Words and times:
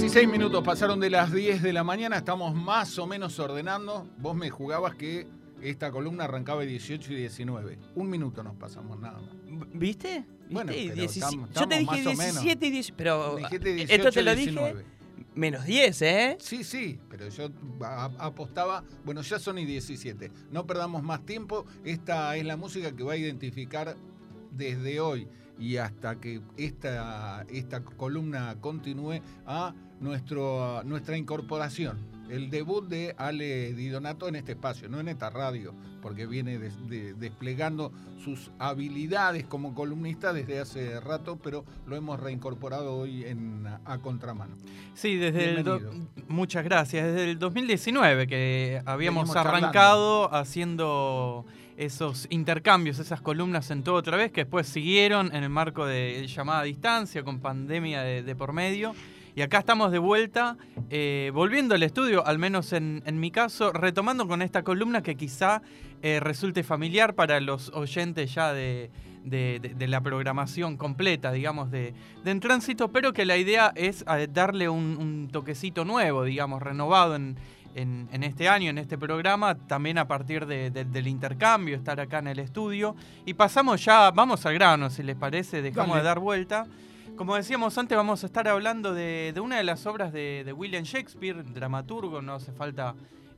16 0.00 0.28
minutos 0.30 0.64
pasaron 0.64 0.98
de 0.98 1.10
las 1.10 1.30
10 1.30 1.60
de 1.62 1.74
la 1.74 1.84
mañana, 1.84 2.16
estamos 2.16 2.54
más 2.54 2.98
o 2.98 3.06
menos 3.06 3.38
ordenando. 3.38 4.08
Vos 4.16 4.34
me 4.34 4.48
jugabas 4.48 4.94
que 4.94 5.26
esta 5.60 5.90
columna 5.90 6.24
arrancaba 6.24 6.62
18 6.62 7.12
y 7.12 7.16
19. 7.16 7.78
Un 7.96 8.08
minuto 8.08 8.42
nos 8.42 8.54
pasamos 8.56 8.98
nada 8.98 9.20
más. 9.20 9.68
¿Viste? 9.74 10.24
Bueno, 10.48 10.72
¿Viste? 10.72 10.88
pero 10.88 11.00
17 11.02 11.26
estamos- 11.26 11.50
Yo 11.50 11.68
te 11.68 11.74
estamos 11.80 11.94
dije 11.96 12.08
más 12.08 12.14
o 12.14 12.18
menos. 12.18 12.42
17 12.42 12.66
y 12.66 12.70
10, 12.70 12.92
pero 12.96 13.36
Dijiste 13.36 13.70
eh, 13.70 13.74
18 13.74 13.94
esto 13.94 14.10
te 14.12 14.22
lo 14.22 14.30
dije 14.34 14.50
19. 14.52 14.84
menos 15.34 15.64
10, 15.66 16.02
¿eh? 16.02 16.36
Sí, 16.40 16.64
sí, 16.64 16.98
pero 17.10 17.28
yo 17.28 17.50
apostaba, 18.18 18.82
bueno, 19.04 19.20
ya 19.20 19.38
son 19.38 19.58
y 19.58 19.66
17. 19.66 20.32
No 20.50 20.66
perdamos 20.66 21.02
más 21.02 21.26
tiempo. 21.26 21.66
Esta 21.84 22.34
es 22.36 22.44
la 22.46 22.56
música 22.56 22.90
que 22.96 23.02
va 23.02 23.12
a 23.12 23.16
identificar 23.18 23.98
desde 24.50 24.98
hoy 24.98 25.28
y 25.58 25.76
hasta 25.76 26.18
que 26.18 26.40
esta, 26.56 27.44
esta 27.50 27.84
columna 27.84 28.56
continúe 28.62 29.20
a 29.44 29.74
nuestro, 30.00 30.82
nuestra 30.84 31.16
incorporación. 31.16 31.98
El 32.28 32.48
debut 32.48 32.86
de 32.88 33.14
Ale 33.18 33.72
Di 33.74 33.88
Donato 33.88 34.28
en 34.28 34.36
este 34.36 34.52
espacio, 34.52 34.88
no 34.88 35.00
en 35.00 35.08
esta 35.08 35.30
radio, 35.30 35.74
porque 36.00 36.26
viene 36.26 36.58
des- 36.58 36.88
de- 36.88 37.12
desplegando 37.14 37.92
sus 38.24 38.52
habilidades 38.60 39.44
como 39.46 39.74
columnista 39.74 40.32
desde 40.32 40.60
hace 40.60 41.00
rato, 41.00 41.40
pero 41.42 41.64
lo 41.88 41.96
hemos 41.96 42.20
reincorporado 42.20 42.94
hoy 42.96 43.24
en, 43.24 43.66
a 43.84 43.98
contramano. 43.98 44.54
Sí, 44.94 45.16
desde 45.16 45.50
el 45.56 45.64
do- 45.64 45.80
muchas 46.28 46.62
gracias. 46.62 47.04
Desde 47.04 47.32
el 47.32 47.38
2019 47.40 48.28
que 48.28 48.80
habíamos 48.86 49.22
Venimos 49.24 49.34
charlando. 49.34 49.66
arrancado 49.66 50.32
haciendo 50.34 51.44
esos 51.76 52.28
intercambios, 52.30 53.00
esas 53.00 53.20
columnas 53.22 53.70
en 53.72 53.82
todo 53.82 53.96
otra 53.96 54.16
vez, 54.16 54.30
que 54.30 54.42
después 54.42 54.68
siguieron 54.68 55.34
en 55.34 55.42
el 55.42 55.48
marco 55.50 55.84
de 55.84 56.26
llamada 56.28 56.60
a 56.60 56.64
distancia, 56.64 57.24
con 57.24 57.40
pandemia 57.40 58.02
de, 58.02 58.22
de 58.22 58.36
por 58.36 58.52
medio. 58.52 58.94
Y 59.34 59.42
acá 59.42 59.58
estamos 59.58 59.92
de 59.92 59.98
vuelta, 59.98 60.56
eh, 60.90 61.30
volviendo 61.32 61.74
al 61.74 61.82
estudio, 61.82 62.26
al 62.26 62.38
menos 62.38 62.72
en, 62.72 63.02
en 63.06 63.20
mi 63.20 63.30
caso, 63.30 63.72
retomando 63.72 64.26
con 64.26 64.42
esta 64.42 64.62
columna 64.62 65.02
que 65.02 65.16
quizá 65.16 65.62
eh, 66.02 66.18
resulte 66.20 66.62
familiar 66.62 67.14
para 67.14 67.38
los 67.40 67.70
oyentes 67.74 68.34
ya 68.34 68.52
de, 68.52 68.90
de- 69.24 69.58
de- 69.62 69.74
de 69.74 69.86
la 69.88 70.00
programación 70.00 70.76
completa, 70.76 71.30
digamos, 71.30 71.70
de, 71.70 71.94
de 72.24 72.30
En 72.30 72.40
Tránsito, 72.40 72.88
pero 72.88 73.12
que 73.12 73.24
la 73.24 73.36
idea 73.36 73.72
es 73.76 74.04
eh, 74.08 74.26
darle 74.32 74.68
un, 74.68 74.96
un 74.98 75.28
toquecito 75.30 75.84
nuevo, 75.84 76.24
digamos, 76.24 76.60
renovado 76.62 77.14
en, 77.16 77.36
en- 77.74 78.08
en 78.12 78.22
este 78.24 78.48
año, 78.48 78.70
en 78.70 78.78
este 78.78 78.98
programa, 78.98 79.54
también 79.54 79.98
a 79.98 80.08
partir 80.08 80.46
de- 80.46 80.70
de- 80.70 80.84
del 80.86 81.06
intercambio, 81.06 81.76
estar 81.76 82.00
acá 82.00 82.18
en 82.18 82.28
el 82.28 82.38
estudio. 82.40 82.96
Y 83.26 83.34
pasamos 83.34 83.84
ya, 83.84 84.10
vamos 84.10 84.44
al 84.46 84.54
grano, 84.54 84.90
si 84.90 85.02
les 85.04 85.16
parece, 85.16 85.62
dejamos 85.62 85.90
Dale. 85.90 86.00
de 86.00 86.04
dar 86.08 86.18
vuelta. 86.18 86.66
Como 87.20 87.36
decíamos 87.36 87.76
antes, 87.76 87.94
vamos 87.98 88.22
a 88.22 88.26
estar 88.28 88.48
hablando 88.48 88.94
de, 88.94 89.32
de 89.34 89.40
una 89.40 89.58
de 89.58 89.62
las 89.64 89.84
obras 89.84 90.10
de, 90.10 90.42
de 90.42 90.54
William 90.54 90.84
Shakespeare, 90.84 91.42
dramaturgo, 91.42 92.22
no 92.22 92.32
hace 92.32 92.50
falta 92.50 92.94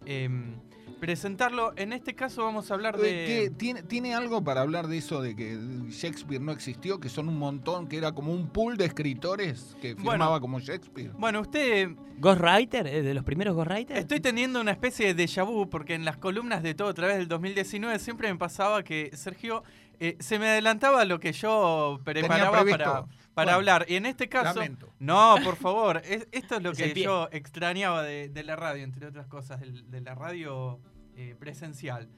em, 0.06 0.54
presentarlo. 1.00 1.72
En 1.74 1.92
este 1.92 2.14
caso 2.14 2.44
vamos 2.44 2.70
a 2.70 2.74
hablar 2.74 2.94
Eh, 3.00 3.02
de... 3.02 3.26
¿qué- 3.26 3.50
tiene, 3.50 3.82
¿Tiene 3.82 4.14
algo 4.14 4.44
para 4.44 4.60
hablar 4.60 4.86
de 4.86 4.98
eso 4.98 5.20
de 5.20 5.34
que 5.34 5.58
Shakespeare 5.90 6.40
no 6.40 6.52
existió? 6.52 7.00
Que 7.00 7.08
son 7.08 7.28
un 7.28 7.36
montón, 7.40 7.88
que 7.88 7.96
era 7.96 8.12
como 8.12 8.32
un 8.32 8.50
pool 8.50 8.76
de 8.76 8.84
escritores 8.84 9.76
que 9.82 9.94
Bueno. 9.94 10.10
firmaba 10.12 10.38
como 10.40 10.60
Shakespeare. 10.60 11.10
Bueno, 11.18 11.40
usted 11.40 11.88
Ghostwriter, 12.18 12.86
¿eh? 12.86 13.02
de 13.02 13.14
los 13.14 13.24
primeros 13.24 13.56
Ghostwriters. 13.56 13.98
Estoy 13.98 14.20
teniendo 14.20 14.60
una 14.60 14.70
especie 14.70 15.12
de 15.12 15.24
déjà 15.26 15.44
vu 15.44 15.68
porque 15.68 15.94
en 15.94 16.04
las 16.04 16.18
columnas 16.18 16.62
de 16.62 16.74
todo 16.74 16.86
a 16.90 16.94
través 16.94 17.16
del 17.18 17.26
2019 17.26 17.98
siempre 17.98 18.30
me 18.32 18.38
pasaba 18.38 18.84
que 18.84 19.10
Sergio 19.16 19.64
eh, 19.98 20.16
se 20.20 20.38
me 20.38 20.48
adelantaba 20.50 21.04
lo 21.04 21.18
que 21.18 21.32
yo 21.32 21.98
preparaba 22.04 22.64
para, 22.64 23.04
para 23.34 23.52
Bueno, 23.52 23.56
hablar. 23.56 23.86
Y 23.88 23.96
en 23.96 24.06
este 24.06 24.28
caso, 24.28 24.58
Lamento. 24.60 24.92
no, 24.98 25.36
por 25.42 25.56
favor, 25.56 26.02
es- 26.04 26.26
esto 26.32 26.56
es 26.56 26.62
lo 26.62 26.70
Es 26.72 26.78
que 26.94 27.02
yo 27.02 27.28
extrañaba 27.32 28.02
de, 28.02 28.28
de 28.28 28.42
la 28.44 28.56
radio, 28.56 28.84
entre 28.84 29.06
otras 29.06 29.26
cosas, 29.26 29.60
de, 29.60 30.00
la 30.00 30.14
radio 30.14 30.80
eh, 31.16 31.34
presencial. 31.38 32.08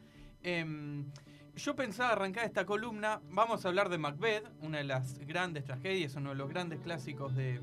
Em, 0.42 1.06
yo 1.56 1.76
pensaba 1.76 2.10
arrancar 2.12 2.44
esta 2.44 2.66
columna, 2.66 3.20
vamos 3.30 3.64
a 3.64 3.68
hablar 3.68 3.88
de 3.88 3.98
Macbeth, 3.98 4.44
una 4.60 4.78
de 4.78 4.84
las 4.84 5.18
grandes 5.20 5.64
tragedias, 5.64 6.16
uno 6.16 6.30
de 6.30 6.36
los 6.36 6.48
grandes 6.48 6.80
clásicos 6.80 7.34
de, 7.36 7.60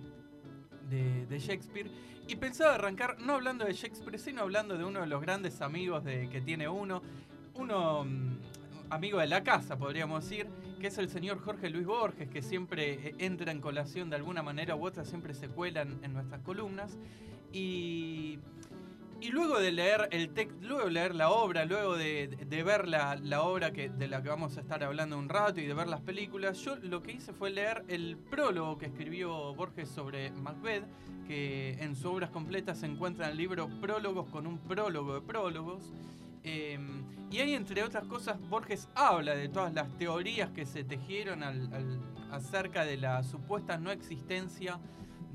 de, 0.89 1.25
de 1.25 1.39
Shakespeare. 1.39 1.91
Y 2.27 2.37
pensaba 2.37 2.75
arrancar 2.75 3.19
no 3.19 3.33
hablando 3.33 3.65
de 3.65 3.73
Shakespeare, 3.73 4.17
sino 4.17 4.41
hablando 4.43 4.77
de 4.77 4.85
uno 4.85 5.01
de 5.01 5.07
los 5.07 5.21
grandes 5.21 5.61
amigos 5.61 6.03
de, 6.05 6.29
que 6.29 6.39
tiene 6.41 6.69
uno. 6.69 7.01
Uno 7.55 8.05
mm, 8.05 8.37
amigo 8.89 9.19
de 9.19 9.27
la 9.27 9.43
casa, 9.43 9.77
podríamos 9.77 10.23
decir, 10.23 10.47
que 10.81 10.87
es 10.87 10.97
el 10.97 11.09
señor 11.09 11.39
Jorge 11.39 11.69
Luis 11.69 11.85
Borges, 11.85 12.27
que 12.27 12.41
siempre 12.41 12.93
eh, 12.93 13.15
entra 13.19 13.51
en 13.51 13.61
colación 13.61 14.09
de 14.09 14.15
alguna 14.15 14.41
manera 14.41 14.75
u 14.75 14.85
otra, 14.85 15.05
siempre 15.05 15.33
se 15.33 15.47
cuelan 15.47 15.99
en 16.03 16.13
nuestras 16.13 16.41
columnas. 16.41 16.97
Y, 17.53 18.39
y 19.19 19.29
luego 19.29 19.59
de 19.59 19.71
leer 19.71 20.07
el 20.11 20.33
texto, 20.33 20.57
luego 20.61 20.85
de 20.85 20.91
leer 20.91 21.13
la 21.13 21.29
obra, 21.29 21.65
luego 21.65 21.95
de, 21.95 22.27
de 22.27 22.63
ver 22.63 22.87
la, 22.87 23.15
la 23.15 23.43
obra 23.43 23.71
que, 23.71 23.89
de 23.89 24.07
la 24.07 24.23
que 24.23 24.29
vamos 24.29 24.57
a 24.57 24.61
estar 24.61 24.83
hablando 24.83 25.17
un 25.19 25.29
rato 25.29 25.61
y 25.61 25.67
de 25.67 25.73
ver 25.75 25.87
las 25.87 26.01
películas, 26.01 26.57
yo 26.57 26.75
lo 26.77 27.03
que 27.03 27.11
hice 27.11 27.31
fue 27.31 27.51
leer 27.51 27.83
el 27.87 28.17
prólogo 28.17 28.79
que 28.79 28.87
escribió 28.87 29.53
Borges 29.53 29.89
sobre 29.89 30.31
Macbeth, 30.31 30.85
que 31.27 31.73
en 31.73 31.95
su 31.95 32.09
obras 32.09 32.31
completas 32.31 32.79
se 32.79 32.87
encuentra 32.87 33.25
en 33.25 33.31
el 33.31 33.37
libro 33.37 33.69
Prólogos 33.79 34.27
con 34.29 34.47
un 34.47 34.57
prólogo 34.57 35.13
de 35.13 35.21
prólogos. 35.21 35.93
Eh, 36.43 36.79
y 37.29 37.39
ahí, 37.39 37.53
entre 37.53 37.83
otras 37.83 38.05
cosas, 38.07 38.37
Borges 38.49 38.89
habla 38.95 39.35
de 39.35 39.47
todas 39.47 39.73
las 39.73 39.87
teorías 39.97 40.49
que 40.49 40.65
se 40.65 40.83
tejieron 40.83 41.43
al- 41.43 41.71
al- 41.73 41.99
acerca 42.31 42.83
de 42.85 42.97
la 42.97 43.23
supuesta 43.23 43.77
no 43.77 43.91
existencia 43.91 44.79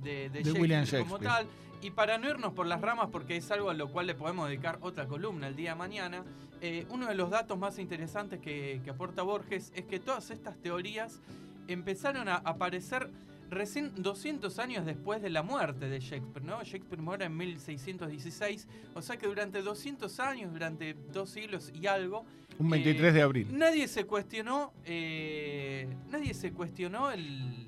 de, 0.02 0.28
de 0.30 0.42
De 0.42 0.52
William 0.52 0.84
como 0.84 1.18
Shakespeare. 1.18 1.22
tal. 1.24 1.46
Y 1.82 1.90
para 1.90 2.18
no 2.18 2.28
irnos 2.28 2.52
por 2.54 2.66
las 2.66 2.80
ramas, 2.80 3.08
porque 3.12 3.36
es 3.36 3.50
algo 3.50 3.70
a 3.70 3.74
lo 3.74 3.90
cual 3.92 4.06
le 4.06 4.14
podemos 4.14 4.48
dedicar 4.48 4.78
otra 4.80 5.06
columna 5.06 5.46
el 5.48 5.56
día 5.56 5.70
de 5.70 5.76
mañana, 5.76 6.24
eh, 6.60 6.86
uno 6.90 7.06
de 7.06 7.14
los 7.14 7.30
datos 7.30 7.58
más 7.58 7.78
interesantes 7.78 8.40
que, 8.40 8.80
que 8.82 8.90
aporta 8.90 9.22
Borges 9.22 9.72
es 9.74 9.84
que 9.84 10.00
todas 10.00 10.30
estas 10.30 10.56
teorías 10.56 11.20
empezaron 11.68 12.28
a 12.28 12.36
aparecer 12.36 13.10
recién 13.50 13.92
200 13.96 14.58
años 14.58 14.84
después 14.86 15.22
de 15.22 15.30
la 15.30 15.42
muerte 15.42 15.88
de 15.88 16.00
Shakespeare, 16.00 16.44
¿no? 16.44 16.62
Shakespeare 16.64 17.00
muere 17.02 17.26
en 17.26 17.36
1616, 17.36 18.68
o 18.94 19.02
sea 19.02 19.16
que 19.16 19.26
durante 19.26 19.62
200 19.62 20.18
años, 20.20 20.52
durante 20.52 20.94
dos 21.12 21.30
siglos 21.30 21.70
y 21.74 21.86
algo, 21.86 22.24
Un 22.58 22.70
23 22.70 23.14
de 23.14 23.22
abril. 23.22 23.48
nadie 23.58 23.86
se 23.88 24.04
cuestionó, 24.04 24.72
eh, 24.84 25.88
nadie 26.10 26.34
se 26.34 26.52
cuestionó 26.52 27.10
el, 27.10 27.66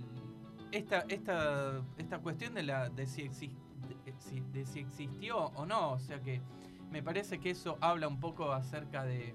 esta, 0.72 1.04
esta, 1.08 1.82
esta 1.96 2.18
cuestión 2.18 2.54
de, 2.54 2.62
la, 2.64 2.88
de, 2.90 3.06
si 3.06 3.22
exis- 3.22 3.52
de 4.04 4.12
si- 4.18 4.40
de 4.52 4.66
si 4.66 4.80
existió 4.80 5.36
o 5.38 5.64
no, 5.66 5.92
o 5.92 5.98
sea 5.98 6.20
que 6.20 6.40
me 6.90 7.02
parece 7.02 7.38
que 7.38 7.50
eso 7.50 7.78
habla 7.80 8.08
un 8.08 8.18
poco 8.20 8.52
acerca 8.52 9.04
de, 9.04 9.34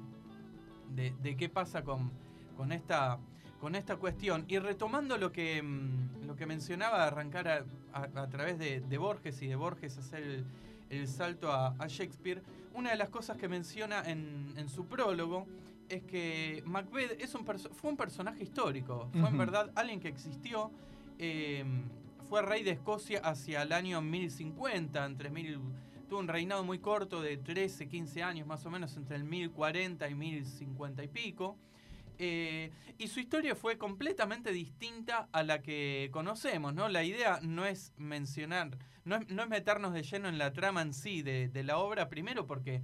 de, 0.95 1.13
de 1.21 1.35
qué 1.37 1.49
pasa 1.49 1.83
con, 1.83 2.11
con 2.57 2.71
esta 2.71 3.19
con 3.59 3.75
esta 3.75 3.95
cuestión 3.95 4.43
y 4.49 4.59
retomando 4.59 5.17
lo 5.17 5.31
que 5.31 5.63
mm, 5.63 6.22
lo 6.33 6.37
que 6.37 6.47
mencionaba 6.47 6.97
de 6.97 7.03
arrancar 7.03 7.47
a, 7.47 7.63
a- 7.93 8.21
a 8.23 8.27
través 8.27 8.57
de, 8.57 8.81
de 8.81 8.97
Borges 8.97 9.39
y 9.43 9.47
de 9.47 9.55
Borges 9.55 9.99
hacer 9.99 10.23
el, 10.23 10.45
el 10.89 11.07
salto 11.07 11.51
a, 11.51 11.75
a 11.77 11.87
Shakespeare 11.87 12.41
una 12.73 12.89
de 12.89 12.95
las 12.97 13.09
cosas 13.09 13.37
que 13.37 13.47
menciona 13.47 14.01
en, 14.09 14.51
en 14.57 14.67
su 14.67 14.87
prólogo 14.87 15.45
es 15.89 16.01
que 16.03 16.63
Macbeth 16.65 17.21
es 17.21 17.35
un 17.35 17.45
fue 17.45 17.91
un 17.91 17.97
personaje 17.97 18.41
histórico 18.41 19.09
fue 19.11 19.19
en 19.19 19.25
Ujú. 19.27 19.37
verdad 19.37 19.71
alguien 19.75 19.99
que 19.99 20.07
existió 20.07 20.71
eh, 21.19 21.63
fue 22.27 22.41
rey 22.41 22.63
de 22.63 22.71
Escocia 22.71 23.19
hacia 23.19 23.61
el 23.61 23.71
año 23.71 24.01
1050 24.01 25.05
entre 25.05 25.29
mil 25.29 25.59
tuvo 26.09 26.19
un 26.19 26.27
reinado 26.27 26.63
muy 26.63 26.79
corto 26.79 27.21
de 27.21 27.37
13, 27.37 27.87
15 27.87 28.23
años 28.23 28.47
más 28.47 28.65
o 28.65 28.71
menos 28.71 28.97
entre 28.97 29.17
el 29.17 29.23
1040 29.23 30.09
y 30.09 30.15
1050 30.15 31.03
y 31.03 31.07
pico. 31.09 31.57
Eh, 32.25 32.71
y 32.97 33.07
su 33.09 33.19
historia 33.19 33.53
fue 33.53 33.77
completamente 33.77 34.51
distinta 34.53 35.27
a 35.33 35.43
la 35.43 35.61
que 35.61 36.09
conocemos, 36.13 36.73
¿no? 36.73 36.87
La 36.87 37.03
idea 37.03 37.39
no 37.41 37.65
es 37.65 37.91
mencionar, 37.97 38.77
no 39.03 39.17
es, 39.17 39.27
no 39.29 39.43
es 39.43 39.49
meternos 39.49 39.93
de 39.93 40.03
lleno 40.03 40.29
en 40.29 40.37
la 40.37 40.53
trama 40.53 40.81
en 40.81 40.93
sí 40.93 41.21
de, 41.21 41.49
de 41.49 41.63
la 41.63 41.79
obra, 41.79 42.07
primero 42.07 42.47
porque 42.47 42.81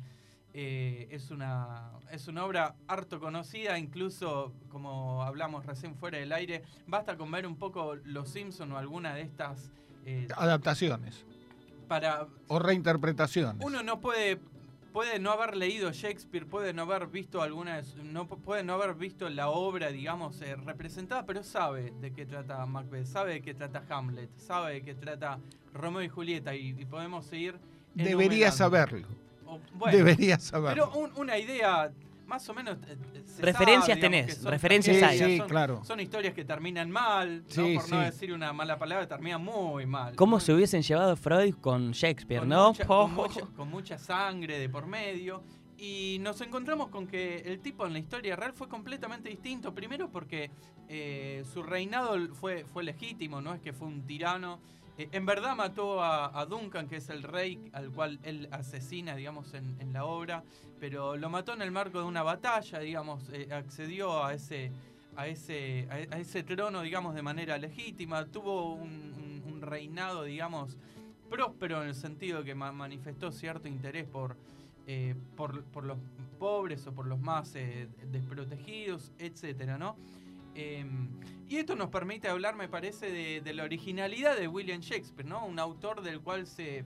eh, 0.54 1.08
es, 1.12 1.32
una, 1.32 1.92
es 2.12 2.28
una 2.28 2.44
obra 2.44 2.76
harto 2.88 3.22
conocida, 3.22 3.78
incluso 3.80 4.52
como 4.68 5.24
hablamos 5.24 5.66
recién 5.66 5.96
fuera 5.96 6.18
del 6.18 6.34
aire, 6.34 6.64
basta 6.86 7.16
con 7.16 7.32
ver 7.32 7.48
un 7.48 7.56
poco 7.56 7.96
Los 8.04 8.30
Simpson 8.30 8.74
o 8.74 8.78
alguna 8.78 9.14
de 9.14 9.22
estas... 9.22 9.72
eh, 10.06 10.28
Adaptaciones 10.36 11.26
para 11.88 12.28
o 12.48 12.60
reinterpretaciones. 12.60 13.66
uno 13.66 13.82
no 13.84 14.00
puede 14.00 14.40
puede 15.00 15.18
no 15.18 15.31
haber 15.31 15.56
leído 15.56 15.94
Shakespeare, 15.94 16.46
puede 16.46 16.74
no 16.74 16.81
haber 16.81 17.07
visto 17.07 17.42
alguna 17.42 17.78
de 17.78 17.86
su- 17.86 18.04
no 18.04 18.28
pu- 18.28 18.38
puede 18.42 18.66
no 18.66 18.74
haber 18.74 18.96
visto 18.96 19.30
la 19.30 19.48
obra, 19.48 19.92
digamos, 19.92 20.42
eh, 20.42 20.57
representada, 20.57 21.25
pero 21.25 21.42
sabe 21.42 21.94
de 22.01 22.12
qué 22.12 22.25
trata 22.25 22.66
Macbeth, 22.66 23.06
sabe 23.06 23.31
de 23.36 23.42
qué 23.42 23.54
trata 23.54 23.81
Hamlet, 23.90 24.30
sabe 24.36 24.74
de 24.74 24.81
qué 24.81 24.96
trata 24.96 25.40
Romeo 25.74 26.04
y 26.04 26.10
Julieta 26.10 26.54
y, 26.54 26.75
y 26.78 26.84
podemos 26.84 27.25
seguir 27.25 27.56
Debería 27.94 28.51
saberlo. 28.51 29.07
O- 29.46 29.62
bueno, 29.75 29.98
Debería 29.98 30.38
saberlo. 30.38 30.90
pero 30.92 31.00
un- 31.02 31.13
una 31.16 31.38
idea 31.38 31.90
más 32.30 32.48
o 32.48 32.54
menos. 32.54 32.78
eh, 32.88 32.96
eh, 33.16 33.24
se 33.26 33.42
Referencias 33.42 34.00
sabe, 34.00 34.10
digamos, 34.10 34.28
tenés, 34.28 34.44
referencias 34.44 35.04
hay. 35.04 35.18
Sí, 35.20 35.38
son- 35.40 35.50
claro. 35.50 35.81
Son 35.84 36.00
historias 36.00 36.34
que 36.34 36.46
terminan 36.46 36.90
mal, 36.90 37.44
¿no? 37.44 37.50
Sí, 37.50 37.76
por 37.76 37.90
no 37.90 38.00
decir 38.00 38.31
una 38.31 38.54
mala 38.54 38.78
palabra, 38.80 39.08
terminan 39.08 39.44
muy 39.44 39.86
mal. 39.86 40.16
¿Cómo 40.16 40.40
se 40.40 40.54
hubiesen 40.54 40.81
llevado 40.81 41.18
Freud 41.18 41.56
con 41.56 41.92
Shakespeare, 41.92 42.40
con 42.42 42.50
no? 42.50 42.68
mucha- 42.70 42.86
Po. 42.86 43.02
con, 43.04 43.14
mucha, 43.16 43.42
con 43.58 43.70
mucha 43.70 43.98
sangre 43.98 44.58
de 44.60 44.70
por 44.70 44.88
medio. 44.88 45.44
Y 45.81 46.18
nos 46.20 46.42
encontramos 46.42 46.90
con 46.90 47.08
que 47.08 47.38
el 47.38 47.62
tipo 47.62 47.86
en 47.88 47.94
la 47.94 48.00
historia 48.00 48.36
real 48.36 48.52
fue 48.54 48.68
completamente 48.68 49.30
distinto. 49.30 49.74
Primero 49.74 50.10
porque 50.10 50.52
eh, 50.90 51.44
su 51.54 51.64
reinado 51.64 52.18
fue, 52.36 52.66
fue 52.66 52.84
legítimo, 52.84 53.40
no 53.42 53.54
es 53.54 53.62
que 53.62 53.72
fue 53.74 53.88
un 53.88 54.06
tirano. 54.06 54.60
Eh, 55.00 55.07
en 55.13 55.25
verdad 55.25 55.56
mató 55.56 56.04
a, 56.04 56.46
Duncan, 56.46 56.90
que 56.90 56.98
es 56.98 57.07
el 57.07 57.24
rey 57.24 57.69
al 57.72 57.90
cual 57.90 58.19
él 58.24 58.50
asesina, 58.51 59.16
digamos, 59.16 59.54
en, 59.54 59.94
la 59.94 60.04
obra. 60.04 60.44
Pero 60.78 61.16
lo 61.16 61.30
mató 61.30 61.54
en 61.54 61.62
el 61.62 61.72
marco 61.72 62.00
de 62.00 62.06
una 62.06 62.22
batalla, 62.22 62.80
digamos, 62.80 63.30
eh, 63.31 63.48
accedió 63.54 64.25
a 64.25 64.34
ese, 64.34 64.72
a 65.16 65.28
ese, 65.28 65.88
a, 65.90 66.18
ese 66.18 66.44
trono, 66.44 66.81
digamos, 66.81 67.16
de 67.16 67.22
manera 67.22 67.57
legítima. 67.57 68.25
Tuvo 68.25 68.74
un, 68.74 69.62
reinado, 69.62 70.24
digamos, 70.24 70.78
próspero 71.30 71.81
en 71.84 71.90
el 71.90 71.95
sentido 71.95 72.40
de 72.40 72.45
que 72.45 72.56
ma- 72.56 72.72
manifestó 72.72 73.31
cierto 73.31 73.68
interés 73.68 74.06
por, 74.07 74.36
eh, 74.88 75.16
por, 75.36 75.63
por 75.66 75.84
los 75.84 75.98
pobres 76.40 76.88
o 76.88 76.94
por 76.94 77.07
los 77.07 77.19
más 77.19 77.54
desprotegidos, 77.54 79.12
etcétera, 79.19 79.78
¿no? 79.78 79.95
Eh, 80.62 80.86
y 81.48 81.56
esto 81.56 81.74
nos 81.74 81.90
permite 81.90 82.28
hablar, 82.28 82.56
me 82.58 82.68
parece, 82.68 83.42
de, 83.42 83.54
la 83.54 83.64
originalidad 83.64 84.38
de 84.38 84.50
William 84.50 84.82
Shakespeare, 84.82 85.28
¿no? 85.28 85.46
Un 85.46 85.58
autor 85.58 86.02
del 86.02 86.20
cual 86.20 86.46
se 86.48 86.84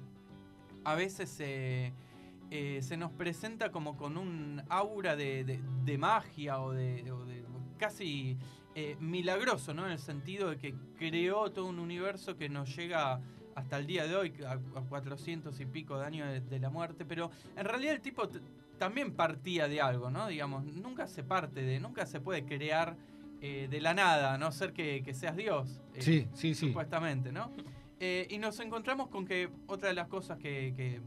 a 0.85 0.95
veces 0.95 1.29
se, 1.29 1.91
eh, 2.51 2.79
se 2.83 2.97
nos 2.97 3.11
presenta 3.11 3.71
como 3.71 3.97
con 3.97 4.15
un 4.17 4.61
aura 4.69 5.15
de, 5.15 5.59
magia 5.97 6.61
o 6.61 6.71
de, 6.71 7.03
casi 7.77 8.37
eh, 8.75 8.95
milagroso, 8.99 9.73
¿no? 9.73 9.87
En 9.87 9.93
el 9.93 9.99
sentido 9.99 10.51
de 10.51 10.57
que 10.57 10.75
creó 10.99 11.51
todo 11.51 11.65
un 11.65 11.79
universo 11.79 12.37
que 12.37 12.47
nos 12.47 12.75
llega 12.75 13.19
hasta 13.55 13.77
el 13.77 13.87
día 13.87 14.05
de 14.05 14.15
hoy, 14.15 14.33
a, 14.45 14.51
a 14.51 14.81
400 14.81 15.59
y 15.59 15.65
pico 15.65 15.97
de 15.97 16.05
años 16.05 16.29
de, 16.29 16.41
de 16.41 16.59
la 16.59 16.69
muerte, 16.69 17.05
pero 17.05 17.31
en 17.57 17.65
realidad 17.65 17.95
el 17.95 18.01
tipo 18.01 18.29
también 18.77 19.13
partía 19.13 19.67
de 19.67 19.81
algo, 19.81 20.11
¿no? 20.11 20.27
Digamos, 20.27 20.63
nunca 20.63 21.07
se 21.07 21.23
parte 21.23 21.63
de, 21.63 21.79
nunca 21.79 22.05
se 22.05 22.21
puede 22.21 22.45
crear 22.45 22.95
eh, 23.45 23.67
de 23.69 23.81
la 23.81 23.93
nada, 23.93 24.33
a 24.33 24.37
no 24.37 24.51
ser 24.53 24.71
que, 24.71 25.03
que 25.03 25.13
seas 25.13 25.35
Dios. 25.35 25.81
eh, 25.93 26.01
Sí, 26.01 26.27
sí, 26.33 26.55
sí. 26.55 26.67
supuestamente, 26.67 27.31
¿no? 27.33 27.51
Eh, 27.99 28.25
y 28.31 28.37
nos 28.37 28.57
encontramos 28.61 29.09
con 29.09 29.25
que 29.25 29.49
otra 29.67 29.89
de 29.89 29.93
las 29.95 30.07
cosas 30.07 30.37
que, 30.39 30.73
que, 30.75 31.01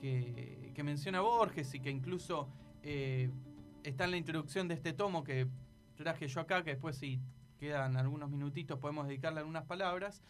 que- 0.00 0.70
que 0.74 0.82
menciona 0.84 1.20
Borges 1.20 1.74
y 1.74 1.80
que 1.80 1.90
incluso 1.90 2.48
está 3.82 4.04
en 4.04 4.10
la 4.12 4.16
introducción 4.16 4.68
de 4.68 4.74
este 4.74 4.92
tomo 4.92 5.24
que 5.24 5.48
traje 5.96 6.28
yo 6.28 6.40
acá, 6.40 6.62
que 6.62 6.70
después 6.70 6.96
si 6.96 7.20
quedan 7.58 7.96
algunos 7.96 8.30
minutitos 8.30 8.78
podemos 8.78 9.08
dedicarle 9.08 9.40
algunas 9.40 9.64
palabras, 9.64 10.22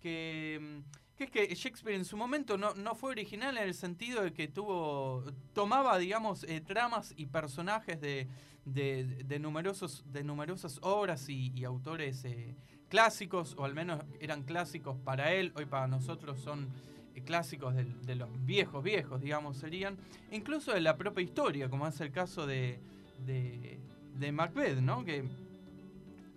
que, 0.00 0.58
mm, 0.60 1.16
que 1.16 1.24
es 1.24 1.30
que 1.30 1.54
Shakespeare 1.54 1.94
en 1.96 2.06
su 2.06 2.16
momento 2.16 2.56
no, 2.56 2.72
no 2.74 2.94
fue 2.94 3.10
original 3.10 3.58
en 3.58 3.64
el 3.64 3.74
sentido 3.74 4.22
de 4.22 4.32
que 4.32 4.48
tuvo 4.48 5.22
tomaba, 5.52 5.98
digamos, 5.98 6.44
eh, 6.44 6.62
tramas 6.62 7.12
y 7.16 7.26
personajes 7.26 8.00
de, 8.00 8.26
de, 8.72 9.24
de 9.24 9.38
numerosos, 9.38 10.04
de 10.12 10.24
numerosas 10.24 10.78
obras 10.82 11.28
y, 11.28 11.64
autores 11.64 12.24
eh, 12.24 12.54
clásicos, 12.88 13.54
o 13.58 13.64
al 13.64 13.74
menos 13.74 14.02
eran 14.20 14.42
clásicos 14.42 14.96
para 14.98 15.32
él, 15.32 15.52
hoy 15.56 15.66
para 15.66 15.86
nosotros 15.86 16.38
son 16.40 16.68
eh, 17.14 17.22
clásicos 17.22 17.74
de, 17.74 18.14
los 18.14 18.28
viejos, 18.44 18.82
viejos, 18.82 19.20
digamos, 19.20 19.56
serían, 19.56 19.96
incluso 20.30 20.72
de 20.72 20.80
la 20.80 20.96
propia 20.96 21.22
historia, 21.22 21.68
como 21.68 21.86
es 21.86 22.00
el 22.00 22.12
caso 22.12 22.46
de, 22.46 22.78
de, 23.26 23.78
de 24.18 24.32
Macbeth, 24.32 24.78
¿no? 24.78 25.04
Que 25.04 25.24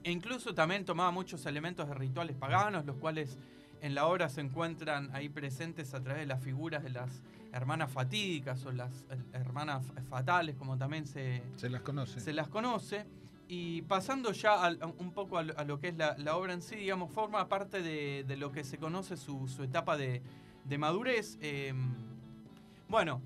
e 0.04 0.12
incluso 0.12 0.54
también 0.54 0.84
tomaba 0.84 1.12
muchos 1.12 1.46
elementos 1.46 1.88
de 1.88 1.94
rituales 1.94 2.36
paganos, 2.36 2.86
los 2.86 2.98
cuales 2.98 3.38
en 3.84 3.96
la 3.96 4.08
obra 4.08 4.30
se 4.30 4.40
encuentran 4.40 5.10
ahí 5.14 5.28
presentes 5.28 5.94
a 5.94 6.02
través 6.02 6.22
de 6.22 6.26
las 6.26 6.42
figuras 6.42 6.84
de 6.84 6.90
las 6.90 7.22
hermanas 7.52 7.92
fatídicas 7.92 8.66
o 8.66 8.72
las 8.72 9.06
eh, 9.12 9.18
hermanas 9.34 9.86
fatales, 10.10 10.56
como 10.56 10.78
también 10.78 11.06
se, 11.06 11.44
Se 11.58 11.70
las 11.70 11.82
conoce. 11.82 12.20
se 12.22 12.32
las 12.32 12.48
conoce. 12.48 13.06
Y 13.50 13.82
pasando 13.84 14.32
ya 14.32 14.66
a 14.66 14.74
un 14.98 15.12
poco 15.12 15.38
a 15.38 15.44
lo, 15.44 15.58
a 15.60 15.66
lo 15.66 15.80
que 15.80 15.90
es 15.90 15.98
la, 15.98 16.16
la 16.18 16.38
obra 16.38 16.54
en 16.54 16.62
sí, 16.62 16.78
digamos, 16.78 17.12
forma 17.12 17.48
parte 17.50 17.82
de, 17.82 18.24
de 18.26 18.38
lo 18.38 18.54
que 18.54 18.64
se 18.64 18.78
conoce 18.78 19.18
su, 19.18 19.50
su 19.50 19.64
etapa 19.64 19.98
de, 19.98 20.22
de 20.64 20.78
madurez. 20.78 21.38
Eh, 21.42 21.74
bueno, 22.88 23.22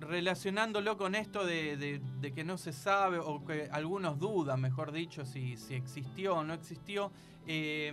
relacionándolo 0.00 0.96
con 0.96 1.14
esto 1.14 1.44
de, 1.44 2.00
que 2.34 2.44
no 2.44 2.58
se 2.58 2.72
sabe, 2.72 3.18
o 3.18 3.44
que 3.44 3.68
algunos 3.70 4.18
dudan, 4.18 4.60
mejor 4.60 4.92
dicho, 4.92 5.24
si, 5.24 5.56
existió 5.70 6.36
o 6.36 6.44
no 6.44 6.54
existió, 6.54 7.10
eh, 7.46 7.92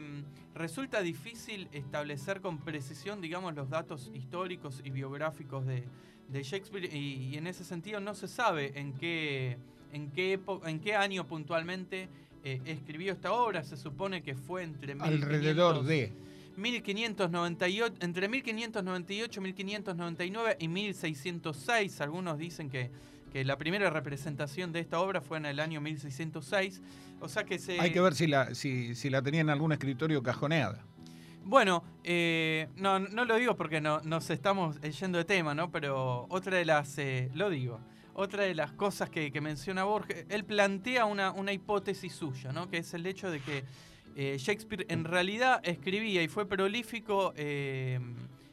resulta 0.54 1.02
difícil 1.02 1.68
establecer 1.72 2.42
con 2.42 2.60
precisión, 2.60 3.22
digamos, 3.22 3.56
los 3.56 3.70
datos 3.70 4.12
históricos 4.14 4.82
y 4.84 4.90
biográficos 4.90 5.66
de, 5.66 5.84
de 6.30 6.44
Shakespeare, 6.44 6.90
y, 6.94 7.38
en 7.38 7.48
ese 7.48 7.64
sentido 7.64 8.00
no 8.00 8.14
se 8.16 8.28
sabe 8.28 8.80
en 8.80 8.94
qué, 8.94 9.58
en 9.92 10.12
qué, 10.12 10.40
en 10.66 10.80
qué 10.80 10.96
año 10.96 11.26
puntualmente 11.28 12.10
eh, 12.44 12.62
escribió 12.66 13.14
esta 13.14 13.32
obra. 13.32 13.64
Se 13.64 13.78
supone 13.78 14.22
que 14.22 14.36
fue 14.36 14.64
entre 14.64 14.94
Alrededor 14.94 15.84
1500 15.84 15.88
de. 15.88 16.35
1598, 16.58 17.96
entre 18.02 18.28
1598, 18.28 19.42
1599 19.42 20.58
y 20.60 20.68
1606. 20.68 22.02
Algunos 22.02 22.38
dicen 22.38 22.70
que, 22.70 22.92
que 23.32 23.44
la 23.44 23.58
primera 23.58 23.90
representación 23.90 24.72
de 24.72 24.80
esta 24.80 25.00
obra 25.00 25.22
fue 25.22 25.38
en 25.38 25.46
el 25.46 25.60
año 25.60 25.82
1606. 25.82 26.82
O 27.20 27.30
sea 27.30 27.44
que 27.44 27.60
se. 27.60 27.80
Hay 27.80 27.92
que 27.92 28.02
ver 28.02 28.16
si 28.16 28.28
la, 28.28 28.54
si, 28.56 28.96
si 28.96 29.10
la 29.10 29.22
tenía 29.22 29.42
en 29.42 29.50
algún 29.50 29.72
escritorio 29.72 30.22
cajoneada. 30.24 30.84
Bueno, 31.44 31.84
eh, 32.04 32.68
no, 32.76 32.98
no 33.00 33.24
lo 33.24 33.36
digo 33.36 33.56
porque 33.56 33.80
no, 33.80 34.02
nos 34.02 34.30
estamos 34.32 34.82
yendo 34.82 35.20
de 35.20 35.26
tema, 35.26 35.54
¿no? 35.54 35.72
Pero 35.72 36.26
otra 36.30 36.58
de 36.58 36.66
las. 36.66 36.98
eh, 36.98 37.30
lo 37.34 37.50
digo. 37.50 37.80
Otra 38.18 38.44
de 38.44 38.56
las 38.56 38.72
cosas 38.72 39.10
que, 39.10 39.30
que 39.30 39.42
menciona 39.42 39.84
Borges, 39.84 40.26
él 40.30 40.46
plantea 40.46 41.04
una, 41.04 41.32
una 41.32 41.52
hipótesis 41.52 42.14
suya, 42.14 42.54
¿no? 42.54 42.70
Que 42.70 42.78
es 42.78 42.94
el 42.94 43.06
hecho 43.06 43.30
de 43.30 43.42
que 43.42 43.66
eh, 44.16 44.38
Shakespeare 44.40 44.86
en 44.90 45.04
realidad 45.04 45.60
escribía 45.64 46.24
y 46.24 46.28
fue 46.28 46.48
prolífico 46.48 47.34
eh, 47.36 48.00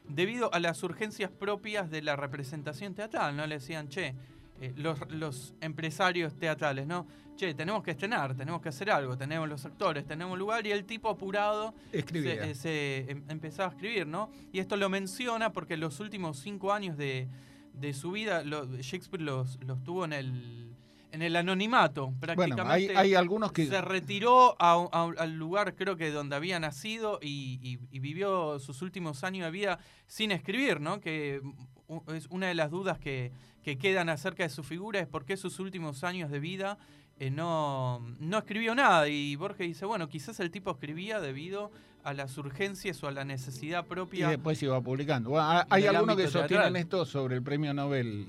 debido 0.07 0.53
a 0.53 0.59
las 0.59 0.83
urgencias 0.83 1.31
propias 1.31 1.89
de 1.89 2.01
la 2.01 2.15
representación 2.15 2.93
teatral, 2.93 3.35
¿no? 3.35 3.47
Le 3.47 3.55
decían, 3.55 3.87
che, 3.87 4.13
eh, 4.61 4.73
los, 4.75 4.99
los 5.09 5.55
empresarios 5.61 6.35
teatrales, 6.35 6.85
¿no? 6.85 7.07
Che, 7.35 7.53
tenemos 7.55 7.81
que 7.83 7.91
estrenar, 7.91 8.35
tenemos 8.35 8.61
que 8.61 8.69
hacer 8.69 8.91
algo, 8.91 9.17
tenemos 9.17 9.49
los 9.49 9.65
actores, 9.65 10.05
tenemos 10.05 10.37
lugar, 10.37 10.67
y 10.67 10.71
el 10.71 10.83
tipo 10.85 11.09
apurado 11.09 11.73
Escribía. 11.91 12.43
se, 12.43 12.55
se, 12.55 13.11
em- 13.11 13.23
empezaba 13.29 13.69
a 13.69 13.71
escribir, 13.71 14.05
¿no? 14.05 14.29
Y 14.51 14.59
esto 14.59 14.75
lo 14.77 14.87
menciona 14.89 15.51
porque 15.51 15.75
los 15.77 15.99
últimos 15.99 16.37
cinco 16.39 16.71
años 16.73 16.95
de, 16.97 17.27
de 17.73 17.93
su 17.93 18.11
vida, 18.11 18.43
lo- 18.43 18.67
Shakespeare 18.77 19.23
los, 19.23 19.57
los 19.63 19.83
tuvo 19.83 20.05
en 20.05 20.13
el, 20.13 20.72
en 21.13 21.21
el 21.21 21.35
anonimato, 21.35 22.07
bueno, 22.07 22.19
prácticamente. 22.19 22.67
hay, 22.69 22.89
hay 22.95 23.15
algunos 23.15 23.51
que. 23.53 23.65
Se 23.67 23.79
retiró 23.81 24.55
a 24.59 24.87
al 25.17 25.33
lugar, 25.37 25.75
creo 25.75 25.95
que 25.95 26.11
donde 26.11 26.35
había 26.35 26.59
nacido 26.59 27.19
y, 27.21 27.59
y- 27.61 27.79
y 27.95 27.99
vivió 27.99 28.59
sus 28.59 28.81
últimos 28.81 29.23
años 29.23 29.45
de 29.45 29.51
vida 29.51 29.79
sin 30.07 30.31
escribir, 30.31 30.81
¿no? 30.81 30.99
Que 30.99 31.41
es 32.13 32.27
una 32.29 32.47
de 32.47 32.55
las 32.55 32.71
dudas 32.71 32.97
que, 32.99 33.31
que 33.63 33.77
quedan 33.77 34.09
acerca 34.09 34.43
de 34.43 34.49
su 34.49 34.63
figura 34.63 34.99
es 34.99 35.07
por 35.07 35.23
qué 35.25 35.37
sus 35.37 35.59
últimos 35.59 36.03
años 36.03 36.31
de 36.31 36.39
vida 36.39 36.77
eh, 37.19 37.29
no, 37.29 37.99
no 38.19 38.37
escribió 38.39 38.73
nada. 38.73 39.07
Y 39.07 39.35
Borges 39.35 39.67
dice, 39.67 39.85
bueno, 39.85 40.09
quizás 40.09 40.39
el 40.39 40.49
tipo 40.49 40.71
escribía 40.71 41.19
debido 41.21 41.71
a 42.03 42.13
las 42.13 42.37
urgencias 42.39 43.01
o 43.03 43.07
a 43.07 43.11
la 43.11 43.23
necesidad 43.23 43.85
Y 43.85 43.87
propia. 43.89 44.29
después 44.29 44.57
se 44.57 44.65
iba 44.65 44.81
publicando. 44.81 45.29
Bueno, 45.29 45.63
hay- 45.69 45.85
algunos 45.85 46.17
que 46.17 46.23
sostienen 46.23 46.47
teatral. 46.73 46.75
esto 46.77 47.05
sobre 47.05 47.35
el 47.35 47.43
premio 47.43 47.73
Nobel 47.73 48.25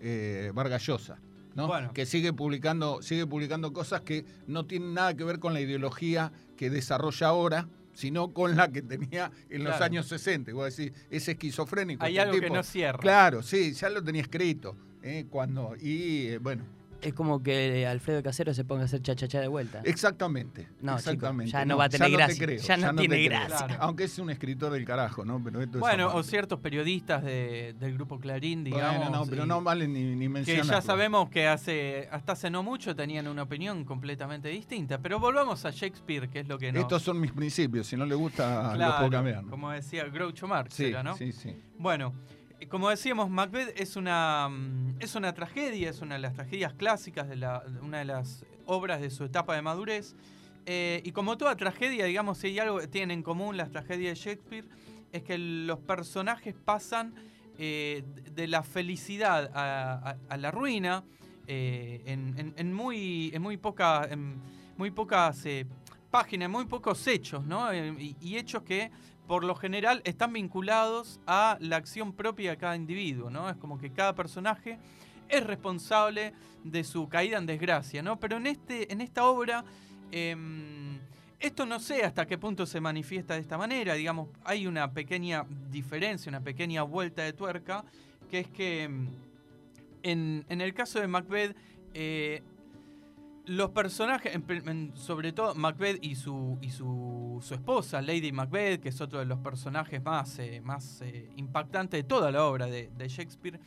eh, 0.00 0.52
Vargas 0.54 0.86
Llosa, 0.86 1.18
¿no? 1.58 1.66
Bueno. 1.66 1.92
Que 1.92 2.06
sigue 2.06 2.32
publicando, 2.32 3.02
sigue 3.02 3.26
publicando 3.26 3.72
cosas 3.72 4.02
que 4.02 4.24
no 4.46 4.64
tienen 4.64 4.94
nada 4.94 5.14
que 5.14 5.24
ver 5.24 5.40
con 5.40 5.52
la 5.52 5.60
ideología 5.60 6.32
que 6.56 6.70
desarrolla 6.70 7.26
ahora, 7.26 7.68
sino 7.94 8.32
con 8.32 8.56
la 8.56 8.70
que 8.70 8.80
tenía 8.80 9.32
en 9.50 9.64
los 9.64 9.80
años 9.80 10.06
60. 10.06 10.52
Vos 10.52 10.76
decís, 10.76 10.92
es 11.10 11.28
esquizofrénico. 11.28 12.04
Hay 12.04 12.16
este 12.16 12.30
algo 12.30 12.40
que 12.40 12.50
no 12.50 12.62
cierra. 12.62 13.00
Claro, 13.00 13.42
sí, 13.42 13.72
ya 13.72 13.90
lo 13.90 14.02
tenía 14.04 14.22
escrito. 14.22 14.76
¿eh? 15.02 15.26
Cuando, 15.28 15.74
y 15.80 16.28
eh, 16.28 16.38
bueno, 16.38 16.64
Es 17.00 17.14
como 17.14 17.42
que 17.42 17.86
Alfredo 17.86 18.22
Casero 18.24 18.52
se 18.52 18.64
ponga 18.64 18.82
a 18.82 18.84
hacer 18.86 19.00
chachachá 19.00 19.40
de 19.40 19.46
vuelta. 19.46 19.82
exactamente. 19.84 20.68
No, 20.80 20.96
chico, 20.98 21.10
exactamente. 21.10 21.52
ya 21.52 21.64
no 21.64 21.76
va 21.76 21.84
a 21.84 21.88
tener 21.88 22.08
te 22.10 22.16
gracia, 22.16 22.44
creo, 22.44 22.60
ya 22.60 22.76
no 22.76 22.90
te 22.90 22.96
tiene 23.06 23.26
creo. 23.26 23.40
gracia. 23.40 23.66
Claro. 23.66 23.82
Aunque 23.84 24.04
es 24.04 24.18
un 24.18 24.30
escritor 24.30 24.72
del 24.72 24.84
carajo, 24.84 25.24
¿no? 25.24 25.40
Pero 25.42 25.62
esto 25.62 25.78
es 25.78 25.80
Bueno, 25.80 26.12
o 26.12 26.22
ciertos 26.24 26.58
periodistas 26.58 27.22
de- 27.22 27.74
del 27.78 27.94
grupo 27.94 28.18
Clarín, 28.18 28.64
digamos. 28.64 28.96
Bueno, 28.96 29.10
no, 29.10 29.26
pero 29.26 29.46
no 29.46 29.62
vale 29.62 29.86
ni, 29.86 30.16
ni 30.16 30.42
Que 30.42 30.56
ya 30.62 30.82
sabemos 30.82 31.28
que 31.30 31.46
hace 31.46 32.08
hasta 32.10 32.32
hace 32.32 32.50
no 32.50 32.62
mucho 32.64 32.96
tenían 32.96 33.28
una 33.28 33.42
opinión 33.42 33.84
completamente 33.84 34.48
distinta. 34.48 34.98
Pero 34.98 35.20
volvamos 35.20 35.64
a 35.64 35.70
Shakespeare, 35.70 36.28
que 36.28 36.40
es 36.40 36.48
lo 36.48 36.58
que 36.58 36.72
no. 36.72 36.80
Estos 36.80 37.02
son 37.02 37.20
mis 37.20 37.30
principios, 37.32 37.86
si 37.86 37.96
no 37.96 38.06
le 38.06 38.16
gusta, 38.16 38.72
Claro, 38.74 38.92
lo 38.92 38.98
puedo 38.98 39.10
cambiar. 39.10 39.44
¿no? 39.44 39.50
Como 39.50 39.70
decía 39.70 40.04
Groucho 40.08 40.48
Marx, 40.48 40.74
Sí, 40.74 40.86
era, 40.86 41.02
¿no? 41.04 41.16
sí, 41.16 41.30
sí. 41.32 41.54
Bueno, 41.78 42.12
como 42.66 42.90
decíamos, 42.90 43.30
Macbeth 43.30 43.78
es 43.80 43.96
una, 43.96 44.48
mm, 44.48 44.96
es 45.00 45.14
una 45.14 45.32
tragedia, 45.32 45.90
es 45.90 46.00
una 46.00 46.16
de 46.16 46.20
las 46.20 46.34
tragedias 46.34 46.74
clásicas, 46.74 47.28
de, 47.28 47.36
la, 47.36 47.62
una 47.82 47.98
de 47.98 48.04
las 48.04 48.44
obras 48.66 49.00
de 49.00 49.10
su 49.10 49.24
etapa 49.24 49.54
de 49.54 49.62
madurez. 49.62 50.16
Eh, 50.66 51.00
y 51.04 51.12
como 51.12 51.38
toda 51.38 51.56
tragedia, 51.56 52.04
digamos, 52.04 52.38
si 52.38 52.48
hay 52.48 52.58
algo 52.58 52.78
que 52.78 52.88
tienen 52.88 53.18
en 53.18 53.22
común 53.22 53.56
las 53.56 53.70
tragedias 53.70 54.18
de 54.18 54.24
Shakespeare, 54.24 54.64
es 55.12 55.22
que 55.22 55.38
los 55.38 55.78
personajes 55.78 56.54
pasan 56.54 57.14
eh, 57.58 58.04
de 58.34 58.46
la 58.46 58.62
felicidad 58.62 59.50
a, 59.54 60.36
la 60.36 60.50
ruina 60.50 61.04
eh, 61.46 62.02
en, 62.04 62.72
muy, 62.74 63.30
en 63.32 63.40
muy, 63.40 63.56
poca, 63.56 64.06
en 64.10 64.42
muy 64.76 64.90
pocas 64.90 65.44
páginas, 66.10 66.50
muy 66.50 66.66
pocos 66.66 67.06
hechos, 67.06 67.46
¿no? 67.46 67.72
Y 67.72 68.36
hechos 68.36 68.62
que 68.62 68.90
por 69.28 69.44
lo 69.44 69.54
general 69.54 70.00
están 70.04 70.32
vinculados 70.32 71.20
a 71.26 71.58
la 71.60 71.76
acción 71.76 72.14
propia 72.14 72.50
de 72.50 72.56
cada 72.56 72.74
individuo, 72.74 73.28
¿no? 73.28 73.48
Es 73.50 73.56
como 73.56 73.78
que 73.78 73.92
cada 73.92 74.14
personaje 74.14 74.78
es 75.28 75.46
responsable 75.46 76.32
de 76.64 76.82
su 76.82 77.08
caída 77.10 77.36
en 77.36 77.44
desgracia, 77.44 78.02
¿no? 78.02 78.18
Pero 78.18 78.38
en, 78.38 78.46
este, 78.46 78.90
en 78.90 79.02
esta 79.02 79.26
obra, 79.26 79.64
em, 80.10 80.98
esto 81.38 81.66
no 81.66 81.78
sé 81.78 82.04
hasta 82.04 82.26
qué 82.26 82.38
punto 82.38 82.64
se 82.64 82.80
manifiesta 82.80 83.34
de 83.34 83.40
esta 83.40 83.58
manera, 83.58 83.94
digamos, 83.94 84.30
hay 84.44 84.66
una 84.66 84.92
pequeña 84.92 85.44
diferencia, 85.70 86.30
una 86.30 86.40
pequeña 86.40 86.82
vuelta 86.82 87.22
de 87.22 87.34
tuerca, 87.34 87.84
que 88.30 88.40
es 88.40 88.48
que 88.48 88.84
em, 88.84 89.08
en, 90.02 90.46
en 90.48 90.60
el 90.62 90.72
caso 90.72 91.00
de 91.00 91.06
Macbeth, 91.06 91.54
eh, 91.92 92.42
los 93.48 93.70
personajes, 93.70 94.34
en 94.34 94.46
pr- 94.46 94.68
en- 94.70 94.96
sobre 94.96 95.32
todo 95.32 95.54
Macbeth 95.54 95.98
y 96.04 96.14
su, 96.14 96.58
y 96.62 96.70
su, 96.70 97.38
su 97.42 97.54
esposa, 97.54 98.00
Lady 98.02 98.30
Macbeth, 98.32 98.80
que 98.80 98.90
es 98.90 99.00
otro 99.00 99.18
de 99.18 99.24
los 99.24 99.38
personajes 99.40 100.02
más, 100.02 100.38
eh, 100.38 100.60
más 100.62 101.00
eh, 101.02 101.30
impactantes 101.36 101.98
de 101.98 102.04
toda 102.04 102.30
la 102.30 102.44
obra 102.44 102.66
de, 102.66 102.90
de 102.96 103.08
Shakespeare, 103.08 103.58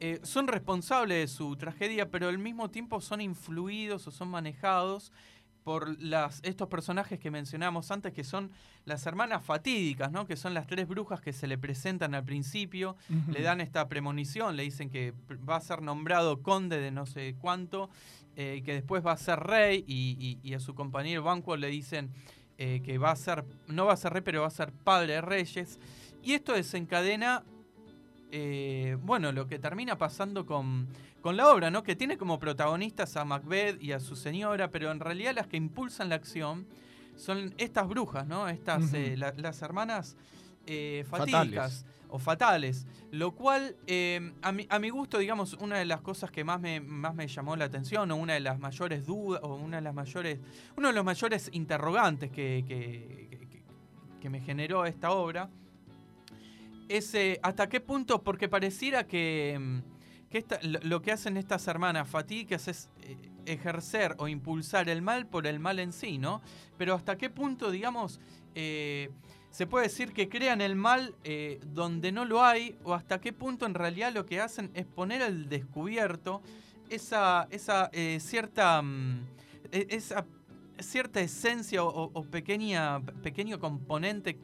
eh, 0.00 0.20
son 0.22 0.48
responsables 0.48 1.18
de 1.18 1.26
su 1.28 1.56
tragedia, 1.56 2.10
pero 2.10 2.28
al 2.28 2.38
mismo 2.38 2.70
tiempo 2.70 3.00
son 3.00 3.20
influidos 3.20 4.06
o 4.06 4.10
son 4.10 4.28
manejados 4.28 5.12
por 5.64 5.96
las, 6.02 6.40
estos 6.42 6.66
personajes 6.68 7.20
que 7.20 7.30
mencionamos 7.30 7.92
antes, 7.92 8.12
que 8.12 8.24
son 8.24 8.50
las 8.84 9.06
hermanas 9.06 9.44
fatídicas, 9.44 10.10
¿no? 10.10 10.26
que 10.26 10.34
son 10.34 10.54
las 10.54 10.66
tres 10.66 10.88
brujas 10.88 11.20
que 11.20 11.32
se 11.32 11.46
le 11.46 11.56
presentan 11.56 12.16
al 12.16 12.24
principio, 12.24 12.96
le 13.32 13.42
dan 13.42 13.60
esta 13.60 13.88
premonición, 13.88 14.56
le 14.56 14.64
dicen 14.64 14.90
que 14.90 15.14
va 15.48 15.54
a 15.54 15.60
ser 15.60 15.80
nombrado 15.80 16.42
conde 16.42 16.80
de 16.80 16.90
no 16.90 17.06
sé 17.06 17.36
cuánto, 17.40 17.90
eh, 18.36 18.62
que 18.64 18.74
después 18.74 19.04
va 19.04 19.12
a 19.12 19.16
ser 19.16 19.38
rey, 19.40 19.84
y, 19.86 20.16
y- 20.18 20.48
y 20.48 20.54
a 20.54 20.60
su 20.60 20.74
compañero 20.74 21.22
Banquo 21.22 21.56
le 21.56 21.68
dicen 21.68 22.10
eh, 22.58 22.80
que 22.84 22.98
va 22.98 23.10
a 23.10 23.16
ser, 23.16 23.44
no 23.66 23.86
va 23.86 23.94
a 23.94 23.96
ser 23.96 24.12
rey, 24.12 24.22
pero 24.22 24.42
va 24.42 24.46
a 24.46 24.50
ser 24.50 24.72
padre 24.72 25.14
de 25.14 25.20
reyes. 25.20 25.78
Y 26.22 26.34
esto 26.34 26.52
desencadena, 26.52 27.42
eh, 28.30 28.96
bueno, 29.02 29.32
lo 29.32 29.46
que 29.46 29.58
termina 29.58 29.98
pasando 29.98 30.46
con, 30.46 30.86
con 31.20 31.36
la 31.36 31.50
obra, 31.52 31.70
¿no? 31.70 31.82
Que 31.82 31.96
tiene 31.96 32.16
como 32.16 32.38
protagonistas 32.38 33.16
a 33.16 33.24
Macbeth 33.24 33.82
y 33.82 33.92
a 33.92 34.00
su 34.00 34.16
señora, 34.16 34.70
pero 34.70 34.90
en 34.90 35.00
realidad 35.00 35.34
las 35.34 35.46
que 35.46 35.56
impulsan 35.56 36.08
la 36.08 36.14
acción 36.16 36.66
son 37.16 37.52
estas 37.58 37.88
brujas, 37.88 38.26
¿no? 38.26 38.48
Estas, 38.48 38.94
eh, 38.94 39.16
la- 39.16 39.34
las 39.36 39.60
hermanas 39.62 40.16
eh, 40.66 41.04
Fatales. 41.08 41.84
O 42.12 42.18
fatales. 42.18 42.86
Lo 43.10 43.32
cual, 43.34 43.74
eh, 43.86 44.32
a, 44.42 44.52
mi, 44.52 44.66
a 44.68 44.78
mi 44.78 44.90
gusto, 44.90 45.18
digamos, 45.18 45.54
una 45.54 45.78
de 45.78 45.84
las 45.86 46.02
cosas 46.02 46.30
que 46.30 46.44
más 46.44 46.60
me, 46.60 46.78
más 46.80 47.14
me 47.14 47.26
llamó 47.26 47.56
la 47.56 47.64
atención, 47.64 48.10
o 48.10 48.16
una 48.16 48.34
de 48.34 48.40
las 48.40 48.58
mayores 48.58 49.06
dudas, 49.06 49.40
o 49.42 49.54
una 49.56 49.78
de 49.78 49.82
las 49.82 49.94
mayores, 49.94 50.38
uno 50.76 50.88
de 50.88 50.94
los 50.94 51.04
mayores 51.04 51.48
interrogantes 51.52 52.30
que, 52.30 52.64
que- 52.68 53.62
que- 54.20 54.30
me 54.30 54.40
generó 54.40 54.86
esta 54.86 55.10
obra, 55.10 55.50
es 56.88 57.12
eh, 57.14 57.40
hasta 57.42 57.68
qué 57.68 57.80
punto, 57.80 58.22
porque 58.22 58.48
pareciera 58.48 59.06
que, 59.06 59.80
que 60.30 60.38
esta- 60.38 60.60
lo, 60.62 60.78
lo 60.82 61.02
que 61.02 61.10
hacen 61.12 61.36
estas 61.36 61.66
hermanas 61.66 62.08
fatídicas 62.08 62.68
es 62.68 62.88
eh, 63.02 63.16
ejercer 63.46 64.14
o 64.18 64.28
impulsar 64.28 64.88
el 64.88 65.02
mal 65.02 65.26
por 65.26 65.46
el 65.48 65.58
mal 65.58 65.80
en 65.80 65.92
sí, 65.92 66.18
¿no? 66.18 66.40
Pero 66.78 66.94
hasta 66.94 67.16
qué 67.16 67.30
punto, 67.30 67.70
digamos, 67.72 68.20
eh, 68.54 69.10
se 69.52 69.66
puede 69.68 69.84
decir 69.86 70.12
que 70.12 70.28
crean 70.28 70.60
el 70.60 70.74
mal 70.74 71.14
eh, 71.22 71.60
donde 71.66 72.10
no 72.10 72.24
lo 72.24 72.42
hay, 72.44 72.76
o 72.82 72.94
hasta 72.94 73.20
qué 73.20 73.32
punto 73.32 73.64
en 73.66 73.74
realidad 73.74 74.12
lo 74.12 74.26
que 74.26 74.40
hacen 74.40 74.70
es 74.74 74.84
poner 74.86 75.22
al 75.22 75.48
descubierto 75.48 76.42
esa, 76.90 77.46
esa 77.50 77.88
eh, 77.92 78.18
cierta, 78.20 78.82
mm, 78.82 79.20
e- 79.70 79.86
esa 79.90 80.24
cierta 80.80 81.20
esencia 81.20 81.84
o, 81.84 82.24
pequeña, 82.24 83.00
pequeño 83.22 83.60
componente 83.60 84.36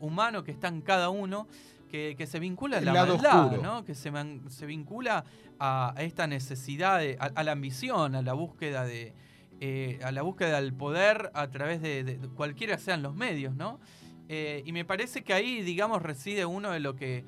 humano 0.00 0.44
que 0.44 0.50
está 0.50 0.68
en 0.68 0.82
cada 0.82 1.08
uno, 1.08 1.46
que, 1.90 2.14
que 2.18 2.26
se 2.26 2.38
vincula 2.40 2.78
a 2.78 2.80
la 2.80 2.92
lado 2.92 3.14
maldad. 3.16 3.62
¿no? 3.62 3.84
que 3.84 3.94
se, 3.94 4.10
se 4.50 4.66
vincula 4.66 5.24
a, 5.58 5.94
a 5.96 6.02
esta 6.02 6.26
necesidad, 6.26 6.98
de- 6.98 7.16
a, 7.20 7.26
a 7.34 7.44
la 7.44 7.52
ambición, 7.52 8.14
a 8.14 8.22
la 8.22 8.32
búsqueda 8.34 8.84
de 8.84 9.14
eh, 9.60 9.98
a 10.02 10.12
la 10.12 10.20
búsqueda 10.20 10.60
del 10.60 10.74
poder 10.74 11.30
a 11.32 11.48
través 11.48 11.80
de, 11.80 12.04
de- 12.04 12.18
de 12.18 12.28
cualquiera 12.28 12.76
sean 12.76 13.02
los 13.02 13.14
medios, 13.14 13.54
¿no? 13.54 13.80
Eh, 14.28 14.62
y 14.64 14.72
me 14.72 14.84
parece 14.84 15.22
que 15.22 15.32
ahí, 15.32 15.62
digamos, 15.62 16.02
reside 16.02 16.44
uno 16.46 16.70
de 16.72 16.80
lo 16.80 16.96
que 16.96 17.24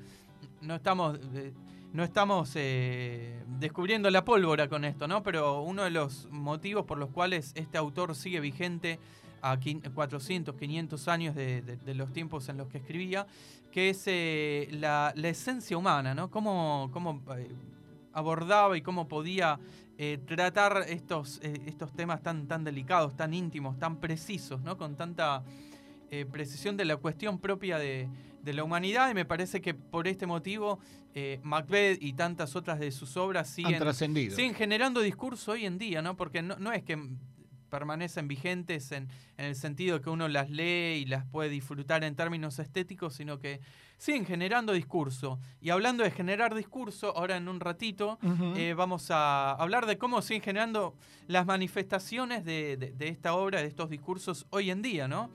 no 0.61 0.75
estamos, 0.75 1.19
no 1.93 2.03
estamos 2.03 2.51
eh, 2.55 3.41
descubriendo 3.59 4.09
la 4.09 4.25
pólvora 4.25 4.67
con 4.67 4.83
esto, 4.85 5.07
¿no? 5.07 5.23
Pero 5.23 5.61
uno 5.61 5.83
de 5.83 5.91
los 5.91 6.27
motivos 6.31 6.85
por 6.85 6.97
los 6.97 7.09
cuales 7.09 7.53
este 7.55 7.77
autor 7.77 8.15
sigue 8.15 8.39
vigente 8.39 8.99
a 9.41 9.57
quin- 9.57 9.81
400, 9.93 10.53
500 10.55 11.07
años 11.07 11.35
de, 11.35 11.61
de- 11.61 11.95
los 11.95 12.11
tiempos 12.11 12.49
en 12.49 12.57
los 12.57 12.67
que 12.67 12.79
escribía, 12.79 13.25
que 13.71 13.89
es 13.91 14.03
eh, 14.07 14.67
la, 14.71 15.13
la 15.15 15.29
esencia 15.29 15.77
humana, 15.77 16.13
¿no? 16.13 16.29
Cómo, 16.29 16.89
cómo, 16.91 17.21
abordaba 18.13 18.75
y 18.77 18.81
cómo 18.81 19.07
podía 19.07 19.59
eh, 19.97 20.17
tratar 20.25 20.85
estos, 20.87 21.39
estos 21.41 21.93
temas 21.93 22.21
tan, 22.21 22.47
tan 22.47 22.63
delicados, 22.63 23.15
tan 23.15 23.33
íntimos, 23.33 23.77
tan 23.79 23.97
precisos, 23.97 24.61
¿no? 24.61 24.77
Con 24.77 24.95
tanta 24.95 25.43
eh, 26.11 26.25
precisión 26.25 26.75
de 26.77 26.85
la 26.85 26.97
cuestión 26.97 27.39
propia 27.39 27.77
de, 27.77 28.07
de 28.43 28.53
la 28.53 28.63
humanidad 28.63 29.09
y 29.09 29.13
me 29.13 29.25
parece 29.25 29.61
que 29.61 29.73
por 29.73 30.07
este 30.07 30.25
motivo 30.25 30.79
eh, 31.13 31.39
Macbeth 31.43 32.01
y 32.01 32.13
tantas 32.13 32.55
otras 32.55 32.79
de 32.79 32.91
sus 32.91 33.17
obras 33.17 33.49
siguen, 33.49 33.73
siguen 34.35 34.53
generando 34.53 35.01
discurso 35.01 35.51
hoy 35.53 35.65
en 35.65 35.77
día, 35.77 36.01
¿no? 36.01 36.15
Porque 36.15 36.41
no, 36.41 36.55
no 36.57 36.71
es 36.71 36.83
que 36.83 36.97
permanecen 37.69 38.27
vigentes 38.27 38.91
en, 38.91 39.07
en 39.37 39.45
el 39.45 39.55
sentido 39.55 40.01
que 40.01 40.09
uno 40.09 40.27
las 40.27 40.49
lee 40.49 41.01
y 41.01 41.05
las 41.05 41.25
puede 41.25 41.49
disfrutar 41.49 42.03
en 42.03 42.15
términos 42.15 42.57
estéticos, 42.57 43.13
sino 43.13 43.37
que 43.37 43.59
siguen 43.97 44.25
generando 44.25 44.73
discurso. 44.73 45.39
Y 45.61 45.69
hablando 45.69 46.03
de 46.03 46.09
generar 46.09 46.55
discurso, 46.55 47.15
ahora 47.15 47.37
en 47.37 47.47
un 47.47 47.59
ratito 47.59 48.17
eh, 48.57 48.73
vamos 48.75 49.11
a 49.11 49.51
hablar 49.51 49.85
de 49.85 49.99
cómo 49.99 50.23
siguen 50.23 50.41
generando 50.41 50.95
las 51.27 51.45
manifestaciones 51.45 52.43
de, 52.43 52.75
de- 52.77 52.91
de 52.91 53.07
esta 53.07 53.35
obra, 53.35 53.61
de 53.61 53.67
estos 53.67 53.89
discursos 53.91 54.47
hoy 54.49 54.71
en 54.71 54.81
día, 54.81 55.07
¿no? 55.07 55.29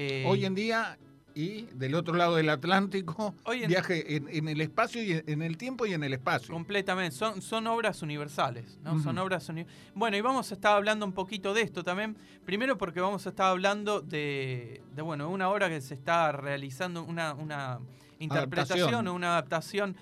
Eh, 0.00 0.24
Hoy 0.26 0.44
en 0.44 0.54
día 0.54 0.98
y 1.34 1.62
del 1.74 1.94
otro 1.94 2.14
lado 2.16 2.36
del 2.36 2.48
Atlántico, 2.50 3.34
Hoy 3.44 3.62
en- 3.62 3.68
viaje 3.68 4.16
en, 4.16 4.28
en 4.28 4.48
el 4.48 4.60
espacio 4.60 5.02
y 5.02 5.12
en, 5.12 5.24
en 5.26 5.42
el 5.42 5.56
tiempo 5.56 5.86
y 5.86 5.92
en 5.92 6.02
el 6.02 6.12
espacio. 6.12 6.52
Completamente, 6.52 7.14
son, 7.16 7.40
son 7.42 7.66
obras 7.66 8.02
universales, 8.02 8.78
¿no? 8.82 9.00
Son 9.00 9.16
obras 9.18 9.48
uni- 9.48 9.66
Bueno, 9.94 10.16
y 10.16 10.20
vamos 10.22 10.50
a 10.50 10.54
estar 10.54 10.74
hablando 10.76 11.04
un 11.06 11.12
poquito 11.12 11.54
de 11.54 11.62
esto 11.62 11.84
también. 11.84 12.16
Primero 12.44 12.76
porque 12.78 13.00
vamos 13.00 13.26
a 13.26 13.30
estar 13.30 13.46
hablando 13.46 14.00
de, 14.00 14.82
de 14.94 15.02
bueno, 15.02 15.28
una 15.30 15.48
obra 15.50 15.68
que 15.68 15.80
se 15.80 15.94
está 15.94 16.32
realizando, 16.32 17.04
una, 17.04 17.34
una 17.34 17.78
interpretación, 18.18 19.06
o 19.06 19.14
una 19.14 19.28
adaptación 19.28 19.96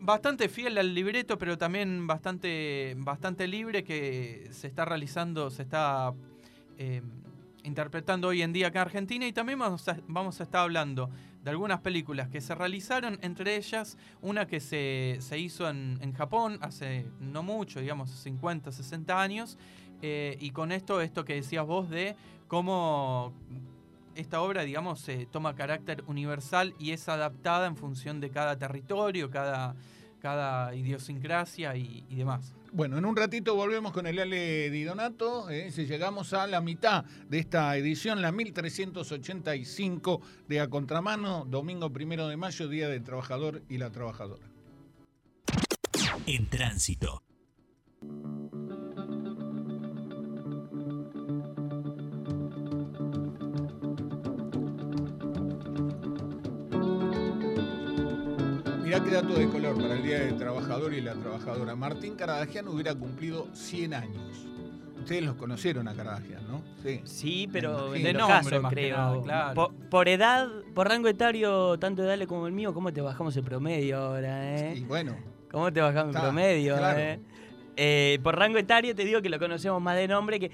bastante 0.00 0.48
fiel 0.48 0.78
al 0.78 0.94
libreto, 0.94 1.36
pero 1.36 1.58
también 1.58 2.06
bastante, 2.06 2.94
bastante 2.98 3.46
libre 3.46 3.84
que 3.84 4.48
se 4.52 4.66
está 4.68 4.86
realizando, 4.86 5.50
se 5.50 5.62
está 5.62 6.14
eh, 6.78 7.02
interpretando 7.64 8.28
hoy 8.28 8.42
en 8.42 8.52
día 8.52 8.68
acá 8.68 8.80
en 8.80 8.86
Argentina. 8.86 9.26
Y 9.26 9.32
también 9.32 9.58
vamos 9.58 9.88
a, 9.88 10.42
estar 10.42 10.62
hablando 10.62 11.10
de 11.42 11.50
algunas 11.50 11.80
películas 11.80 12.28
que 12.28 12.40
se 12.40 12.54
realizaron, 12.54 13.18
entre 13.22 13.56
ellas 13.56 13.96
una 14.20 14.46
que 14.46 14.60
se, 14.60 15.18
hizo 15.38 15.68
en, 15.68 16.12
Japón 16.12 16.58
hace 16.60 17.06
no 17.20 17.42
mucho, 17.42 17.80
digamos 17.80 18.10
50, 18.10 18.72
60 18.72 19.20
años, 19.20 19.58
eh, 20.02 20.36
y 20.40 20.50
con 20.50 20.72
esto, 20.72 21.00
esto 21.00 21.24
que 21.24 21.34
decías 21.34 21.66
vos 21.66 21.88
de 21.88 22.16
cómo 22.48 23.32
esta 24.14 24.40
obra, 24.40 24.62
digamos, 24.62 25.08
eh, 25.08 25.26
toma 25.30 25.54
carácter 25.54 26.04
universal 26.06 26.74
y 26.78 26.90
es 26.90 27.08
adaptada 27.08 27.66
en 27.66 27.76
función 27.76 28.20
de 28.20 28.30
cada 28.30 28.58
territorio, 28.58 29.30
cada, 29.30 29.74
cada 30.20 30.74
idiosincrasia 30.74 31.76
y 31.76 32.14
demás. 32.14 32.54
Bueno, 32.72 32.98
en 32.98 33.04
un 33.04 33.16
ratito 33.16 33.56
volvemos 33.56 33.92
con 33.92 34.06
el 34.06 34.18
Ale 34.18 34.70
Di 34.70 34.84
Donato. 34.84 35.50
eh, 35.50 35.72
si 35.72 35.86
llegamos 35.86 36.32
a 36.32 36.46
la 36.46 36.60
mitad 36.60 37.04
de 37.28 37.40
esta 37.40 37.76
edición, 37.76 38.22
la 38.22 38.30
1385 38.30 40.20
de 40.46 40.60
A 40.60 40.68
Contramano, 40.68 41.44
domingo 41.48 41.92
primero 41.92 42.28
de 42.28 42.36
mayo, 42.36 42.68
Día 42.68 42.88
del 42.88 43.02
Trabajador 43.02 43.62
y 43.68 43.78
la 43.78 43.90
Trabajadora. 43.90 44.46
En 46.26 46.46
tránsito. 46.48 47.22
Mirá 58.90 59.04
qué 59.04 59.10
dato 59.10 59.34
de 59.34 59.46
color 59.46 59.80
para 59.80 59.94
el 59.94 60.02
Día 60.02 60.18
del 60.18 60.36
Trabajador 60.36 60.92
y 60.94 61.00
la 61.00 61.14
Trabajadora. 61.14 61.76
Martín 61.76 62.16
Caradagian 62.16 62.66
hubiera 62.66 62.92
cumplido 62.92 63.46
100 63.54 63.94
años. 63.94 64.48
Ustedes 64.98 65.22
los 65.22 65.36
conocieron 65.36 65.86
a 65.86 65.94
Caradagian, 65.94 66.42
¿no? 66.48 66.60
Sí. 66.82 67.00
Sí, 67.04 67.48
pero 67.52 67.94
en 67.94 67.98
el 67.98 68.02
De 68.02 68.12
nombre, 68.14 68.36
caso, 68.50 68.62
más 68.62 68.70
que 68.70 68.74
creo. 68.74 68.96
nada, 68.96 69.22
claro. 69.22 69.54
por, 69.54 69.74
por 69.90 70.08
edad, 70.08 70.48
por 70.74 70.88
rango 70.88 71.06
etario, 71.06 71.78
tanto 71.78 72.02
de 72.02 72.08
Dale 72.08 72.26
como 72.26 72.48
el 72.48 72.52
mío, 72.52 72.74
¿cómo 72.74 72.92
te 72.92 73.00
bajamos 73.00 73.36
el 73.36 73.44
promedio 73.44 73.96
ahora, 73.96 74.56
eh? 74.56 74.74
Y 74.78 74.80
bueno, 74.80 75.14
¿Cómo 75.52 75.72
te 75.72 75.80
bajamos 75.80 76.06
el 76.06 76.16
Está, 76.16 76.22
promedio, 76.22 76.76
claro. 76.76 76.98
eh? 76.98 77.20
Eh, 77.76 78.18
por 78.24 78.36
rango 78.36 78.58
etario 78.58 78.96
te 78.96 79.04
digo 79.04 79.22
que 79.22 79.28
lo 79.28 79.38
conocemos 79.38 79.80
más 79.80 79.94
de 79.94 80.08
nombre 80.08 80.40
que... 80.40 80.50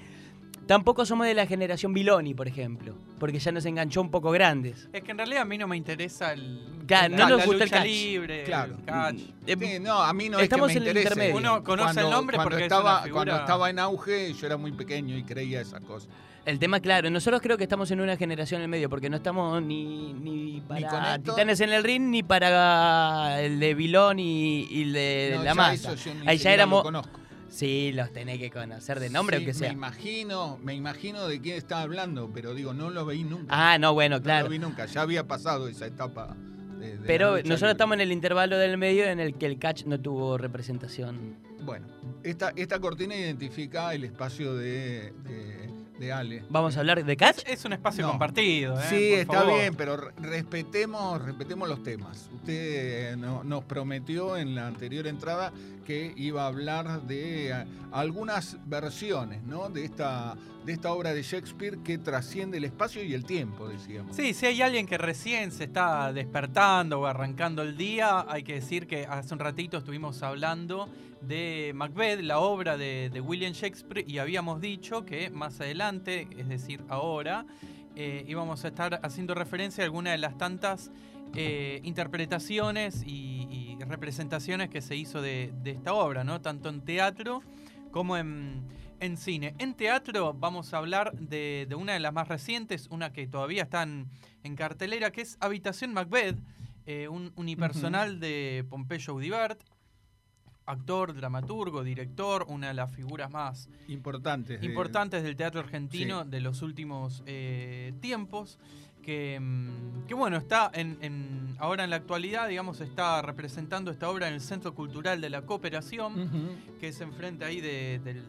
Tampoco 0.67 1.05
somos 1.05 1.25
de 1.25 1.33
la 1.33 1.45
generación 1.47 1.93
Biloni, 1.93 2.33
por 2.33 2.47
ejemplo, 2.47 2.93
porque 3.19 3.39
ya 3.39 3.51
nos 3.51 3.65
enganchó 3.65 4.01
un 4.01 4.11
poco 4.11 4.31
grandes. 4.31 4.89
Es 4.93 5.01
que 5.03 5.11
en 5.11 5.17
realidad 5.17 5.41
a 5.41 5.45
mí 5.45 5.57
no 5.57 5.67
me 5.67 5.77
interesa 5.77 6.33
el. 6.33 6.61
Claro, 6.85 7.09
la- 7.09 7.17
no 7.17 7.29
nos 7.29 7.39
la 7.39 7.45
gusta 7.45 7.63
el 7.63 7.69
catch. 7.69 7.85
libre, 7.85 8.43
Claro. 8.43 8.75
el 8.77 8.85
catch. 8.85 9.19
Eh, 9.47 9.55
sí, 9.59 9.79
no, 9.79 10.01
a 10.01 10.13
mí 10.13 10.29
no 10.29 10.39
estamos 10.39 10.69
es 10.69 10.73
que 10.73 10.77
en 10.77 10.83
el 10.83 10.89
interese. 10.97 11.09
intermedio. 11.13 11.37
Uno 11.37 11.63
conoce 11.63 11.99
el 12.01 12.09
nombre 12.09 12.35
cuando 12.37 12.49
porque 12.51 12.65
es 12.65 12.71
estaba, 12.71 12.91
una 12.95 13.01
figura- 13.03 13.13
Cuando 13.23 13.35
estaba 13.41 13.69
en 13.69 13.79
auge, 13.79 14.33
yo 14.33 14.45
era 14.45 14.57
muy 14.57 14.71
pequeño 14.73 15.17
y 15.17 15.23
creía 15.23 15.61
esas 15.61 15.81
cosas. 15.81 16.09
El 16.45 16.59
tema, 16.59 16.79
claro, 16.79 17.09
nosotros 17.09 17.41
creo 17.41 17.57
que 17.57 17.63
estamos 17.63 17.91
en 17.91 17.99
una 17.99 18.15
generación 18.15 18.59
en 18.61 18.63
el 18.63 18.69
medio, 18.69 18.89
porque 18.89 19.09
no 19.09 19.17
estamos 19.17 19.61
ni, 19.61 20.13
ni 20.13 20.61
para 20.61 20.87
con 20.87 21.03
esto. 21.05 21.31
Titanes 21.33 21.59
en 21.59 21.73
el 21.73 21.83
Ring, 21.83 22.03
ni 22.09 22.23
para 22.23 23.41
el 23.41 23.59
de 23.59 23.73
Vilón 23.73 24.17
y, 24.19 24.65
y 24.69 24.83
el 24.83 24.93
de 24.93 25.31
No, 25.35 25.43
La 25.43 25.49
ya 25.51 25.55
Masa. 25.55 25.91
eso 25.93 25.95
yo 26.09 26.15
ni 26.15 26.27
Ahí 26.27 26.37
ya 26.37 26.53
éramos... 26.53 26.79
lo 26.79 26.83
conozco. 26.83 27.19
Sí, 27.49 27.91
los 27.93 28.11
tenés 28.11 28.39
que 28.39 28.51
conocer 28.51 28.99
de 28.99 29.09
nombre, 29.09 29.37
Sí, 29.37 29.43
aunque 29.43 29.53
sea. 29.57 29.69
Me 29.69 29.73
imagino, 29.75 30.59
me 30.63 30.73
imagino 30.75 31.27
de 31.27 31.39
quién 31.41 31.57
está 31.57 31.81
hablando, 31.81 32.29
pero 32.33 32.53
digo, 32.53 32.73
no 32.73 32.89
lo 32.89 33.05
veí 33.05 33.23
nunca. 33.23 33.45
Ah, 33.49 33.77
no, 33.77 33.93
bueno, 33.93 34.17
no 34.17 34.23
claro. 34.23 34.45
lo 34.45 34.51
vi 34.51 34.59
nunca. 34.59 34.85
Ya 34.85 35.01
había 35.01 35.25
pasado 35.27 35.67
esa 35.67 35.85
etapa. 35.85 36.35
de- 36.79 36.97
Pero 37.07 37.31
nosotros 37.37 37.61
libre. 37.61 37.71
estamos 37.71 37.93
en 37.95 38.01
el 38.01 38.11
intervalo 38.11 38.57
del 38.57 38.77
medio 38.77 39.05
en 39.05 39.19
el 39.19 39.33
que 39.35 39.45
el 39.47 39.57
catch 39.57 39.85
no 39.85 39.99
tuvo 39.99 40.37
representación. 40.37 41.35
Bueno, 41.61 41.87
esta, 42.23 42.53
esta 42.55 42.79
cortina 42.79 43.15
identifica 43.15 43.93
el 43.95 44.03
espacio 44.03 44.53
de, 44.55 45.11
de, 45.23 45.69
de 45.99 46.11
Ale. 46.13 46.43
¿Vamos 46.49 46.77
a 46.77 46.79
hablar 46.81 47.03
de 47.03 47.17
catch? 47.17 47.39
Es 47.47 47.65
un 47.65 47.73
espacio 47.73 48.03
No. 48.03 48.11
compartido, 48.11 48.79
¿eh? 48.79 48.83
Sí, 48.89 49.09
Por 49.11 49.19
está 49.19 49.33
favor. 49.41 49.53
bien, 49.59 49.75
pero 49.75 49.97
re- 49.97 50.11
respetemos, 50.21 51.21
respetemos 51.23 51.67
los 51.67 51.83
temas. 51.83 52.29
Usted 52.33 53.13
eh, 53.13 53.15
no- 53.17 53.43
nos 53.43 53.63
prometió 53.63 54.37
en 54.37 54.55
la 54.55 54.67
anterior 54.67 55.07
entrada 55.07 55.51
que 55.85 56.13
iba 56.17 56.43
a 56.43 56.47
hablar 56.47 57.01
de 57.03 57.49
eh, 57.51 57.65
algunas 57.91 58.57
versiones 58.65 59.41
¿no? 59.43 59.69
de, 59.69 59.85
esta, 59.85 60.35
de 60.67 60.73
esta 60.73 60.91
obra 60.91 61.13
de 61.13 61.23
Shakespeare 61.23 61.77
que 61.77 61.97
trasciende 61.97 62.57
el 62.57 62.65
espacio 62.65 63.01
y 63.01 63.13
el 63.13 63.23
tiempo, 63.23 63.69
decíamos. 63.69 64.13
Sí, 64.13 64.33
si 64.33 64.47
hay 64.47 64.61
alguien 64.61 64.85
que 64.85 64.97
recién 64.97 65.53
se 65.53 65.63
está 65.63 66.11
despertando 66.11 66.99
o 66.99 67.05
arrancando 67.05 67.61
el 67.61 67.77
día, 67.77 68.25
hay 68.27 68.43
que 68.43 68.55
decir 68.55 68.85
que 68.85 69.05
hace 69.05 69.33
un 69.33 69.39
ratito 69.39 69.77
estuvimos 69.77 70.21
hablando 70.23 70.89
de 71.21 71.71
Macbeth, 71.73 72.19
la 72.19 72.39
obra 72.39 72.75
de, 72.75 73.23
William 73.25 73.53
Shakespeare, 73.53 74.03
y 74.05 74.17
habíamos 74.17 74.59
dicho 74.59 75.05
que 75.05 75.29
más 75.29 75.61
adelante, 75.61 76.27
es 76.37 76.49
decir, 76.49 76.83
ahora, 76.89 77.45
eh, 77.95 78.25
íbamos 78.27 78.65
a 78.65 78.67
estar 78.67 78.99
haciendo 79.03 79.35
referencia 79.35 79.85
a 79.85 79.85
alguna 79.85 80.11
de 80.11 80.17
las 80.17 80.37
tantas 80.37 80.91
eh, 81.33 81.79
interpretaciones 81.83 83.03
y, 83.07 83.45
representaciones 83.87 84.69
que 84.69 84.81
se 84.81 84.97
hizo 84.97 85.21
de, 85.21 85.53
de 85.63 85.71
esta 85.71 85.93
obra, 85.93 86.25
¿no? 86.25 86.41
Tanto 86.41 86.67
en 86.67 86.81
teatro 86.81 87.41
como 87.91 88.17
en, 88.17 88.63
en 88.99 89.17
cine. 89.17 89.55
En 89.59 89.73
teatro 89.73 90.33
vamos 90.33 90.73
a 90.73 90.77
hablar 90.77 91.13
de, 91.13 91.65
de 91.69 91.75
una 91.75 91.93
de 91.93 91.99
las 91.99 92.13
más 92.13 92.27
recientes, 92.27 92.87
una 92.89 93.11
que 93.13 93.27
todavía 93.27 93.63
está 93.63 93.83
en, 93.83 94.07
en 94.43 94.55
cartelera, 94.55 95.11
que 95.11 95.21
es 95.21 95.37
Habitación 95.39 95.93
Macbeth, 95.93 96.37
eh, 96.85 97.07
un 97.07 97.31
unipersonal 97.35 98.19
de 98.19 98.65
Pompeyo 98.69 99.13
Audibert, 99.13 99.59
actor, 100.65 101.13
dramaturgo, 101.13 101.83
director, 101.83 102.45
una 102.49 102.67
de 102.69 102.73
las 102.73 102.91
figuras 102.93 103.31
más 103.31 103.69
Importantes. 103.87 104.59
de- 104.59 104.65
importantes 104.65 105.23
del 105.23 105.35
teatro 105.37 105.61
argentino 105.61 106.23
Sí. 106.23 106.29
de 106.29 106.41
los 106.41 106.61
últimos 106.61 107.23
eh, 107.25 107.93
tiempos. 108.01 108.59
Que, 109.01 109.39
mm, 109.39 110.05
que 110.07 110.13
bueno, 110.13 110.35
está 110.35 110.69
en, 110.73 110.97
en- 110.99 111.55
ahora 111.59 111.85
en 111.85 111.89
la 111.91 111.95
actualidad, 111.95 112.49
digamos, 112.49 112.81
está 112.81 113.21
representando 113.21 113.89
esta 113.89 114.09
obra 114.09 114.27
en 114.27 114.33
el 114.33 114.41
Centro 114.41 114.75
Cultural 114.75 115.21
de 115.21 115.29
la 115.29 115.43
Cooperación 115.43 116.29
que 116.81 116.89
es 116.89 116.99
enfrente 116.99 117.45
ahí 117.45 117.61
de- 117.61 118.01
del, 118.03 118.23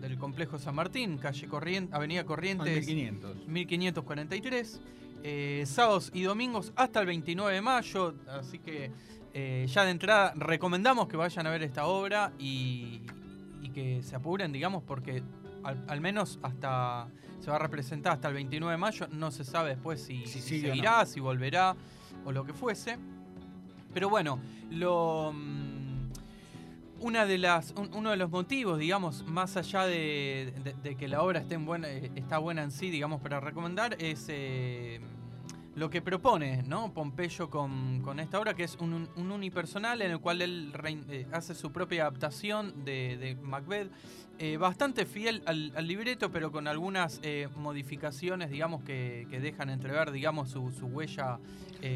del- 0.00 0.18
complejo 0.18 0.58
San 0.58 0.74
Martín, 0.74 1.18
calle 1.18 1.46
Corrientes, 1.48 1.94
Avenida 1.94 2.24
Corrientes 2.24 2.86
1500. 2.86 3.46
1543. 3.48 4.80
eh, 5.24 5.64
sábados 5.66 6.10
y 6.14 6.22
domingos 6.22 6.72
hasta 6.76 7.00
el 7.00 7.06
29 7.06 7.52
de 7.54 7.60
mayo, 7.60 8.14
así 8.28 8.58
que 8.60 8.90
eh, 9.34 9.66
ya 9.68 9.84
de 9.84 9.90
entrada 9.90 10.32
recomendamos 10.36 11.08
que 11.08 11.16
vayan 11.16 11.46
a 11.46 11.50
ver 11.50 11.62
esta 11.64 11.86
obra 11.86 12.32
y, 12.38 13.02
y 13.60 13.70
que 13.70 14.00
se 14.04 14.14
apuren, 14.16 14.52
digamos, 14.52 14.82
porque 14.84 15.22
al, 15.64 15.84
al 15.88 16.00
menos 16.00 16.38
hasta 16.42 17.08
se 17.40 17.50
va 17.50 17.56
a 17.56 17.58
representar 17.58 18.12
hasta 18.12 18.28
el 18.28 18.34
29 18.34 18.72
de 18.72 18.78
mayo, 18.78 19.08
no 19.10 19.30
se 19.32 19.42
sabe 19.44 19.70
después 19.70 20.00
si, 20.02 20.24
Si 20.26 20.40
si 20.40 20.62
no. 20.62 20.68
seguirá, 20.68 21.04
si 21.04 21.18
volverá 21.20 21.74
o 22.24 22.30
lo 22.32 22.44
que 22.44 22.52
fuese. 22.52 22.96
Pero 23.92 24.08
bueno, 24.08 24.38
lo 24.70 25.32
mm, 25.34 25.67
una 27.00 27.26
de 27.26 27.38
las 27.38 27.72
un- 27.76 27.90
uno 27.94 28.10
de 28.10 28.16
los 28.16 28.30
motivos, 28.30 28.78
digamos, 28.78 29.24
más 29.26 29.56
allá 29.56 29.84
de, 29.86 30.52
de- 30.64 30.74
de 30.82 30.94
que 30.96 31.08
la 31.08 31.22
obra 31.22 31.40
esté 31.40 31.54
en 31.54 31.64
buena, 31.64 31.88
eh, 31.88 32.10
está 32.16 32.38
buena 32.38 32.62
en 32.62 32.70
sí, 32.70 32.90
digamos, 32.90 33.20
para 33.20 33.40
recomendar, 33.40 33.96
es 34.00 34.26
eh, 34.28 35.00
lo 35.76 35.90
que 35.90 36.02
propone, 36.02 36.64
¿no? 36.64 36.92
Pompeyo 36.92 37.50
con, 37.50 38.00
con 38.02 38.18
esta 38.18 38.40
obra, 38.40 38.54
que 38.54 38.64
es 38.64 38.76
un, 38.80 38.92
un- 38.94 39.08
un 39.16 39.30
unipersonal 39.30 40.02
en 40.02 40.10
el 40.10 40.18
cual 40.18 40.42
él 40.42 40.72
rein- 40.72 41.04
eh, 41.08 41.26
hace 41.32 41.54
su 41.54 41.70
propia 41.70 42.02
adaptación 42.02 42.84
de, 42.84 43.16
de 43.16 43.36
Macbeth, 43.36 43.90
eh, 44.40 44.56
bastante 44.56 45.04
fiel 45.06 45.42
al, 45.46 45.72
al 45.76 45.86
libreto, 45.86 46.30
pero 46.32 46.50
con 46.50 46.66
algunas 46.68 47.20
eh, 47.22 47.48
modificaciones, 47.56 48.50
digamos, 48.50 48.82
que, 48.82 49.26
que 49.30 49.38
dejan 49.40 49.70
entrever, 49.70 50.10
digamos, 50.10 50.50
su, 50.50 50.70
su 50.72 50.86
huella. 50.86 51.38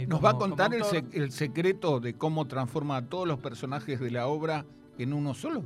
¿Nos 0.07 0.21
como- 0.21 0.21
va 0.23 0.31
a 0.31 0.38
contar 0.38 0.73
el, 0.75 0.83
sec- 0.85 1.11
el 1.12 1.33
secreto 1.33 1.99
de 1.99 2.15
cómo 2.15 2.47
transforma 2.47 2.97
a 2.99 3.03
todos 3.07 3.27
los 3.27 3.41
personajes 3.41 3.99
de 3.99 4.11
la 4.12 4.29
obra 4.29 4.65
en 4.98 5.12
uno 5.12 5.35
solo? 5.35 5.64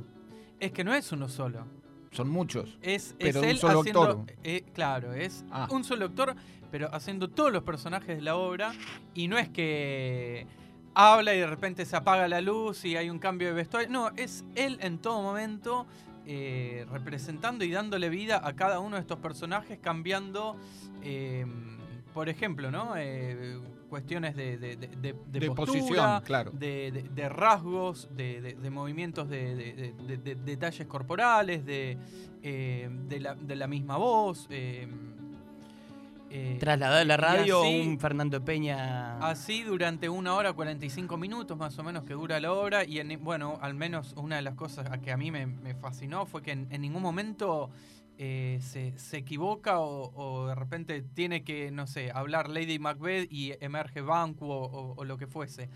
Es 0.59 0.71
que 0.71 0.83
no 0.83 0.93
es 0.93 1.11
uno 1.11 1.27
solo. 1.29 1.65
Son 2.11 2.29
muchos. 2.29 2.77
Es, 2.81 3.15
Pero 3.19 3.39
es 3.39 3.43
un 3.43 3.49
él 3.49 3.57
solo 3.59 3.79
haciendo. 3.81 4.01
actor. 4.03 4.25
eh, 4.43 4.63
claro, 4.73 5.13
es 5.13 5.45
Ah. 5.51 5.67
un 5.71 5.83
solo 5.83 6.05
actor, 6.05 6.35
pero 6.71 6.93
haciendo 6.93 7.29
todos 7.29 7.51
los 7.51 7.63
personajes 7.63 8.15
de 8.15 8.21
la 8.21 8.35
obra. 8.37 8.73
Y 9.13 9.27
no 9.27 9.37
es 9.37 9.49
que 9.49 10.47
habla 10.95 11.35
y 11.35 11.39
de 11.39 11.47
repente 11.47 11.85
se 11.85 11.95
apaga 11.95 12.27
la 12.27 12.41
luz 12.41 12.83
y 12.85 12.95
hay 12.97 13.09
un 13.09 13.19
cambio 13.19 13.49
de 13.49 13.53
vestuario. 13.53 13.89
No, 13.89 14.09
es 14.15 14.45
él 14.55 14.79
en 14.81 14.97
todo 14.99 15.21
momento 15.21 15.85
eh, 16.25 16.85
representando 16.91 17.63
y 17.63 17.71
dándole 17.71 18.09
vida 18.09 18.41
a 18.43 18.53
cada 18.55 18.79
uno 18.79 18.95
de 18.95 19.01
estos 19.01 19.19
personajes, 19.19 19.77
cambiando. 19.79 20.55
eh, 21.03 21.45
por 22.13 22.29
ejemplo, 22.29 22.71
¿no? 22.71 22.93
Eh, 22.97 23.59
cuestiones 23.87 24.35
de, 24.35 24.57
de, 24.57 24.75
de- 24.75 24.87
de- 24.87 25.13
de 25.13 25.39
De 25.39 25.47
postura, 25.47 25.65
posición, 25.79 26.21
claro. 26.23 26.51
de, 26.51 26.91
de- 26.91 27.03
de 27.03 27.29
rasgos, 27.29 28.09
de, 28.15 28.41
de- 28.41 28.53
de 28.55 28.69
movimientos, 28.69 29.29
de, 29.29 29.55
de- 29.55 29.73
de- 29.73 29.93
de- 30.07 30.17
de 30.17 30.35
detalles 30.35 30.87
corporales, 30.87 31.65
de, 31.65 31.97
eh, 32.43 32.89
de, 33.07 33.19
la, 33.19 33.35
de 33.35 33.55
la 33.55 33.67
misma 33.67 33.97
voz. 33.97 34.47
eh, 34.49 34.87
eh, 36.29 36.57
Trasladado 36.59 36.99
a 37.01 37.05
la 37.05 37.15
radio 37.15 37.61
así- 37.61 37.79
un 37.87 37.99
Fernando 37.99 38.43
Peña. 38.43 39.17
Así 39.19 39.63
durante 39.63 40.09
una 40.09 40.33
hora 40.33 40.51
45 40.51 41.15
minutos 41.15 41.57
más 41.57 41.77
o 41.79 41.83
menos 41.83 42.03
que 42.03 42.13
dura 42.15 42.39
la 42.41 42.51
obra 42.51 42.83
y 42.83 42.99
en- 42.99 43.23
bueno, 43.23 43.57
al 43.61 43.73
menos 43.75 44.13
una 44.17 44.35
de 44.35 44.41
las 44.41 44.55
cosas 44.55 44.91
a 44.91 44.97
que 44.99 45.11
a 45.13 45.17
mí 45.17 45.31
me, 45.31 45.45
me 45.47 45.73
fascinó 45.73 46.25
fue 46.25 46.41
que 46.41 46.51
en, 46.51 46.67
en 46.69 46.81
ningún 46.81 47.01
momento 47.01 47.69
eh, 48.17 48.59
se, 48.61 48.97
se 48.97 49.17
equivoca 49.17 49.79
o, 49.79 50.11
o 50.15 50.47
de 50.47 50.55
repente 50.55 51.01
tiene 51.13 51.43
que, 51.43 51.69
no 51.71 51.85
sé, 51.87 52.11
hablar 52.11 52.49
Lady 52.49 52.79
Macbeth 52.79 53.31
y 53.31 53.53
emerge 53.61 54.01
Banquo 54.01 54.47
o, 54.95 55.03
lo 55.05 55.17
que 55.17 55.27
fuese. 55.27 55.69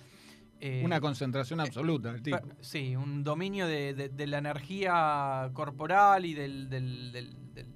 Eh, 0.60 0.82
Una 0.86 0.99
concentración 1.01 1.60
absoluta 1.60 2.12
del 2.13 2.21
tipo. 2.21 2.38
Sí, 2.60 2.95
un 2.95 3.23
dominio 3.23 3.65
de, 3.67 3.93
de- 3.93 4.10
de 4.10 4.27
la 4.27 4.38
energía 4.39 5.49
corporal 5.54 6.25
y 6.25 6.34
del, 6.34 6.69
del- 6.69 7.12
del- 7.12 7.54
del- 7.54 7.67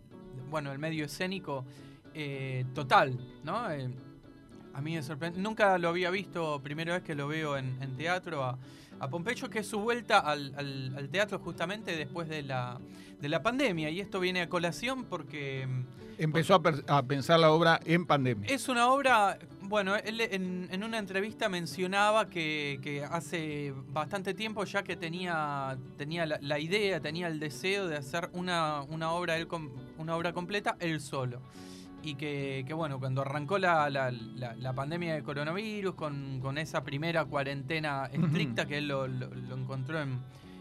bueno, 0.49 0.71
el 0.71 0.79
medio 0.79 1.05
escénico 1.05 1.65
eh, 2.13 2.63
total, 2.73 3.17
¿no? 3.43 3.71
Eh, 3.71 3.89
a 4.73 4.81
mí 4.81 4.93
me 4.95 5.01
sorprende. 5.03 5.39
Nunca 5.39 5.77
lo 5.77 5.89
había 5.89 6.09
visto, 6.11 6.61
primera 6.61 6.93
vez 6.93 7.03
que 7.03 7.15
lo 7.15 7.27
veo 7.27 7.57
en, 7.57 7.81
en 7.81 7.95
teatro 7.97 8.43
a, 8.43 8.57
a 8.99 9.09
Pompeyo, 9.09 9.49
que 9.49 9.59
es 9.59 9.67
su 9.67 9.79
vuelta 9.79 10.19
al, 10.19 10.53
al- 10.57 10.93
al 10.97 11.09
teatro 11.09 11.39
justamente 11.39 11.95
después 11.95 12.27
de 12.29 12.43
la, 12.43 12.79
de 13.19 13.29
la 13.29 13.41
pandemia. 13.43 13.89
Y 13.89 13.99
esto 13.99 14.19
viene 14.19 14.41
a 14.41 14.49
colación 14.49 15.03
porque... 15.05 15.67
mm, 15.67 15.83
Empezó 16.17 16.61
a, 16.87 17.03
pensar 17.03 17.39
la 17.41 17.51
obra 17.51 17.79
en 17.85 18.05
pandemia. 18.05 18.47
es 18.49 18.69
una 18.69 18.87
obra, 18.87 19.37
bueno, 19.63 19.97
él 19.97 20.21
en, 20.21 20.69
en 20.71 20.83
una 20.85 20.97
entrevista 20.97 21.49
mencionaba 21.49 22.29
que, 22.29 22.79
que 22.81 23.03
hace 23.03 23.73
bastante 23.89 24.33
tiempo 24.33 24.63
ya 24.63 24.81
que 24.81 24.95
tenía, 24.95 25.77
tenía 25.97 26.25
la, 26.25 26.37
la 26.41 26.57
idea, 26.57 27.01
tenía 27.01 27.27
el 27.27 27.37
deseo 27.41 27.87
de 27.89 27.97
hacer 27.97 28.29
una, 28.31 28.81
una 28.83 29.11
obra 29.11 29.35
él 29.35 29.45
una 29.97 30.15
obra 30.15 30.31
completa 30.31 30.77
él 30.79 31.01
solo. 31.01 31.41
Y 32.05 32.15
que, 32.15 32.63
que, 32.67 32.73
bueno, 32.73 32.99
cuando 32.99 33.21
arrancó 33.21 33.57
la, 33.57 33.89
la- 33.89 34.11
la- 34.11 34.55
la 34.55 34.73
pandemia 34.73 35.15
de 35.15 35.23
coronavirus, 35.23 35.95
con, 35.95 36.39
con 36.39 36.57
esa 36.57 36.83
primera 36.83 37.25
cuarentena 37.25 38.05
estricta 38.11 38.65
que 38.65 38.77
él 38.77 38.87
lo, 38.87 39.07
lo- 39.07 39.33
lo 39.33 39.55
encontró 39.57 39.99
en, 40.01 40.19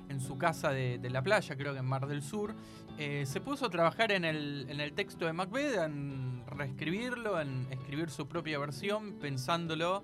en 0.08 0.20
su 0.20 0.38
casa 0.38 0.70
de, 0.70 0.98
de 0.98 1.10
la 1.10 1.22
playa, 1.22 1.54
creo 1.56 1.72
que 1.74 1.80
en 1.80 1.84
Mar 1.86 2.06
del 2.06 2.22
Sur, 2.22 2.54
eh, 2.98 3.24
se 3.26 3.40
puso 3.40 3.66
a 3.66 3.70
trabajar 3.70 4.10
en 4.12 4.24
el, 4.24 4.66
en 4.70 4.80
el 4.80 4.92
texto 4.94 5.26
de 5.26 5.32
Macbeth, 5.34 5.76
en 5.78 6.42
reescribirlo, 6.46 7.40
en 7.40 7.66
escribir 7.70 8.08
su 8.10 8.26
propia 8.26 8.58
versión, 8.58 9.14
pensándolo, 9.20 10.02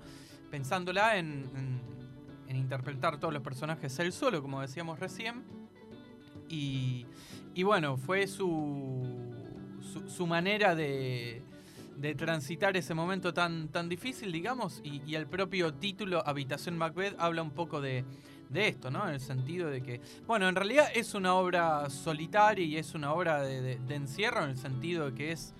pensándola 0.50 1.16
en, 1.16 1.48
en- 1.56 1.80
en 2.48 2.56
interpretar 2.56 3.18
todos 3.20 3.32
los 3.32 3.42
personajes 3.44 3.96
él 4.00 4.12
solo, 4.12 4.42
como 4.42 4.60
decíamos 4.60 4.98
recién. 4.98 5.44
Y, 6.48 7.06
y 7.54 7.62
bueno, 7.62 7.96
fue 7.96 8.26
su, 8.26 9.29
su, 10.08 10.26
manera 10.26 10.74
de, 10.74 11.42
de 11.96 12.14
transitar 12.14 12.76
ese 12.76 12.94
momento 12.94 13.32
tan, 13.34 13.68
tan 13.68 13.88
difícil, 13.88 14.32
digamos, 14.32 14.80
y, 14.84 15.14
el 15.14 15.26
propio 15.26 15.74
título 15.74 16.22
Habitación 16.26 16.78
Macbeth 16.78 17.14
habla 17.18 17.42
un 17.42 17.50
poco 17.50 17.80
de, 17.80 18.04
de 18.48 18.68
esto, 18.68 18.90
¿no? 18.90 19.06
En 19.06 19.14
el 19.14 19.20
sentido 19.20 19.68
de 19.68 19.82
que, 19.82 20.00
bueno, 20.26 20.48
en 20.48 20.54
realidad 20.54 20.88
es 20.94 21.14
una 21.14 21.34
obra 21.34 21.88
solitaria 21.90 22.64
y 22.64 22.76
es 22.76 22.94
una 22.94 23.12
obra 23.12 23.42
de, 23.42 23.78
de- 23.78 23.94
encierro 23.94 24.44
en 24.44 24.50
el 24.50 24.58
sentido 24.58 25.10
de 25.10 25.14
que 25.14 25.32
es... 25.32 25.54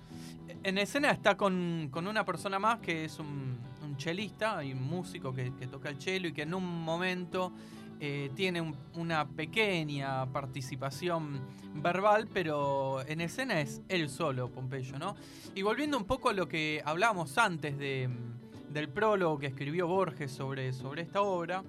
En 0.63 0.77
escena 0.77 1.11
está 1.11 1.37
con, 1.37 1.87
con 1.91 2.07
una 2.07 2.25
persona 2.25 2.59
más 2.59 2.79
que 2.79 3.05
es 3.05 3.19
un, 3.19 3.57
un 3.83 3.97
chelista 3.97 4.63
y 4.63 4.73
un 4.73 4.83
músico 4.83 5.33
que, 5.33 5.53
que 5.57 5.65
toca 5.67 5.89
el 5.89 5.97
chelo 5.97 6.27
y 6.27 6.33
que 6.33 6.41
en 6.41 6.53
un 6.53 6.83
momento 6.83 7.53
eh, 8.03 8.31
tiene 8.35 8.59
un- 8.61 8.75
una 8.95 9.27
pequeña 9.29 10.25
participación 10.33 11.39
verbal, 11.75 12.27
pero 12.33 13.01
en 13.07 13.21
escena 13.21 13.61
es 13.61 13.81
él 13.89 14.09
solo, 14.09 14.49
Pompeyo, 14.49 14.97
¿no? 14.97 15.15
Y 15.55 15.61
volviendo 15.61 15.97
un 15.97 16.05
poco 16.05 16.29
a 16.29 16.33
lo 16.33 16.47
que 16.47 16.81
hablábamos 16.83 17.37
antes 17.37 17.77
de, 17.77 18.09
del 18.73 18.89
prólogo 18.89 19.37
que 19.37 19.45
escribió 19.47 19.87
Borges 19.87 20.31
sobre, 20.31 20.73
sobre 20.73 21.03
esta 21.03 21.21
obra, 21.21 21.63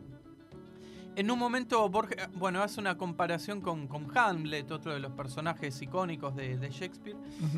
en 1.15 1.31
un 1.31 1.39
momento 1.39 1.87
Borges, 1.91 2.17
bueno, 2.35 2.63
hace 2.63 2.81
una 2.81 2.97
comparación 2.97 3.61
con, 3.61 3.87
con 3.87 4.07
Hamlet, 4.17 4.71
otro 4.71 4.95
de 4.95 5.01
los 5.01 5.13
personajes 5.13 5.81
icónicos 5.83 6.35
de, 6.35 6.57
de 6.57 6.71
Shakespeare, 6.71 7.17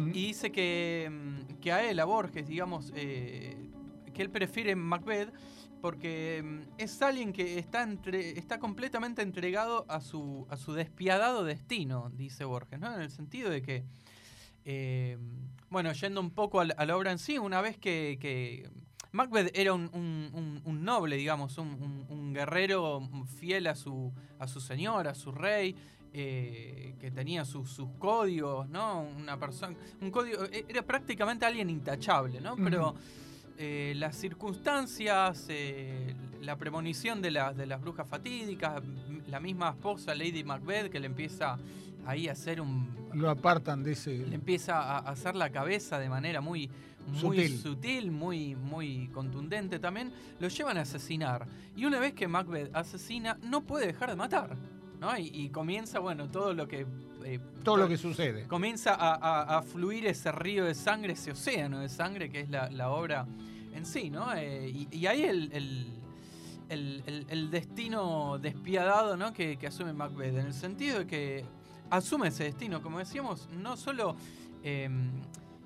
y 0.09 0.27
dice 0.27 0.51
que, 0.51 1.09
mm, 1.11 1.61
que 1.61 1.71
a 1.73 1.89
él, 1.89 2.01
a 2.01 2.05
Borges, 2.05 2.49
digamos, 2.49 2.93
eh, 2.97 3.57
que 4.13 4.23
él 4.23 4.31
prefiere 4.31 4.75
Macbeth 4.75 5.33
porque 5.85 6.43
mm, 6.43 6.61
es 6.79 7.03
alguien 7.03 7.31
que 7.35 7.59
está, 7.59 7.83
entre, 7.83 8.39
está 8.39 8.59
completamente 8.59 9.21
entregado 9.21 9.85
a 9.91 10.01
su, 10.01 10.47
a 10.49 10.57
su 10.57 10.73
despiadado 10.73 11.45
destino, 11.45 12.11
dice 12.15 12.47
Borges, 12.47 12.81
¿no? 12.81 12.95
En 12.95 13.03
el 13.03 13.11
sentido 13.11 13.51
de 13.51 13.61
que, 13.61 13.85
eh, 14.65 15.19
bueno, 15.69 15.93
yendo 15.93 16.23
un 16.23 16.31
poco 16.31 16.61
a 16.61 16.65
la, 16.65 16.97
obra 16.97 17.13
en 17.13 17.19
sí, 17.19 17.37
una 17.37 17.61
vez 17.61 17.77
que, 17.77 18.67
Macbeth 19.13 19.51
era 19.55 19.75
un, 19.75 20.63
noble, 20.65 21.17
digamos, 21.17 21.59
un, 21.59 22.33
guerrero 22.33 23.07
fiel 23.39 23.67
a 23.67 23.75
su, 23.75 24.11
a 24.39 24.49
su 24.49 24.63
señor, 24.63 25.07
a 25.07 25.15
su 25.15 25.33
rey, 25.33 25.77
eh, 26.15 26.95
que 26.99 27.11
tenía 27.11 27.45
sus- 27.45 27.79
códigos, 27.99 28.71
¿no? 28.71 29.03
Una 29.03 29.39
persona, 29.39 29.77
un 30.01 30.11
código, 30.11 30.45
e- 30.45 30.65
era 30.67 30.81
prácticamente 30.81 31.45
alguien 31.45 31.69
intachable, 31.69 32.41
¿no? 32.41 32.57
Pero. 32.57 32.95
Eh, 33.59 33.93
las 33.97 34.17
circunstancias, 34.17 35.47
eh, 35.49 36.15
la 36.43 36.57
premonición 36.57 37.23
de, 37.23 37.31
la- 37.31 37.53
de 37.53 37.67
las 37.67 37.81
brujas 37.81 38.07
fatídicas, 38.09 38.83
la 39.29 39.41
misma 39.41 39.71
esposa 39.71 40.15
Lady 40.15 40.45
Macbeth 40.45 40.91
que 40.91 41.01
le 41.01 41.07
empieza 41.07 41.59
ahí 42.07 42.29
a 42.29 42.33
hacer 42.33 42.61
un, 42.61 42.89
Lo 43.15 43.31
apartan 43.31 43.83
de 43.83 43.93
ese. 43.93 44.19
le 44.27 44.35
empieza 44.35 44.81
a 44.81 44.99
a 44.99 45.11
hacer 45.11 45.35
la 45.37 45.51
cabeza 45.51 45.99
de 45.99 46.09
manera 46.09 46.41
muy, 46.41 46.69
muy 47.07 47.21
Sutil. 47.49 47.59
sutil, 47.59 48.11
muy, 48.11 48.55
muy 48.57 49.09
contundente 49.09 49.79
también, 49.79 50.13
lo 50.41 50.49
llevan 50.49 50.77
a 50.79 50.83
asesinar. 50.83 51.47
Y 51.77 51.85
una 51.85 51.99
vez 52.01 52.13
que 52.15 52.27
Macbeth 52.29 52.75
asesina, 52.75 53.39
no 53.43 53.63
puede 53.63 53.87
dejar 53.87 54.11
de 54.11 54.17
matar. 54.17 54.57
¿no? 55.01 55.17
Y, 55.19 55.29
y 55.33 55.49
comienza, 55.51 55.99
bueno, 55.99 56.29
todo 56.31 56.55
lo 56.55 56.67
que... 56.69 56.87
eh, 57.25 57.41
Todo 57.63 57.77
lo 57.79 57.89
que 57.89 57.97
sucede. 57.97 58.47
comienza 58.47 58.95
a, 58.95 59.15
a- 59.15 59.59
a 59.59 59.63
fluir 59.63 60.07
ese 60.07 60.31
río 60.33 60.65
de 60.65 60.75
sangre, 60.75 61.15
ese 61.15 61.33
océano 61.33 61.81
de 61.81 61.89
sangre 61.89 62.31
que 62.31 62.41
es 62.41 62.51
la, 62.51 62.71
la 62.71 62.91
obra 62.91 63.27
en 63.75 63.85
sí, 63.87 64.11
¿no? 64.11 64.33
Eh, 64.35 64.69
y, 64.69 64.89
y 64.97 65.07
ahí 65.07 65.23
el, 65.25 65.51
el- 65.53 65.87
el- 66.69 67.51
destino 67.51 68.39
despiadado, 68.39 69.17
¿no? 69.17 69.33
Que, 69.33 69.57
que 69.57 69.67
asume 69.67 69.93
Macbeth, 69.93 70.37
en 70.37 70.47
el 70.47 70.55
sentido 70.55 71.01
de 71.01 71.07
que 71.07 71.45
asume 71.91 72.29
ese 72.29 72.45
destino, 72.45 72.83
como 72.83 72.99
decíamos, 72.99 73.49
no 73.53 73.77
solo 73.77 74.17
eh, 74.63 74.89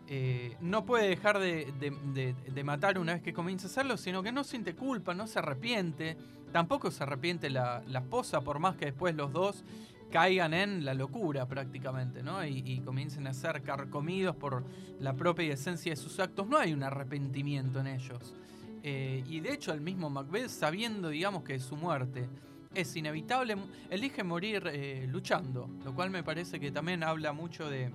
eh, 0.08 0.56
no 0.60 0.84
puede 0.84 1.08
dejar 1.08 1.38
de, 1.38 1.72
de- 1.78 1.96
de- 2.14 2.34
de 2.50 2.64
matar 2.64 2.98
una 2.98 3.12
vez 3.14 3.22
que 3.22 3.32
comienza 3.32 3.66
a 3.66 3.70
hacerlo, 3.70 3.96
sino 3.96 4.22
que 4.22 4.32
no 4.32 4.42
siente 4.44 4.74
culpa, 4.74 5.14
no 5.14 5.26
se 5.26 5.38
arrepiente, 5.38 6.16
tampoco 6.52 6.90
se 6.90 7.02
arrepiente 7.02 7.50
la, 7.50 7.82
la 7.86 8.00
esposa, 8.00 8.40
por 8.40 8.58
más 8.58 8.76
que 8.76 8.86
después 8.86 9.14
los 9.14 9.32
dos 9.32 9.64
caigan 10.10 10.54
en 10.54 10.84
la 10.84 10.94
locura 10.94 11.46
prácticamente, 11.46 12.22
¿no? 12.22 12.44
Y, 12.44 12.62
y 12.64 12.80
comiencen 12.80 13.26
a 13.26 13.34
ser 13.34 13.62
carcomidos 13.62 14.36
por 14.36 14.64
la 15.00 15.14
propia 15.14 15.52
esencia 15.54 15.92
de 15.92 15.96
sus 15.96 16.18
actos. 16.18 16.46
No 16.46 16.56
hay 16.56 16.72
un 16.72 16.82
arrepentimiento 16.82 17.80
en 17.80 17.88
ellos. 17.88 18.34
Eh, 18.82 19.24
y 19.28 19.40
de 19.40 19.52
hecho 19.52 19.72
el 19.72 19.80
mismo 19.80 20.08
Macbeth, 20.08 20.48
sabiendo, 20.48 21.08
digamos, 21.08 21.42
que 21.42 21.58
su 21.58 21.76
muerte 21.76 22.28
es 22.74 22.94
inevitable, 22.96 23.56
elige 23.90 24.22
morir 24.22 24.62
eh, 24.66 25.06
luchando, 25.08 25.68
lo 25.84 25.94
cual 25.94 26.10
me 26.10 26.22
parece 26.22 26.60
que 26.60 26.70
también 26.70 27.02
habla 27.02 27.32
mucho 27.32 27.68
de, 27.68 27.90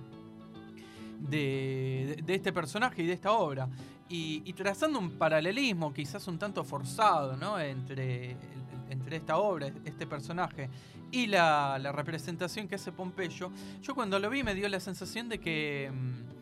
de, 1.20 2.22
de 2.24 2.34
este 2.34 2.52
personaje 2.52 3.02
y 3.02 3.06
de 3.06 3.14
esta 3.14 3.32
obra. 3.32 3.68
Y, 4.08 4.42
y 4.44 4.52
trazando 4.52 4.98
un 4.98 5.12
paralelismo 5.12 5.92
quizás 5.94 6.28
un 6.28 6.38
tanto 6.38 6.62
forzado 6.62 7.36
¿no? 7.38 7.58
entre, 7.58 8.36
entre 8.90 9.16
esta 9.16 9.36
obra, 9.38 9.68
este 9.84 10.06
personaje, 10.06 10.68
y 11.10 11.26
la, 11.26 11.78
la 11.78 11.92
representación 11.92 12.66
que 12.68 12.74
hace 12.74 12.90
Pompeyo, 12.92 13.50
yo 13.82 13.94
cuando 13.94 14.18
lo 14.18 14.28
vi 14.30 14.42
me 14.42 14.54
dio 14.54 14.68
la 14.68 14.80
sensación 14.80 15.28
de 15.28 15.38
que 15.38 15.90
mm, 15.92 16.34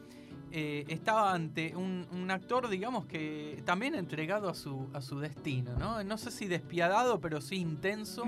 eh, 0.55 0.85
estaba 0.88 1.33
ante 1.33 1.74
un, 1.74 2.07
un 2.12 2.31
actor, 2.31 2.68
digamos 2.68 3.07
que 3.07 3.62
también 3.64 3.94
entregado 3.94 4.50
a 4.50 4.55
su, 4.55 4.87
a 4.92 5.00
su 5.00 5.18
destino, 5.18 5.74
¿no? 5.78 6.05
No 6.05 6.18
sé 6.18 6.31
si 6.31 6.46
despiadado, 6.46 7.20
pero 7.20 7.40
sí 7.40 7.57
intenso, 7.57 8.24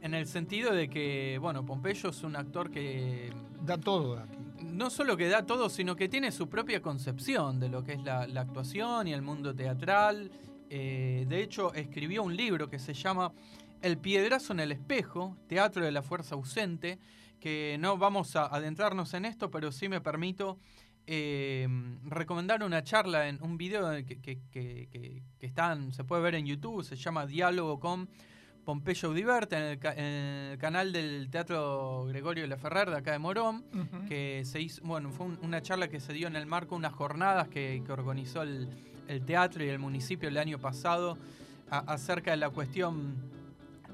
en 0.00 0.14
el 0.14 0.26
sentido 0.26 0.72
de 0.72 0.88
que, 0.88 1.38
bueno, 1.40 1.66
Pompeyo 1.66 2.08
es 2.08 2.22
un 2.22 2.36
actor 2.36 2.70
que 2.70 3.30
Da 3.66 3.76
todo 3.76 4.18
aquí. 4.18 4.38
no 4.62 4.88
solo 4.88 5.16
que 5.18 5.28
da 5.28 5.44
todo, 5.44 5.68
sino 5.68 5.94
que 5.94 6.08
tiene 6.08 6.32
su 6.32 6.48
propia 6.48 6.80
concepción 6.80 7.60
de 7.60 7.68
lo 7.68 7.82
que 7.84 7.94
es 7.94 8.02
la, 8.02 8.26
la 8.26 8.40
actuación 8.42 9.06
y 9.08 9.12
el 9.12 9.20
mundo 9.20 9.54
teatral. 9.54 10.30
Eh, 10.70 11.24
de 11.28 11.42
hecho, 11.42 11.72
escribió 11.74 12.22
un 12.22 12.36
libro 12.36 12.68
que 12.68 12.78
se 12.78 12.94
llama 12.94 13.32
El 13.82 13.98
piedrazo 13.98 14.52
en 14.52 14.60
el 14.60 14.72
espejo, 14.72 15.36
Teatro 15.48 15.84
de 15.84 15.92
la 15.92 16.02
Fuerza 16.02 16.34
Ausente, 16.34 16.98
que 17.40 17.76
no 17.78 17.96
vamos 17.96 18.34
a 18.36 18.46
adentrarnos 18.46 19.14
en 19.14 19.24
esto, 19.24 19.50
pero 19.50 19.70
sí 19.72 19.88
me 19.88 20.00
permito 20.00 20.58
eh, 21.10 21.66
recomendar 22.04 22.62
una 22.62 22.82
charla 22.84 23.28
en 23.28 23.38
un 23.42 23.56
video 23.56 23.90
que, 24.04 24.20
que- 24.20 24.38
que- 24.50 24.88
que- 24.90 25.22
que 25.38 25.46
están, 25.46 25.92
se 25.92 26.04
puede 26.04 26.20
ver 26.22 26.34
en 26.34 26.44
YouTube, 26.46 26.84
se 26.84 26.96
llama 26.96 27.24
Diálogo 27.26 27.80
con 27.80 28.10
Pompeyo 28.64 29.08
Udiverte, 29.10 29.56
en 29.56 29.62
el, 29.62 29.78
ca- 29.78 29.94
en 29.94 30.04
el 30.52 30.58
canal 30.58 30.92
del 30.92 31.30
Teatro 31.30 32.04
Gregorio 32.08 32.42
de 32.44 32.48
la 32.48 32.58
Ferrer 32.58 32.90
de 32.90 32.96
acá 32.98 33.12
de 33.12 33.18
Morón 33.20 33.64
que 34.06 34.42
se 34.44 34.60
hizo, 34.60 34.82
bueno, 34.84 35.10
fue 35.10 35.24
un- 35.26 35.38
una 35.42 35.62
charla 35.62 35.88
que 35.88 36.00
se 36.00 36.12
dio 36.12 36.26
en 36.28 36.36
el 36.36 36.44
marco 36.44 36.74
de 36.74 36.80
unas 36.80 36.92
jornadas 36.92 37.48
que 37.48 37.82
organizó 37.88 38.42
el, 38.42 38.68
el 39.08 39.22
teatro 39.24 39.64
y 39.64 39.68
el 39.68 39.78
municipio 39.78 40.28
el 40.28 40.36
año 40.36 40.58
pasado 40.58 41.16
a- 41.70 41.78
acerca 41.92 42.30
de 42.30 42.36
la 42.36 42.50
cuestión 42.50 43.14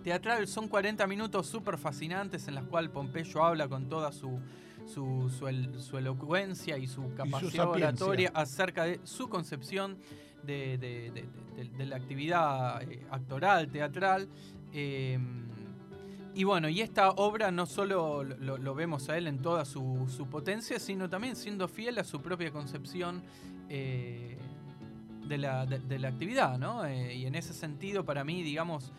teatral. 0.02 0.46
Son 0.46 0.68
40 0.68 1.06
minutos 1.06 1.46
súper 1.46 1.78
fascinantes 1.78 2.46
en 2.48 2.54
las 2.56 2.64
cuales 2.64 2.90
Pompeyo 2.90 3.42
habla 3.44 3.68
con 3.68 3.88
toda 3.88 4.12
su, 4.12 4.38
su, 4.86 5.30
su 5.38 5.48
el- 5.48 5.80
su 5.80 5.96
elocuencia 5.96 6.76
y 6.76 6.86
su 6.86 7.02
capacidad 7.14 7.64
oratoria 7.86 8.30
acerca 8.34 8.84
de 8.84 9.00
su 9.04 9.28
concepción 9.28 9.96
de, 10.42 10.76
de- 10.78 11.10
de- 11.10 11.24
de- 11.56 11.70
de 11.78 11.86
la 11.86 11.96
actividad 11.96 12.82
eh, 12.82 13.06
actoral, 13.10 13.68
teatral. 13.68 14.28
eh, 14.72 15.18
y 16.36 16.42
bueno, 16.42 16.68
y 16.68 16.80
esta 16.80 17.10
obra 17.10 17.52
no 17.52 17.64
solo 17.64 18.24
lo, 18.24 18.36
lo- 18.38 18.58
lo 18.58 18.74
vemos 18.74 19.08
a 19.08 19.16
él 19.16 19.28
en 19.28 19.38
toda 19.38 19.64
su, 19.64 20.06
su 20.14 20.26
potencia, 20.26 20.80
sino 20.80 21.08
también 21.08 21.36
siendo 21.36 21.68
fiel 21.68 21.96
a 22.00 22.04
su 22.04 22.20
propia 22.20 22.50
concepción 22.50 23.22
eh, 23.68 24.36
de, 25.28 25.38
la, 25.38 25.66
de- 25.66 25.98
la 25.98 26.08
actividad, 26.08 26.58
¿no? 26.58 26.84
Eh, 26.84 27.14
y 27.14 27.26
en 27.26 27.34
ese 27.34 27.52
sentido, 27.54 28.04
para 28.04 28.24
mí, 28.24 28.42
digamos, 28.42 28.92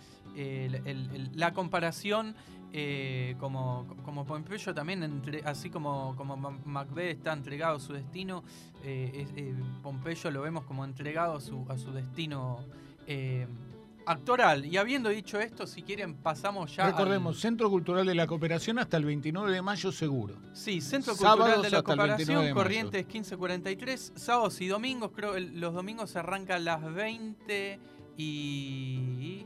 la 1.33 1.53
comparación, 1.53 2.35
eh, 2.73 3.35
como, 3.39 3.87
como 4.03 4.25
Pompeyo 4.25 4.73
también, 4.73 5.01
entre, 5.03 5.41
así 5.45 5.69
como, 5.69 6.13
como 6.17 6.35
Ma- 6.35 6.57
Macbeth 6.65 7.17
está 7.19 7.31
entregado 7.31 7.77
a 7.77 7.79
su 7.79 7.93
destino, 7.93 8.43
eh, 8.83 9.25
eh, 9.37 9.55
Pompeyo 9.81 10.29
lo 10.31 10.41
vemos 10.41 10.65
como 10.65 10.83
entregado 10.83 11.35
a 11.37 11.41
su, 11.41 11.65
a 11.69 11.77
su 11.77 11.91
destino. 11.91 12.59
Actoral. 14.05 14.65
Y 14.65 14.77
habiendo 14.77 15.09
dicho 15.09 15.39
esto, 15.39 15.65
si 15.67 15.81
quieren, 15.81 16.15
pasamos 16.15 16.75
ya. 16.75 16.85
Recordemos, 16.87 17.35
al- 17.35 17.41
Centro 17.41 17.69
Cultural 17.69 18.05
de 18.05 18.15
la 18.15 18.27
Cooperación 18.27 18.79
hasta 18.79 18.97
el 18.97 19.05
29 19.05 19.51
de 19.51 19.61
mayo 19.61 19.91
seguro. 19.91 20.35
Sí, 20.53 20.81
Centro 20.81 21.13
Sábados 21.15 21.37
Cultural 21.55 21.61
de 21.63 21.69
la 21.71 21.77
hasta 21.79 21.93
el 21.93 21.99
29 21.99 22.07
de 22.07 22.25
Cooperación, 22.25 22.43
mayo. 22.43 22.55
Corrientes 22.55 23.05
1543, 23.05 24.13
sábados 24.15 24.61
y 24.61 24.67
domingos, 24.67 25.11
creo 25.15 25.35
el- 25.35 25.59
los 25.59 25.73
domingos 25.73 26.15
arrancan 26.15 26.57
a 26.57 26.59
las 26.59 26.93
20 26.93 27.79
y... 28.17 29.45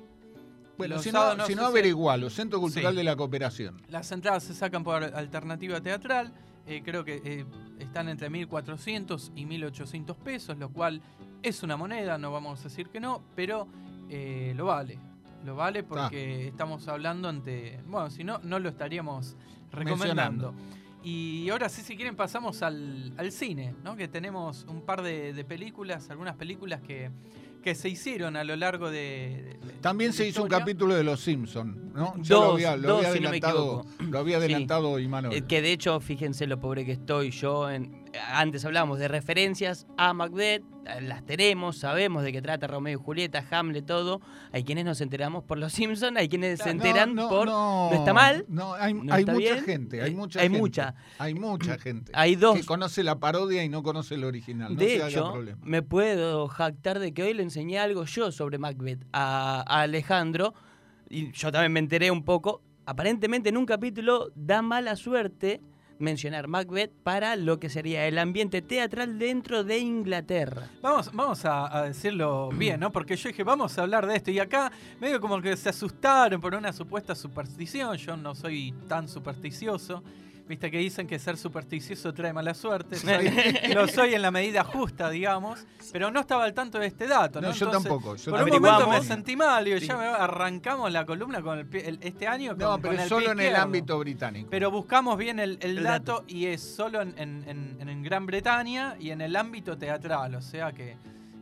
Bueno, 0.77 0.95
los 0.95 1.03
si 1.03 1.11
no, 1.11 1.45
si 1.45 1.55
no 1.55 1.65
averigualo, 1.65 2.29
Centro 2.29 2.59
Cultural 2.61 2.93
Sí. 2.93 2.97
de 2.97 3.03
la 3.03 3.15
Cooperación. 3.17 3.81
Las 3.89 4.11
entradas 4.13 4.43
se 4.43 4.53
sacan 4.53 4.81
por 4.83 5.03
alternativa 5.03 5.81
teatral, 5.81 6.31
eh, 6.65 6.81
creo 6.85 7.03
que 7.03 7.21
eh, 7.23 7.45
están 7.79 8.07
entre 8.07 8.29
1.400 8.31 9.31
y 9.35 9.45
1.800 9.45 10.15
pesos, 10.15 10.57
lo 10.57 10.69
cual 10.69 11.01
es 11.43 11.63
una 11.63 11.75
moneda, 11.75 12.17
no 12.17 12.31
vamos 12.31 12.61
a 12.61 12.63
decir 12.63 12.87
que 12.89 13.01
no, 13.01 13.21
pero 13.35 13.67
eh, 14.09 14.53
lo 14.55 14.65
vale. 14.65 14.97
Lo 15.45 15.55
vale 15.55 15.83
porque 15.83 16.47
estamos 16.47 16.87
hablando 16.89 17.29
ante... 17.29 17.79
Bueno, 17.87 18.09
si 18.09 18.23
no, 18.25 18.39
no 18.43 18.59
lo 18.59 18.67
estaríamos 18.69 19.37
recomendando. 19.71 20.53
Y 21.01 21.49
ahora 21.49 21.69
sí, 21.69 21.81
si 21.81 21.95
quieren, 21.95 22.15
pasamos 22.17 22.61
al, 22.61 23.13
al 23.17 23.31
cine, 23.31 23.73
¿no? 23.83 23.95
Que 23.95 24.09
tenemos 24.09 24.65
un 24.67 24.81
par 24.81 25.01
de, 25.01 25.31
de 25.31 25.45
películas, 25.45 26.09
algunas 26.09 26.35
películas 26.35 26.81
que, 26.81 27.09
que 27.63 27.73
se 27.73 27.87
hicieron 27.87 28.35
a 28.35 28.43
lo 28.43 28.57
largo 28.57 28.91
de... 28.91 29.57
También 29.79 30.11
se 30.11 30.27
hizo 30.27 30.43
un 30.43 30.49
capítulo 30.49 30.93
de 30.95 31.05
Los 31.05 31.21
Simpson, 31.21 31.93
¿no? 31.93 32.15
Ya 32.21 32.35
lo 32.35 32.41
Dos, 32.41 32.53
había, 32.55 32.75
lo 32.75 32.87
dos, 32.89 32.97
había 33.05 33.13
si 33.13 33.19
no 33.19 33.29
me 33.29 33.37
adelantado, 33.37 33.85
lo 33.99 34.19
había 34.19 34.37
Sí. 34.39 34.43
adelantado 34.43 34.99
Imanol. 34.99 35.33
Eh, 35.33 35.43
que 35.43 35.61
de 35.61 35.71
hecho, 35.71 35.97
fíjense 36.01 36.47
lo 36.47 36.59
pobre 36.59 36.85
que 36.85 36.91
estoy 36.91 37.31
yo. 37.31 37.69
En, 37.69 37.98
antes 38.31 38.65
hablábamos 38.65 38.99
de 38.99 39.07
referencias 39.07 39.85
a 39.97 40.13
Macbeth, 40.13 40.63
eh, 40.85 41.01
las 41.01 41.23
tenemos, 41.25 41.77
sabemos 41.77 42.23
de 42.23 42.31
qué 42.31 42.41
trata 42.41 42.67
Romeo 42.67 42.99
y 42.99 43.03
Julieta, 43.03 43.45
Hamlet, 43.51 43.85
todo. 43.85 44.21
Hay 44.51 44.63
quienes 44.63 44.85
nos 44.85 45.01
enteramos 45.01 45.43
por 45.43 45.57
Los 45.57 45.73
Simpsons, 45.79 46.17
hay 46.17 46.27
quienes 46.29 46.59
se 46.59 46.69
enteran 46.71 47.15
por... 47.15 47.45
No, 47.47 47.89
está 47.93 48.13
mal, 48.13 48.45
No, 48.47 48.73
hay, 48.73 48.93
no 48.93 49.03
mucha 49.03 49.33
bien, 49.33 49.63
gente, 49.63 50.01
hay 50.01 50.11
eh, 50.11 50.15
mucha 50.15 50.39
hay 50.39 50.45
gente. 50.47 50.59
mucha. 50.59 50.95
Hay 51.17 51.33
mucha 51.35 51.77
gente. 51.77 52.11
Hay 52.15 52.35
dos. 52.35 52.57
Que 52.59 52.65
conoce 52.65 53.03
la 53.03 53.19
parodia 53.19 53.63
y 53.63 53.69
no 53.69 53.83
conoce 53.83 54.15
el 54.15 54.23
original. 54.23 54.73
No 54.73 54.79
de 54.79 54.87
se 54.87 54.95
haga 54.97 55.07
hecho, 55.09 55.31
problema. 55.31 55.59
me 55.63 55.81
puedo 55.81 56.47
jactar 56.47 56.99
de 56.99 57.13
que 57.13 57.23
hoy 57.23 57.33
le 57.33 57.43
enseñé 57.43 57.79
algo 57.79 58.05
yo 58.05 58.31
sobre 58.31 58.57
Macbeth 58.57 59.05
a, 59.13 59.63
a 59.67 59.81
Alejandro, 59.81 60.53
y 61.09 61.31
yo 61.31 61.51
también 61.51 61.73
me 61.73 61.79
enteré 61.79 62.11
un 62.11 62.23
poco. 62.23 62.61
Aparentemente 62.85 63.49
en 63.49 63.57
un 63.57 63.65
capítulo 63.65 64.31
da 64.35 64.61
mala 64.61 64.95
suerte 64.95 65.61
mencionar 65.99 66.47
Macbeth 66.47 66.91
para 67.03 67.35
lo 67.35 67.59
que 67.59 67.69
sería 67.69 68.07
el 68.07 68.17
ambiente 68.17 68.61
teatral 68.61 69.19
dentro 69.19 69.63
de 69.63 69.79
Inglaterra. 69.79 70.69
Vamos, 70.81 71.11
vamos 71.13 71.45
a, 71.45 71.83
decirlo 71.83 72.49
bien, 72.49 72.79
¿no? 72.79 72.91
Porque 72.91 73.15
yo 73.15 73.29
dije, 73.29 73.43
vamos 73.43 73.77
a 73.77 73.83
hablar 73.83 74.07
de 74.07 74.15
esto. 74.15 74.31
Y 74.31 74.39
acá, 74.39 74.71
medio 74.99 75.19
como 75.19 75.41
que 75.41 75.55
se 75.55 75.69
asustaron 75.69 76.41
por 76.41 76.55
una 76.55 76.73
supuesta 76.73 77.13
superstición. 77.13 77.97
Yo 77.97 78.17
no 78.17 78.33
soy 78.33 78.73
tan 78.87 79.07
supersticioso. 79.07 80.03
Viste 80.49 80.71
que 80.71 80.79
dicen 80.79 81.05
que 81.05 81.19
ser 81.19 81.37
supersticioso 81.37 82.11
trae 82.11 82.33
mala 82.33 82.55
suerte. 82.55 82.95
Soy- 82.95 83.31
lo 83.75 83.87
soy 83.87 84.15
en 84.15 84.23
la 84.23 84.31
medida 84.31 84.63
justa, 84.63 85.07
digamos. 85.11 85.63
Pero 85.93 86.09
no 86.09 86.19
estaba 86.21 86.43
al 86.43 86.55
tanto 86.55 86.79
de 86.79 86.87
este 86.87 87.05
dato, 87.05 87.39
¿no? 87.39 87.49
No, 87.49 87.53
yo 87.53 87.67
Entonces, 87.67 87.87
tampoco. 87.91 88.15
yo 88.15 88.31
por 88.31 88.41
un 88.43 88.49
momento 88.49 88.89
me 88.89 89.03
sentí 89.03 89.35
mal. 89.35 89.63
Digo, 89.63 89.77
Sí. 89.79 89.85
ya 89.85 89.95
me 89.95 90.05
arrancamos 90.07 90.91
la 90.91 91.05
columna 91.05 91.43
con 91.43 91.59
el 91.59 91.69
pie- 91.69 91.83
el- 91.85 91.99
este 92.01 92.25
año. 92.27 92.49
Con, 92.53 92.57
No, 92.59 92.71
con 92.71 92.81
pero 92.81 92.93
el 93.03 93.07
solo 93.07 93.31
en 93.31 93.39
el 93.41 93.55
ámbito 93.55 93.99
británico. 93.99 94.47
Pero 94.49 94.71
buscamos 94.71 95.19
bien 95.19 95.39
el, 95.39 95.59
el 95.61 95.77
El 95.77 95.83
dato, 95.83 96.13
dato. 96.13 96.25
y 96.27 96.47
es 96.47 96.61
solo 96.63 97.01
en, 97.03 97.13
en- 97.19 97.43
en- 97.79 97.87
en 97.87 98.01
Gran 98.03 98.25
Bretaña 98.25 98.95
y 98.99 99.11
en 99.11 99.21
el 99.21 99.35
ámbito 99.35 99.77
teatral, 99.77 100.33
o 100.33 100.41
sea 100.41 100.71
que 100.71 100.97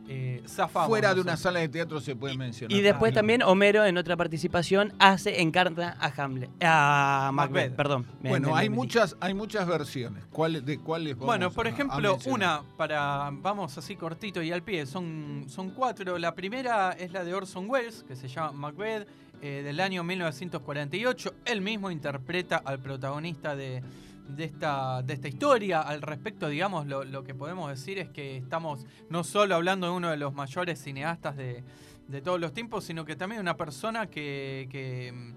eh, 0.08 0.42
zafamos. 0.48 0.88
Fuera 0.88 1.14
de 1.14 1.20
una 1.20 1.36
sala 1.36 1.60
de 1.60 1.68
teatro 1.68 2.00
se 2.00 2.16
puede 2.16 2.36
mencionar. 2.36 2.76
Y 2.76 2.80
después 2.80 3.12
Ah, 3.12 3.16
también 3.16 3.42
Homero 3.42 3.84
en 3.84 3.98
otra 3.98 4.16
participación 4.16 4.92
hace 4.98 5.40
encarna 5.42 5.96
a 6.00 6.12
Hamlet, 6.22 6.50
a 6.62 7.30
Macbeth, 7.32 7.54
Macbeth. 7.54 7.76
perdón. 7.76 8.06
Me- 8.22 8.30
Bueno, 8.30 8.52
me- 8.52 8.58
hay 8.58 8.68
me 8.70 8.76
muchas, 8.76 9.16
hay 9.20 9.34
muchas 9.34 9.66
versiones. 9.66 10.24
¿Cuál, 10.32 10.64
¿De 10.64 10.78
cuáles 10.78 11.14
vamos 11.14 11.26
Bueno, 11.26 11.50
por 11.50 11.66
a- 11.66 11.70
ejemplo, 11.70 12.18
una 12.26 12.62
para, 12.76 13.30
vamos 13.32 13.76
así 13.78 13.96
cortito 13.96 14.42
y 14.42 14.50
al 14.50 14.62
pie, 14.62 14.86
son, 14.86 15.44
son 15.48 15.70
cuatro. 15.70 16.18
La 16.18 16.34
primera 16.34 16.92
es 16.92 17.12
la 17.12 17.22
de 17.24 17.34
Orson 17.34 17.68
Welles, 17.68 18.04
que 18.08 18.16
se 18.16 18.28
llama 18.28 18.52
Macbeth, 18.52 19.06
eh, 19.40 19.62
del 19.64 19.78
año 19.80 20.02
1948. 20.02 21.34
Él 21.44 21.60
mismo 21.60 21.90
interpreta 21.90 22.56
al 22.64 22.78
protagonista 22.80 23.54
de, 23.54 23.82
de 24.28 24.44
esta, 24.44 25.02
de 25.02 25.14
esta 25.14 25.28
historia. 25.28 25.80
Al 25.80 26.02
respecto, 26.02 26.48
digamos, 26.48 26.86
lo, 26.86 27.04
lo 27.04 27.24
que 27.24 27.34
podemos 27.34 27.70
decir 27.70 27.98
es 27.98 28.08
que 28.10 28.36
estamos 28.36 28.86
no 29.08 29.24
solo 29.24 29.54
hablando 29.54 29.88
de 29.88 29.92
uno 29.94 30.10
de 30.10 30.16
los 30.16 30.34
mayores 30.34 30.80
cineastas 30.80 31.36
de, 31.36 31.64
de 32.06 32.22
todos 32.22 32.40
los 32.40 32.52
tiempos, 32.52 32.84
sino 32.84 33.04
que 33.04 33.16
también 33.16 33.40
una 33.40 33.56
persona 33.56 34.06
que, 34.06 34.68
que, 34.70 35.34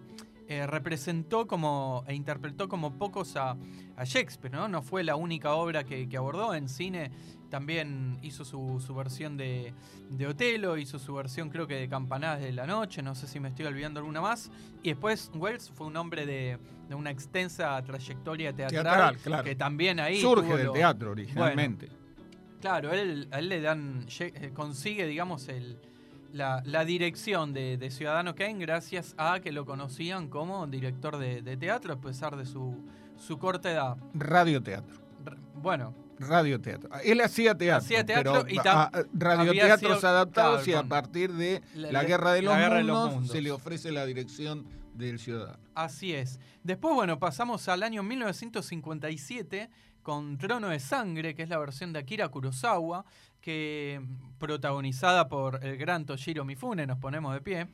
eh, 0.48 0.68
representó 0.68 1.48
como 1.48 2.04
e 2.08 2.14
interpretó 2.14 2.68
como 2.68 2.98
pocos 2.98 3.36
a, 3.38 3.56
a 3.96 4.04
Shakespeare, 4.04 4.54
¿no? 4.54 4.68
No 4.68 4.82
fue 4.82 5.04
la 5.04 5.16
única 5.16 5.54
obra 5.54 5.86
que, 5.86 6.10
que 6.10 6.18
abordó 6.18 6.54
en 6.54 6.68
cine. 6.68 7.12
También 7.52 8.18
hizo 8.24 8.44
su, 8.46 8.82
su 8.84 8.96
versión 8.96 9.38
de, 9.38 9.74
de 10.10 10.26
Otelo, 10.26 10.78
hizo 10.78 10.98
su 10.98 11.14
versión 11.14 11.50
creo 11.50 11.68
que 11.68 11.76
de 11.76 11.88
Campanadas 11.90 12.40
de 12.42 12.52
la 12.54 12.66
Noche, 12.66 13.04
no 13.04 13.14
sé 13.14 13.28
si 13.28 13.40
me 13.40 13.50
estoy 13.50 13.66
olvidando 13.66 14.00
alguna 14.00 14.22
más. 14.22 14.50
Y 14.82 14.90
después 14.90 15.30
Wells 15.36 15.70
fue 15.70 15.86
un 15.88 15.98
hombre 15.98 16.26
de, 16.26 16.58
de 16.88 16.96
una 16.96 17.12
extensa 17.12 17.80
trayectoria 17.84 18.54
teatral, 18.54 18.84
Teatral, 18.84 19.18
claro. 19.18 19.44
que 19.44 19.56
también 19.56 20.00
ahí 20.00 20.20
Surge 20.20 20.56
del 20.58 20.68
lo- 20.68 20.72
teatro 20.74 21.12
originalmente. 21.12 21.90
Claro, 22.62 22.94
él, 22.94 23.28
a 23.32 23.40
él 23.40 23.50
le 23.50 23.60
dan, 23.60 24.06
eh, 24.20 24.52
consigue, 24.54 25.06
digamos, 25.06 25.48
el, 25.50 25.78
la, 26.32 26.62
la 26.66 26.86
dirección 26.86 27.54
de, 27.54 27.76
de 27.78 27.92
Ciudadano 27.92 28.34
Kane 28.34 28.60
gracias 28.60 29.14
a 29.18 29.40
que 29.42 29.52
lo 29.52 29.66
conocían 29.66 30.30
como 30.30 30.66
director 30.68 31.18
de, 31.18 31.42
de 31.42 31.58
teatro, 31.58 31.94
a 31.94 32.00
pesar 32.00 32.38
de 32.38 32.46
su, 32.46 32.78
su 33.18 33.38
corta 33.38 33.70
edad. 33.72 33.98
Radioteatro. 34.14 35.02
Bueno, 35.56 35.94
Radioteatro. 36.22 36.90
Él 37.04 37.22
hacía 37.22 37.56
teatro. 37.58 37.86
Hacía 37.86 38.06
teatro 38.06 38.44
pero 38.44 38.54
y 38.54 38.58
a- 38.66 38.92
radioteatros 39.14 40.04
adaptados 40.04 40.64
claro, 40.64 40.82
y 40.82 40.86
a 40.86 40.88
partir 40.88 41.32
de 41.34 41.62
la- 41.76 42.04
guerra, 42.04 42.34
de 42.34 42.42
los, 42.42 42.54
la 42.54 42.60
Guerra 42.60 42.78
de 42.78 42.84
los 42.84 42.98
mundos, 42.98 43.14
Mundos. 43.16 43.32
se 43.32 43.42
le 43.42 43.52
ofrece 43.52 43.92
la 43.92 44.06
dirección 44.06 44.66
del 44.94 45.20
ciudadano. 45.20 45.58
así 45.76 46.14
es. 46.14 46.40
Después, 46.64 46.94
bueno, 46.94 47.18
pasamos 47.20 47.68
al 47.70 47.82
año 47.84 48.04
1957 48.04 49.70
con 50.04 50.38
Trono 50.38 50.70
de 50.70 50.80
Sangre, 50.80 51.36
que 51.36 51.44
es 51.44 51.50
la 51.50 51.58
versión 51.60 51.94
de 51.94 52.00
Akira 52.00 52.28
Kurosawa, 52.30 53.06
que 53.40 54.02
protagonizada 54.38 55.28
por 55.28 55.64
el 55.64 55.78
gran 55.78 56.06
Toshiro 56.06 56.44
Mifune, 56.46 56.86
nos 56.88 56.98
ponemos 57.00 57.34
de 57.34 57.42
pie. 57.42 57.68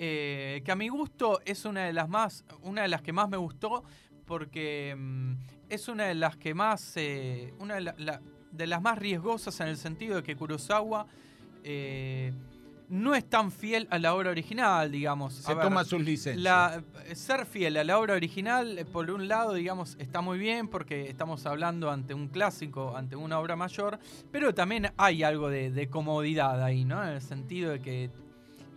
eh, 0.00 0.62
que 0.64 0.70
a 0.70 0.76
mi 0.76 0.88
gusto 0.88 1.40
es 1.44 1.64
una 1.64 1.84
de 1.86 1.92
las 1.92 2.08
más, 2.08 2.44
una 2.62 2.82
de 2.82 2.88
las 2.88 3.02
que 3.02 3.12
más 3.12 3.28
me 3.28 3.36
gustó, 3.36 3.82
porque 4.26 4.94
mm, 4.96 5.32
es 5.68 5.88
una 5.88 6.04
de 6.06 6.14
las 6.14 6.36
que 6.36 6.54
más, 6.54 6.92
eh, 6.96 7.52
una 7.58 7.74
de, 7.76 7.80
la- 7.82 7.94
la- 7.98 8.20
de 8.52 8.66
las 8.66 8.80
más 8.82 8.98
riesgosas 8.98 9.58
en 9.60 9.68
el 9.68 9.76
sentido 9.76 10.16
de 10.16 10.22
que 10.22 10.34
Kurosawa 10.36 11.06
eh, 11.64 12.32
no 12.88 13.14
es 13.14 13.28
tan 13.28 13.52
fiel 13.52 13.86
a 13.90 13.98
la 13.98 14.14
obra 14.14 14.30
original, 14.30 14.90
digamos. 14.90 15.34
Se 15.34 15.52
ver, 15.54 15.62
toma 15.64 15.84
sus 15.84 16.00
licencias. 16.02 16.42
la- 16.42 16.82
ser 17.14 17.44
fiel 17.44 17.76
a 17.76 17.84
la 17.84 17.98
obra 17.98 18.14
original, 18.14 18.78
eh, 18.78 18.84
por 18.86 19.10
un 19.10 19.28
lado, 19.28 19.52
digamos, 19.54 19.96
está 19.98 20.22
muy 20.22 20.38
bien 20.38 20.68
porque 20.68 21.10
estamos 21.10 21.44
hablando 21.44 21.90
ante 21.90 22.14
un 22.14 22.28
clásico, 22.28 22.96
ante 22.96 23.14
una 23.16 23.38
obra 23.38 23.56
mayor, 23.56 23.98
pero 24.32 24.54
también 24.54 24.90
hay 24.96 25.22
algo 25.22 25.50
de, 25.50 25.70
de 25.70 25.88
comodidad 25.88 26.62
ahí, 26.64 26.84
¿no? 26.86 27.02
En 27.02 27.10
el 27.10 27.20
sentido 27.20 27.72
de 27.72 27.80
que... 27.80 28.10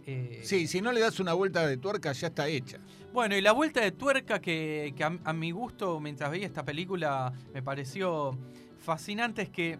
eh, 0.06 0.42
Sí, 0.44 0.68
si 0.68 0.82
no 0.82 0.92
le 0.92 1.00
das 1.00 1.22
una 1.22 1.32
vuelta 1.34 1.66
de 1.66 1.78
tuerca 1.78 2.12
ya 2.12 2.28
está 2.28 2.50
hecha. 2.50 2.80
Bueno, 3.14 3.36
y 3.36 3.42
la 3.42 3.52
vuelta 3.52 3.82
de 3.82 3.92
tuerca 3.92 4.40
que, 4.40 4.94
a, 5.26 5.34
mi 5.34 5.52
gusto, 5.52 6.00
mientras 6.00 6.32
veía 6.32 6.46
esta 6.46 6.64
película, 6.64 7.34
me 7.54 7.62
pareció 7.62 8.38
fascinante 8.80 9.44
es 9.44 9.50
que 9.50 9.78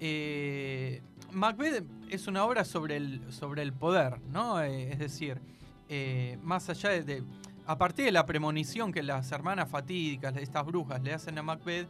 eh, 0.00 1.00
Macbeth 1.30 1.84
es 2.10 2.26
una 2.26 2.44
obra 2.44 2.64
sobre 2.64 2.96
el, 2.96 3.32
sobre 3.32 3.62
el 3.62 3.72
poder, 3.72 4.20
¿no? 4.32 4.60
Eh, 4.60 4.90
es 4.90 4.98
decir, 4.98 5.40
eh, 5.88 6.38
más 6.42 6.68
allá 6.70 6.90
de, 6.90 7.02
de- 7.04 7.22
A 7.66 7.78
partir 7.78 8.04
de 8.06 8.10
la 8.12 8.26
premonición 8.26 8.92
que 8.92 9.02
las 9.04 9.30
hermanas 9.30 9.70
fatídicas, 9.70 10.36
estas 10.36 10.66
brujas, 10.66 11.00
le 11.02 11.12
hacen 11.14 11.38
a 11.38 11.42
Macbeth, 11.42 11.88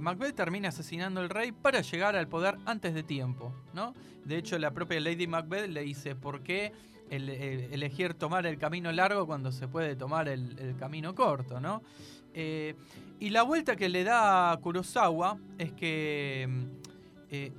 Macbeth 0.00 0.36
termina 0.36 0.68
asesinando 0.68 1.20
al 1.20 1.28
rey 1.28 1.50
para 1.50 1.80
llegar 1.80 2.14
al 2.14 2.28
poder 2.28 2.56
antes 2.64 2.94
de 2.94 3.02
tiempo, 3.02 3.52
¿no? 3.74 3.92
De 4.24 4.36
hecho, 4.36 4.56
la 4.58 4.70
propia 4.70 5.00
Lady 5.00 5.26
Macbeth 5.26 5.68
le 5.68 5.80
dice, 5.82 6.14
¿por 6.14 6.42
qué 6.42 6.72
el- 7.10 7.28
el- 7.28 7.72
elegir 7.72 8.14
tomar 8.14 8.46
el 8.46 8.58
camino 8.58 8.90
largo 8.92 9.26
cuando 9.26 9.52
se 9.52 9.68
puede 9.68 9.96
tomar 9.96 10.28
el, 10.28 10.74
camino 10.78 11.14
corto, 11.14 11.60
¿no? 11.60 11.82
Eh, 12.34 12.74
y 13.20 13.30
la 13.30 13.42
vuelta 13.42 13.74
que 13.76 13.88
le 13.88 14.04
da 14.04 14.56
Kurosawa 14.60 15.38
es 15.58 15.72
que 15.72 16.46
mm, 16.48 16.64
eh, 17.30 17.52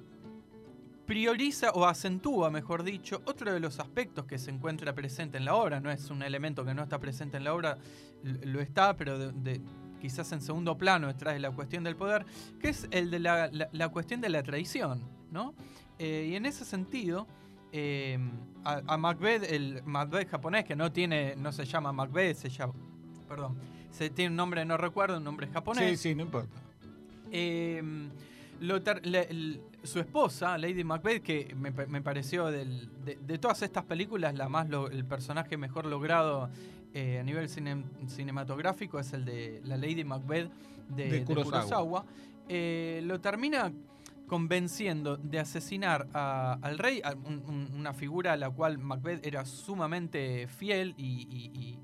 prioriza 1.05 1.71
o 1.71 1.85
acentúa, 1.85 2.51
mejor 2.51 2.83
dicho, 2.83 3.21
otro 3.25 3.51
de 3.51 3.59
los 3.59 3.79
aspectos 3.79 4.25
que 4.25 4.38
se 4.38 4.51
encuentra 4.51 4.93
presente 4.93 5.38
en 5.38 5.45
la 5.45 5.55
obra. 5.55 5.79
No 5.79 5.89
es 5.91 6.09
un 6.12 6.21
elemento 6.21 6.63
que 6.63 6.73
no 6.75 6.83
está 6.83 6.99
presente 6.99 7.38
en 7.38 7.43
la 7.45 7.53
obra, 7.53 7.77
lo 8.23 8.62
está, 8.62 8.95
pero 8.95 9.33
quizás 9.99 10.31
en 10.31 10.41
segundo 10.41 10.77
plano 10.77 11.07
detrás 11.07 11.33
de 11.33 11.39
la 11.39 11.51
cuestión 11.51 11.83
del 11.83 11.95
poder, 11.95 12.25
que 12.62 12.69
es 12.69 12.88
el 12.91 13.09
de 13.09 13.19
la, 13.19 13.49
la- 13.51 13.69
la 13.71 13.89
cuestión 13.89 14.21
de 14.21 14.29
la 14.29 14.43
traición, 14.43 15.01
¿no? 15.31 15.55
Eh, 15.97 16.29
y 16.31 16.35
en 16.35 16.45
ese 16.45 16.63
sentido, 16.63 17.27
eh, 17.71 18.17
a, 18.63 18.82
a 18.88 18.97
Macbeth, 18.97 19.43
el 19.51 19.82
Macbeth 19.86 20.29
japonés, 20.29 20.65
que 20.65 20.75
no 20.75 20.91
tiene, 20.91 21.36
no 21.36 21.51
se 21.51 21.65
llama 21.65 21.91
Macbeth, 21.91 22.36
se 22.38 22.49
llama, 22.49 22.73
perdón, 23.27 23.58
se 23.91 24.10
tiene 24.10 24.32
un 24.32 24.36
nombre, 24.38 24.65
no 24.65 24.77
recuerdo, 24.77 25.17
un 25.17 25.23
nombre 25.23 25.47
Sí, 25.47 25.53
japonés. 25.53 25.99
sí, 25.99 26.15
no 26.15 26.23
importa. 26.23 26.62
Eh, 27.32 27.82
lo 28.62 28.82
ter- 28.82 29.05
le- 29.05 29.29
el- 29.29 29.62
su 29.84 29.99
esposa, 29.99 30.58
Lady 30.58 30.84
Macbeth, 30.84 31.23
que 31.23 31.55
me, 31.55 31.71
me 31.71 32.01
pareció 32.01 32.47
del- 32.47 32.89
de, 33.05 33.15
de 33.15 33.38
todas 33.38 33.62
estas 33.62 33.86
películas, 33.86 34.36
la 34.36 34.49
más 34.49 34.67
lo- 34.69 34.89
el 34.89 35.05
personaje 35.05 35.55
mejor 35.58 35.86
logrado 35.86 36.49
eh, 36.93 37.19
a 37.19 37.23
nivel 37.23 37.47
cine- 37.49 37.84
cinematográfico 38.08 38.99
es 38.99 39.13
el 39.13 39.23
de 39.23 39.62
la 39.63 39.77
Lady 39.77 40.03
Macbeth 40.03 40.49
de, 40.89 41.08
De. 41.10 41.23
Kurosawa. 41.23 42.03
Eh, 42.49 43.01
lo 43.05 43.21
termina 43.21 43.71
convenciendo 44.30 45.18
de 45.18 45.39
asesinar 45.39 46.08
al 46.13 46.78
rey, 46.78 47.02
una 47.74 47.94
figura 47.94 48.34
a 48.34 48.38
la 48.38 48.50
cual 48.52 48.78
Macbeth 48.78 49.26
era 49.26 49.44
sumamente 49.46 50.48
fiel 50.48 50.94
y, 50.98 51.80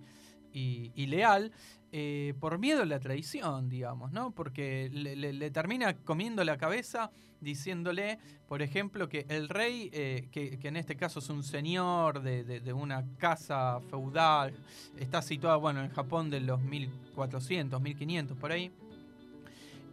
leal, 1.07 1.51
eh, 1.91 2.35
por 2.39 2.59
miedo 2.59 2.83
a 2.83 2.85
la 2.85 2.99
traición, 2.99 3.67
digamos, 3.67 4.11
¿no? 4.11 4.31
Porque 4.31 4.89
le, 4.91 5.51
termina 5.51 5.97
comiendo 5.97 6.43
la 6.43 6.57
cabeza 6.57 7.11
diciéndole, 7.41 8.19
por 8.47 8.61
ejemplo, 8.61 9.09
que 9.09 9.25
el 9.27 9.49
rey, 9.49 9.89
eh, 9.91 10.27
que, 10.31 10.59
en 10.61 10.77
este 10.77 10.95
caso 10.95 11.19
es 11.19 11.29
un 11.29 11.43
señor 11.43 12.21
de, 12.21 12.73
una 12.73 13.03
casa 13.17 13.79
feudal, 13.89 14.53
está 14.99 15.23
situado, 15.23 15.59
bueno, 15.59 15.83
en 15.83 15.89
Japón 15.89 16.29
de 16.29 16.41
los 16.41 16.61
1400, 16.61 17.81
1500, 17.81 18.37
por 18.37 18.51
ahí, 18.51 18.71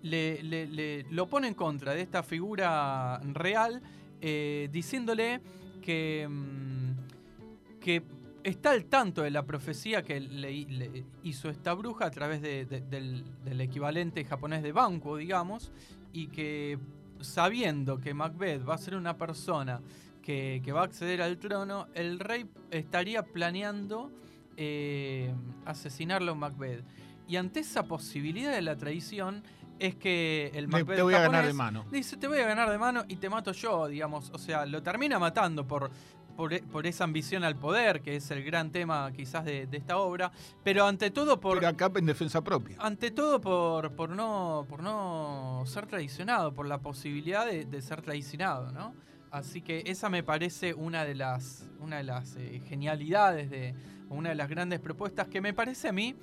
le, 0.02 1.04
lo 1.10 1.28
pone 1.28 1.48
en 1.48 1.54
contra 1.54 1.94
de 1.94 2.00
esta 2.02 2.22
figura 2.22 3.18
real, 3.32 3.82
eh, 4.20 4.68
diciéndole 4.72 5.40
que, 5.80 6.26
mm, 6.28 7.78
que 7.80 8.02
está 8.44 8.70
al 8.70 8.84
tanto 8.86 9.22
de 9.22 9.30
la 9.30 9.44
profecía 9.44 10.02
que 10.02 10.18
le, 10.20 11.04
hizo 11.22 11.48
esta 11.48 11.74
bruja 11.74 12.06
a 12.06 12.10
través 12.10 12.42
de- 12.42 12.64
de- 12.66 12.80
del, 12.80 13.24
del 13.44 13.60
equivalente 13.60 14.24
japonés 14.24 14.62
de 14.62 14.72
Banquo, 14.72 15.16
digamos, 15.16 15.70
y 16.12 16.26
que 16.28 16.78
sabiendo 17.20 17.98
que 17.98 18.14
Macbeth 18.14 18.68
va 18.68 18.74
a 18.74 18.78
ser 18.78 18.96
una 18.96 19.16
persona 19.16 19.80
que, 20.22 20.60
que 20.64 20.72
va 20.72 20.80
a 20.82 20.84
acceder 20.84 21.22
al 21.22 21.38
trono, 21.38 21.86
el 21.94 22.18
rey 22.18 22.46
estaría 22.70 23.22
planeando 23.24 24.10
eh, 24.56 25.32
asesinarlo 25.64 26.32
a 26.32 26.34
Macbeth. 26.34 26.84
Y 27.28 27.36
ante 27.36 27.60
esa 27.60 27.84
posibilidad 27.84 28.52
de 28.52 28.62
la 28.62 28.76
traición 28.76 29.42
es 29.78 29.96
que 29.96 30.50
el 30.54 30.68
Macbeth 30.68 30.96
te 30.96 31.02
voy 31.02 31.14
a 31.14 31.20
ganar 31.20 31.46
de 31.46 31.52
mano. 31.52 31.84
Dice, 31.90 32.16
te 32.16 32.28
voy 32.28 32.38
a 32.38 32.46
ganar 32.46 32.70
de 32.70 32.78
mano 32.78 33.04
y 33.08 33.16
te 33.16 33.28
mato 33.28 33.52
yo, 33.52 33.88
digamos. 33.88 34.30
O 34.30 34.38
sea, 34.38 34.64
lo 34.66 34.82
termina 34.82 35.18
matando 35.18 35.66
por, 35.66 35.90
por, 36.36 36.60
por 36.68 36.86
esa 36.86 37.04
ambición 37.04 37.44
al 37.44 37.56
poder, 37.56 38.00
que 38.00 38.16
es 38.16 38.30
el 38.30 38.44
gran 38.44 38.70
tema 38.70 39.10
quizás 39.12 39.44
de, 39.44 39.66
de 39.66 39.76
esta 39.76 39.98
obra. 39.98 40.30
Pero 40.62 40.86
ante 40.86 41.10
todo 41.10 41.40
por... 41.40 41.58
Pero 41.58 41.68
acá 41.68 41.90
en 41.94 42.06
defensa 42.06 42.42
propia. 42.42 42.76
Ante 42.78 43.10
todo 43.10 43.40
por, 43.40 43.92
por, 43.92 44.10
no, 44.10 44.66
por 44.68 44.82
no 44.82 45.62
ser 45.66 45.86
traicionado, 45.86 46.54
por 46.54 46.66
la 46.66 46.78
posibilidad 46.78 47.46
de, 47.46 47.64
de 47.64 47.82
ser 47.82 48.02
traicionado, 48.02 48.70
¿no? 48.72 48.94
Así 49.32 49.62
que 49.62 49.82
esa 49.86 50.10
me 50.10 50.22
parece 50.22 50.74
una 50.74 51.06
de 51.06 51.14
las, 51.14 51.66
una 51.80 51.96
de 51.96 52.04
las 52.04 52.36
eh, 52.36 52.60
genialidades, 52.68 53.48
de 53.48 53.74
una 54.10 54.28
de 54.28 54.34
las 54.34 54.50
grandes 54.50 54.78
propuestas 54.78 55.26
que 55.28 55.40
me 55.40 55.54
parece 55.54 55.88
a 55.88 55.92
mí 55.92 56.14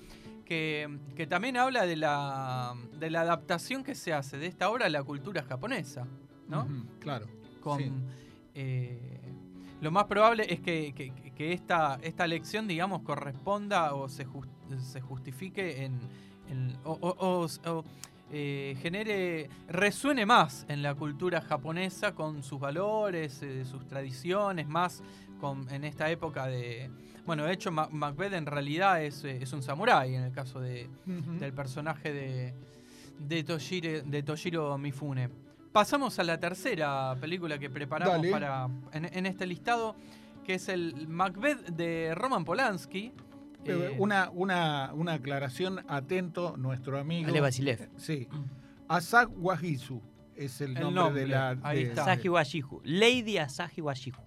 que, 0.49 0.97
que 1.15 1.27
también 1.27 1.55
habla 1.57 1.85
de 1.85 1.95
la, 1.95 2.73
de 2.99 3.09
la 3.11 3.21
adaptación 3.21 3.83
que 3.83 3.93
se 3.95 4.11
hace 4.13 4.37
de 4.37 4.47
esta 4.47 4.69
obra 4.69 4.87
a 4.87 4.89
la 4.89 5.03
cultura 5.03 5.43
japonesa, 5.43 6.05
¿no? 6.47 6.67
Claro. 6.99 7.27
con 7.61 7.77
Sí. 7.79 7.91
eh, 8.55 9.19
lo 9.81 9.91
más 9.91 10.05
probable 10.05 10.51
es 10.51 10.59
que, 10.59 10.91
que- 10.93 11.13
que 11.35 11.53
esta, 11.53 11.99
esta 12.01 12.27
lección, 12.27 12.67
digamos, 12.67 13.01
corresponda 13.03 13.93
o 13.93 14.09
se, 14.09 14.25
se 14.81 14.99
justifique 15.01 15.85
en, 15.85 15.99
en- 16.49 16.75
o, 16.83 16.93
o- 16.99 17.15
o- 17.45 17.69
o, 17.71 17.85
eh, 18.31 18.75
genere, 18.81 19.49
resuene 19.67 20.25
más 20.25 20.65
en 20.67 20.81
la 20.83 20.95
cultura 20.95 21.41
japonesa 21.41 22.13
con 22.13 22.43
sus 22.43 22.59
valores, 22.59 23.41
eh, 23.41 23.63
sus 23.65 23.85
tradiciones, 23.87 24.67
más 24.67 25.01
con, 25.39 25.69
en 25.71 25.83
esta 25.83 26.09
época 26.11 26.45
de... 26.47 26.89
Bueno, 27.25 27.43
de 27.45 27.53
hecho, 27.53 27.71
Ma- 27.71 27.89
Macbeth 27.91 28.33
en 28.33 28.45
realidad 28.45 29.03
es, 29.03 29.23
eh, 29.23 29.39
es 29.41 29.53
un 29.53 29.61
samurái 29.63 30.15
en 30.15 30.23
el 30.23 30.31
caso 30.31 30.59
de, 30.59 30.89
del 31.05 31.53
personaje 31.53 32.11
de, 32.13 32.53
de, 33.19 33.45
Toshire- 33.45 34.03
de 34.03 34.23
Toshiro 34.23 34.77
Mifune. 34.77 35.29
Pasamos 35.71 36.17
a 36.19 36.23
la 36.23 36.39
tercera 36.39 37.15
película 37.21 37.59
que 37.59 37.69
preparamos 37.69 38.15
Dale. 38.17 38.31
para 38.31 38.67
en, 38.93 39.05
en 39.05 39.25
este 39.27 39.45
listado, 39.45 39.95
que 40.43 40.55
es 40.55 40.67
el 40.69 41.07
Macbeth 41.07 41.67
de 41.67 42.13
Roman 42.15 42.43
Polanski. 42.45 43.07
Eh, 43.07 43.11
Eh, 43.65 43.95
una, 43.99 44.29
una, 44.33 44.91
una 44.93 45.13
aclaración, 45.13 45.81
atento, 45.89 46.55
nuestro 46.57 46.97
amigo. 46.97 47.27
Ale 47.29 47.41
Basilev. 47.41 47.89
Sí. 47.97 48.27
Asak 48.87 49.29
Wahizu 49.37 50.01
es 50.35 50.61
el, 50.61 50.77
El 50.77 50.83
nombre, 50.83 51.03
nombre, 51.03 51.21
de 51.23 51.27
la. 51.27 51.57
ahí 51.61 51.83
de- 51.83 51.89
está. 51.89 52.03
Asahi 52.03 52.29
Washihu. 52.29 52.81
Lady 52.85 53.37
Asahi 53.37 53.81
Washihu. 53.81 54.17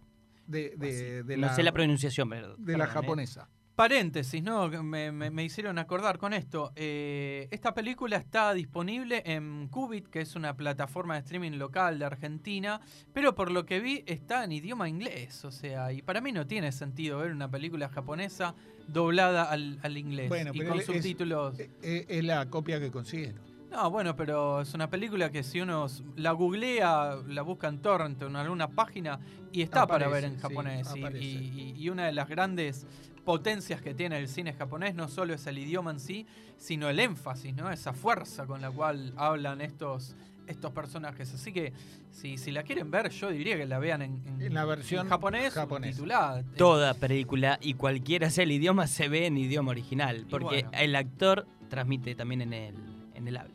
De, 0.53 0.75
de- 0.77 1.23
de 1.25 1.37
no 1.37 1.47
la, 1.49 1.55
sé 1.57 1.63
la 1.63 1.73
pronunciación, 1.73 2.29
pero. 2.31 2.57
de 2.57 2.73
la 2.77 2.85
perdón, 2.85 2.89
¿eh? 2.89 2.93
japonesa. 3.03 3.49
Paréntesis, 3.75 4.43
¿no? 4.43 4.71
Que 4.71 4.83
Me, 4.83 5.11
me- 5.13 5.31
me 5.31 5.45
hicieron 5.45 5.79
acordar 5.79 6.19
con 6.19 6.35
esto. 6.35 6.73
Eh, 6.77 7.49
esta 7.51 7.73
película 7.73 8.19
está 8.19 8.53
disponible 8.53 9.23
en 9.25 9.67
Qubit, 9.69 10.09
que 10.09 10.21
es 10.21 10.37
una 10.37 10.55
plataforma 10.55 11.15
de 11.15 11.21
streaming 11.21 11.53
local 11.53 11.99
de 11.99 12.05
Argentina, 12.05 12.83
pero 13.15 13.35
por 13.35 13.51
lo 13.51 13.65
que 13.65 13.81
vi 13.81 14.05
está 14.07 14.45
en 14.45 14.53
idioma 14.53 14.91
inglés. 14.91 15.45
O 15.47 15.51
sea, 15.51 15.91
y 15.91 16.03
para 16.03 16.21
mí 16.21 16.33
no 16.33 16.47
tiene 16.47 16.71
sentido 16.71 17.19
ver 17.21 17.33
una 17.33 17.51
película 17.51 17.89
japonesa 17.89 18.55
doblada 18.89 19.45
al, 19.45 19.79
al 19.83 19.97
inglés 19.97 20.29
Bueno, 20.29 20.51
y 20.53 20.59
pero 20.59 20.71
con 20.73 20.79
es- 20.81 20.87
subtítulos. 20.87 21.59
Eh, 21.59 21.71
eh, 21.83 22.05
es 22.09 22.25
la 22.25 22.45
copia 22.51 22.79
que 22.79 22.91
consiguieron. 22.91 23.41
No, 23.73 23.91
bueno, 23.91 24.15
pero 24.15 24.61
es 24.61 24.75
una 24.75 24.89
película 24.91 25.31
que 25.31 25.43
si 25.43 25.61
uno 25.61 25.87
la 26.17 26.33
googlea, 26.33 27.17
la 27.27 27.43
busca 27.43 27.69
en 27.69 27.79
torrent 27.81 28.23
o 28.23 28.27
en 28.27 28.37
alguna 28.37 28.69
página 28.69 29.19
y 29.51 29.63
está 29.63 29.87
para 29.87 30.09
ver 30.09 30.25
en 30.25 30.35
sí, 30.37 30.41
japonés. 30.43 30.87
y- 30.95 30.99
aparece. 31.01 31.25
y, 31.25 31.75
y 31.79 31.89
una 31.89 32.05
de 32.07 32.13
las 32.13 32.29
grandes 32.29 32.87
potencias 33.25 33.81
que 33.81 33.95
tiene 33.95 34.19
el 34.19 34.29
cine 34.29 34.53
japonés 34.53 34.95
no 34.95 35.09
solo 35.09 35.33
es 35.33 35.47
el 35.47 35.57
idioma 35.59 35.91
en 35.93 36.01
sí, 36.01 36.27
sino 36.59 36.91
el 36.91 37.01
énfasis, 37.01 37.55
¿no? 37.55 37.71
Esa 37.71 37.93
fuerza 37.95 38.47
con 38.47 38.61
la 38.61 38.71
cual 38.71 39.15
hablan 39.17 39.61
estos, 39.63 40.15
estos 40.47 40.73
personajes. 40.73 41.33
Así 41.33 41.51
que 41.53 41.73
si, 42.11 42.37
si 42.37 42.51
la 42.51 42.65
quieren 42.65 42.91
ver, 42.91 43.09
yo 43.11 43.31
diría 43.31 43.57
que 43.57 43.65
la 43.65 43.79
vean 43.79 44.03
en, 44.03 44.23
en- 44.27 44.43
En 44.43 44.55
la 44.55 44.65
versión 44.67 45.07
en 45.07 45.11
japonés, 45.11 45.55
japonesa. 45.55 45.93
subtitulada. 45.97 46.43
Toda 46.59 46.93
película 46.95 47.59
y 47.63 47.73
cualquiera 47.75 48.29
sea 48.29 48.45
el 48.45 48.53
idioma 48.53 48.87
se 48.87 49.09
ve 49.09 49.25
en 49.27 49.39
idioma 49.39 49.71
original. 49.71 50.27
Porque 50.29 50.65
bueno. 50.65 50.71
el 50.75 50.95
actor 50.95 51.47
transmite 51.71 52.15
también 52.15 52.43
en 52.43 52.53
el, 52.53 52.75
en 53.15 53.29
el 53.29 53.37
habla. 53.39 53.55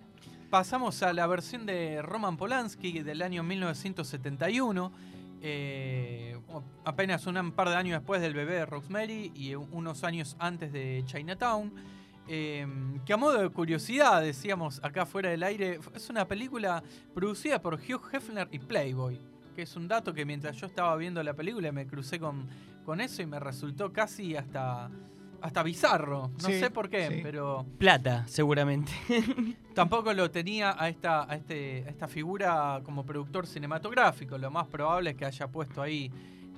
Pasamos 0.50 1.04
a 1.04 1.12
la 1.12 1.28
versión 1.28 1.66
de 1.66 2.02
Roman 2.02 2.38
Polanski 2.38 3.02
del 3.02 3.22
año 3.22 3.44
1971. 3.44 4.92
eh, 5.42 6.40
apenas 6.86 7.28
un 7.28 7.52
par 7.52 7.68
de 7.70 7.76
años 7.76 8.00
después 8.00 8.22
del 8.22 8.34
bebé 8.34 8.54
de 8.54 8.66
Rosemary 8.66 9.32
y 9.36 9.56
unos 9.56 10.06
años 10.06 10.38
antes 10.40 10.72
de 10.72 11.04
Chinatown. 11.06 11.74
eh, 12.30 12.66
que 13.06 13.14
a 13.14 13.18
modo 13.18 13.42
de 13.42 13.50
curiosidad, 13.50 14.22
decíamos 14.22 14.80
acá 14.84 15.06
fuera 15.06 15.30
del 15.30 15.44
aire, 15.44 15.80
es 15.94 16.10
una 16.10 16.26
película 16.26 16.82
producida 17.14 17.62
por 17.62 17.76
Hugh 17.76 18.02
Hefner 18.14 18.48
y 18.52 18.60
Playboy. 18.60 19.20
Que 19.54 19.64
es 19.64 19.76
un 19.76 19.88
dato 19.88 20.14
que 20.14 20.24
mientras 20.26 20.56
yo 20.56 20.68
estaba 20.68 20.96
viendo 20.96 21.22
la 21.24 21.34
película 21.34 21.72
me 21.74 21.88
crucé 21.88 22.20
con, 22.20 22.48
con 22.86 23.02
eso 23.02 23.22
y 23.22 23.26
me 23.26 23.40
resultó 23.40 23.92
casi 23.92 24.36
hasta, 24.38 24.90
hasta 25.41 25.63
bizarro. 25.63 26.32
No 26.41 26.47
Sí, 26.47 26.60
sé 26.60 26.69
por 26.71 26.89
qué, 26.89 27.08
sí. 27.10 27.19
pero 27.23 27.65
Plata, 27.78 28.26
seguramente. 28.28 28.91
Tampoco 29.73 30.13
lo 30.13 30.32
tenía 30.32 30.76
a 30.82 30.89
esta, 30.89 31.30
a, 31.32 31.36
este, 31.36 31.84
a 31.86 31.89
esta 31.89 32.08
figura 32.08 32.82
como 32.84 33.06
productor 33.06 33.45
cinematográfico. 33.47 34.38
Lo 34.38 34.50
más 34.52 34.67
probable 34.67 35.12
es 35.12 35.15
que 35.15 35.26
haya 35.26 35.47
puesto 35.47 35.82
ahí 35.82 36.12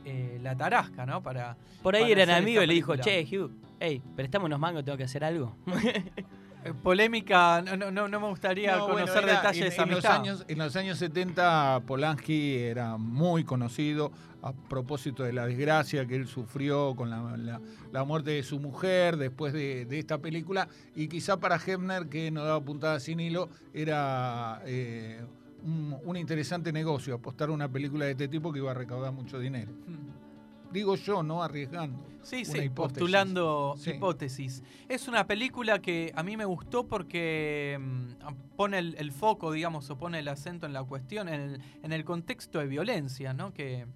eh, 0.06 0.40
la 0.42 0.56
tarasca, 0.56 1.06
¿no? 1.06 1.22
Para, 1.22 1.58
Por 1.84 1.96
ahí 1.96 2.04
Para 2.10 2.24
eran 2.24 2.30
amigos 2.42 2.64
y 2.64 2.68
le 2.68 2.74
dijo, 2.74 2.96
che, 2.98 3.24
Hugh, 3.30 3.52
hey, 3.80 4.02
prestame 4.16 4.46
unos 4.46 4.60
mangos, 4.60 4.84
tengo 4.86 4.98
que 4.98 5.04
hacer 5.04 5.24
algo. 5.24 5.56
eh, 6.70 6.74
polémica, 6.84 7.62
no, 7.62 7.92
no, 7.92 8.08
no, 8.08 8.20
me 8.20 8.28
gustaría 8.28 8.76
No, 8.78 8.88
bueno, 8.88 9.02
conocer 9.08 9.24
era- 9.24 9.36
detalles 9.38 9.58
en, 9.58 9.70
de 9.70 9.74
esa 9.74 9.84
en 9.84 9.90
los 9.92 10.06
años, 10.06 10.46
en 10.48 10.58
los 10.58 10.76
años 10.76 10.98
70 10.98 11.82
Polanski 11.86 12.58
era 12.58 12.98
muy 12.98 13.44
conocido 13.44 14.12
a 14.42 14.54
propósito 14.54 15.24
de 15.24 15.34
la 15.34 15.46
desgracia 15.46 16.06
que 16.06 16.16
él 16.16 16.26
sufrió 16.28 16.96
con 16.96 17.10
la, 17.10 17.36
la- 17.38 17.60
la 17.92 18.04
muerte 18.06 18.32
de 18.32 18.44
su 18.44 18.60
mujer 18.60 19.18
después 19.18 19.52
de, 19.54 19.86
de 19.86 20.00
esta 20.00 20.18
película 20.20 20.68
y 20.96 21.08
quizá 21.10 21.38
para 21.38 21.56
Hefner, 21.58 22.08
que 22.08 22.32
no 22.32 22.44
daba 22.44 22.62
puntada 22.62 23.00
sin 23.00 23.20
hilo, 23.20 23.50
era 23.74 24.62
eh, 24.66 25.22
un, 25.64 25.98
un 26.06 26.16
interesante 26.16 26.72
negocio 26.72 27.16
apostar 27.16 27.50
a 27.50 27.52
una 27.52 27.68
película 27.68 28.06
de 28.06 28.12
este 28.12 28.28
tipo 28.30 28.54
que 28.54 28.60
iba 28.60 28.72
a 28.72 28.74
recaudar 28.76 29.12
mucho 29.12 29.40
dinero. 29.40 29.72
Mm. 29.88 30.29
Digo 30.72 30.96
yo, 30.96 31.24
no 31.24 31.42
arriesgando. 31.44 32.06
Sí, 32.22 32.46
sí, 32.46 32.58
hipótesis. 32.60 32.72
postulando 33.00 33.76
Sí. 33.78 33.92
hipótesis. 33.92 34.64
Es 34.88 35.08
una 35.08 35.26
película 35.26 35.80
que 35.80 36.12
a 36.16 36.22
mí 36.22 36.38
me 36.38 36.46
gustó 36.46 36.86
porque 36.86 37.78
mm, 37.80 38.56
pone 38.56 38.78
el, 38.78 38.96
el 39.00 39.12
foco, 39.12 39.52
digamos, 39.52 39.90
o 39.90 39.98
pone 39.98 40.20
el 40.20 40.28
acento 40.28 40.66
en 40.68 40.74
la 40.74 40.84
cuestión, 40.84 41.28
en 41.30 41.42
el, 41.42 41.62
en 41.82 41.92
el 41.94 42.04
contexto 42.06 42.60
de 42.60 42.68
violencia, 42.68 43.34
¿no? 43.34 43.52
Que, 43.54 43.88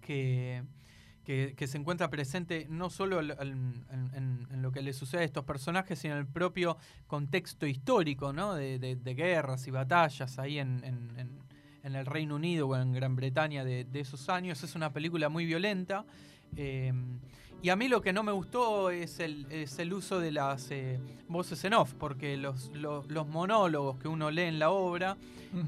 que, 0.00 0.62
que, 1.24 1.54
que 1.56 1.66
se 1.66 1.78
encuentra 1.78 2.10
presente 2.10 2.66
no 2.70 2.90
solo 2.90 3.18
en 3.20 4.46
lo 4.62 4.70
que 4.70 4.82
le 4.82 4.92
sucede 4.92 5.22
a 5.22 5.24
estos 5.24 5.44
personajes, 5.44 5.98
sino 5.98 6.14
en 6.14 6.20
el 6.20 6.26
propio 6.26 6.76
contexto 7.08 7.66
histórico, 7.66 8.32
¿no? 8.32 8.54
De, 8.54 8.78
de- 8.78 8.94
de 8.96 9.14
guerras 9.14 9.66
y 9.66 9.70
batallas 9.72 10.38
ahí 10.38 10.58
en, 10.58 10.84
en- 11.86 11.94
el 11.96 12.06
Reino 12.06 12.34
Unido 12.36 12.68
o 12.68 12.76
en 12.76 12.92
Gran 12.92 13.16
Bretaña 13.16 13.64
de, 13.64 13.84
de 13.84 14.00
esos 14.00 14.28
años. 14.28 14.62
Es 14.62 14.74
una 14.74 14.92
película 14.92 15.28
muy 15.28 15.46
violenta. 15.46 16.04
eh, 16.56 16.92
y 17.62 17.70
a 17.70 17.76
mí 17.76 17.88
lo 17.88 18.02
que 18.02 18.12
no 18.12 18.22
me 18.22 18.32
gustó 18.32 18.90
es 18.90 19.18
el, 19.18 19.46
es 19.50 19.78
el 19.78 19.92
uso 19.94 20.20
de 20.20 20.30
las 20.30 20.70
eh, 20.70 21.00
voces 21.26 21.64
en 21.64 21.72
off, 21.74 21.94
porque 21.94 22.36
los, 22.36 22.70
los, 22.74 23.08
los 23.10 23.26
monólogos 23.26 23.96
que 23.98 24.08
uno 24.08 24.30
lee 24.30 24.42
en 24.42 24.58
la 24.58 24.70
obra 24.70 25.16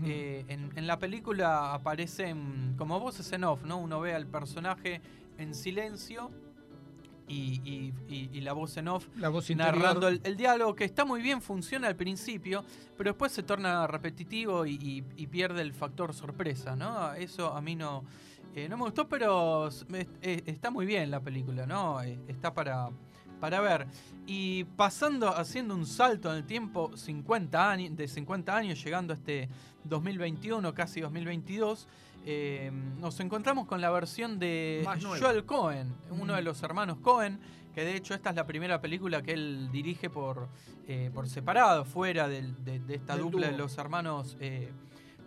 eh, 0.04 0.44
en, 0.48 0.70
en 0.76 0.86
la 0.86 0.98
película 0.98 1.72
aparecen 1.74 2.74
como 2.76 3.00
voces 3.00 3.32
en 3.32 3.44
off, 3.44 3.64
¿no? 3.64 3.78
Uno 3.78 4.00
ve 4.00 4.14
al 4.14 4.26
personaje 4.26 5.00
en 5.38 5.54
silencio 5.54 6.30
y, 7.28 7.60
y- 7.64 7.92
y- 8.08 8.30
y 8.32 8.40
la 8.40 8.52
voz 8.54 8.76
en 8.78 8.88
off 8.88 9.06
la 9.16 9.28
voz 9.28 9.50
interior. 9.50 9.76
narrando 9.76 10.08
el, 10.08 10.20
el 10.24 10.36
diálogo, 10.36 10.74
que 10.74 10.84
está 10.84 11.04
muy 11.04 11.20
bien, 11.22 11.42
funciona 11.42 11.86
al 11.86 11.96
principio, 11.96 12.64
pero 12.96 13.10
después 13.10 13.32
se 13.32 13.42
torna 13.42 13.86
repetitivo 13.86 14.64
y, 14.66 15.02
pierde 15.30 15.60
el 15.62 15.72
factor 15.74 16.14
sorpresa, 16.14 16.74
¿no? 16.74 17.12
Eso 17.14 17.52
a 17.54 17.60
mí 17.60 17.76
no, 17.76 18.02
eh, 18.54 18.66
no 18.68 18.76
me 18.78 18.84
gustó, 18.84 19.06
pero 19.08 19.68
me- 19.88 20.08
eh, 20.22 20.42
está 20.46 20.70
muy 20.70 20.86
bien 20.86 21.10
la 21.10 21.20
película, 21.20 21.66
¿no? 21.66 22.02
Eh, 22.02 22.18
está 22.28 22.54
para, 22.54 22.88
para 23.40 23.60
ver. 23.60 23.86
Y 24.26 24.64
pasando, 24.64 25.28
haciendo 25.28 25.74
un 25.74 25.86
salto 25.86 26.30
en 26.30 26.38
el 26.38 26.44
tiempo 26.44 26.96
50 26.96 27.70
años, 27.70 27.94
de 27.96 28.08
50 28.08 28.56
años, 28.56 28.82
llegando 28.82 29.12
a 29.12 29.16
este 29.16 29.48
2021, 29.84 30.72
casi 30.74 31.00
2022, 31.00 31.86
eh, 32.26 32.70
nos 32.98 33.18
encontramos 33.20 33.66
con 33.66 33.80
la 33.80 33.90
versión 33.90 34.38
de. 34.38 34.84
Joel 35.20 35.44
Cohen, 35.44 35.94
uno 36.10 36.32
Mm. 36.32 36.36
de 36.36 36.42
los 36.42 36.62
hermanos 36.62 36.98
Cohen, 37.00 37.38
que 37.74 37.84
de 37.84 37.96
hecho 37.96 38.14
esta 38.14 38.30
es 38.30 38.36
la 38.36 38.46
primera 38.46 38.80
película 38.80 39.22
que 39.22 39.32
él 39.32 39.68
dirige 39.72 40.10
por, 40.10 40.48
eh, 40.86 41.10
por 41.14 41.28
separado, 41.28 41.84
fuera 41.84 42.28
de, 42.28 42.42
de 42.42 42.94
esta 42.94 43.14
Del 43.14 43.22
dupla 43.22 43.50
de 43.50 43.56
los 43.58 43.78
hermanos 43.78 44.36
eh, 44.40 44.70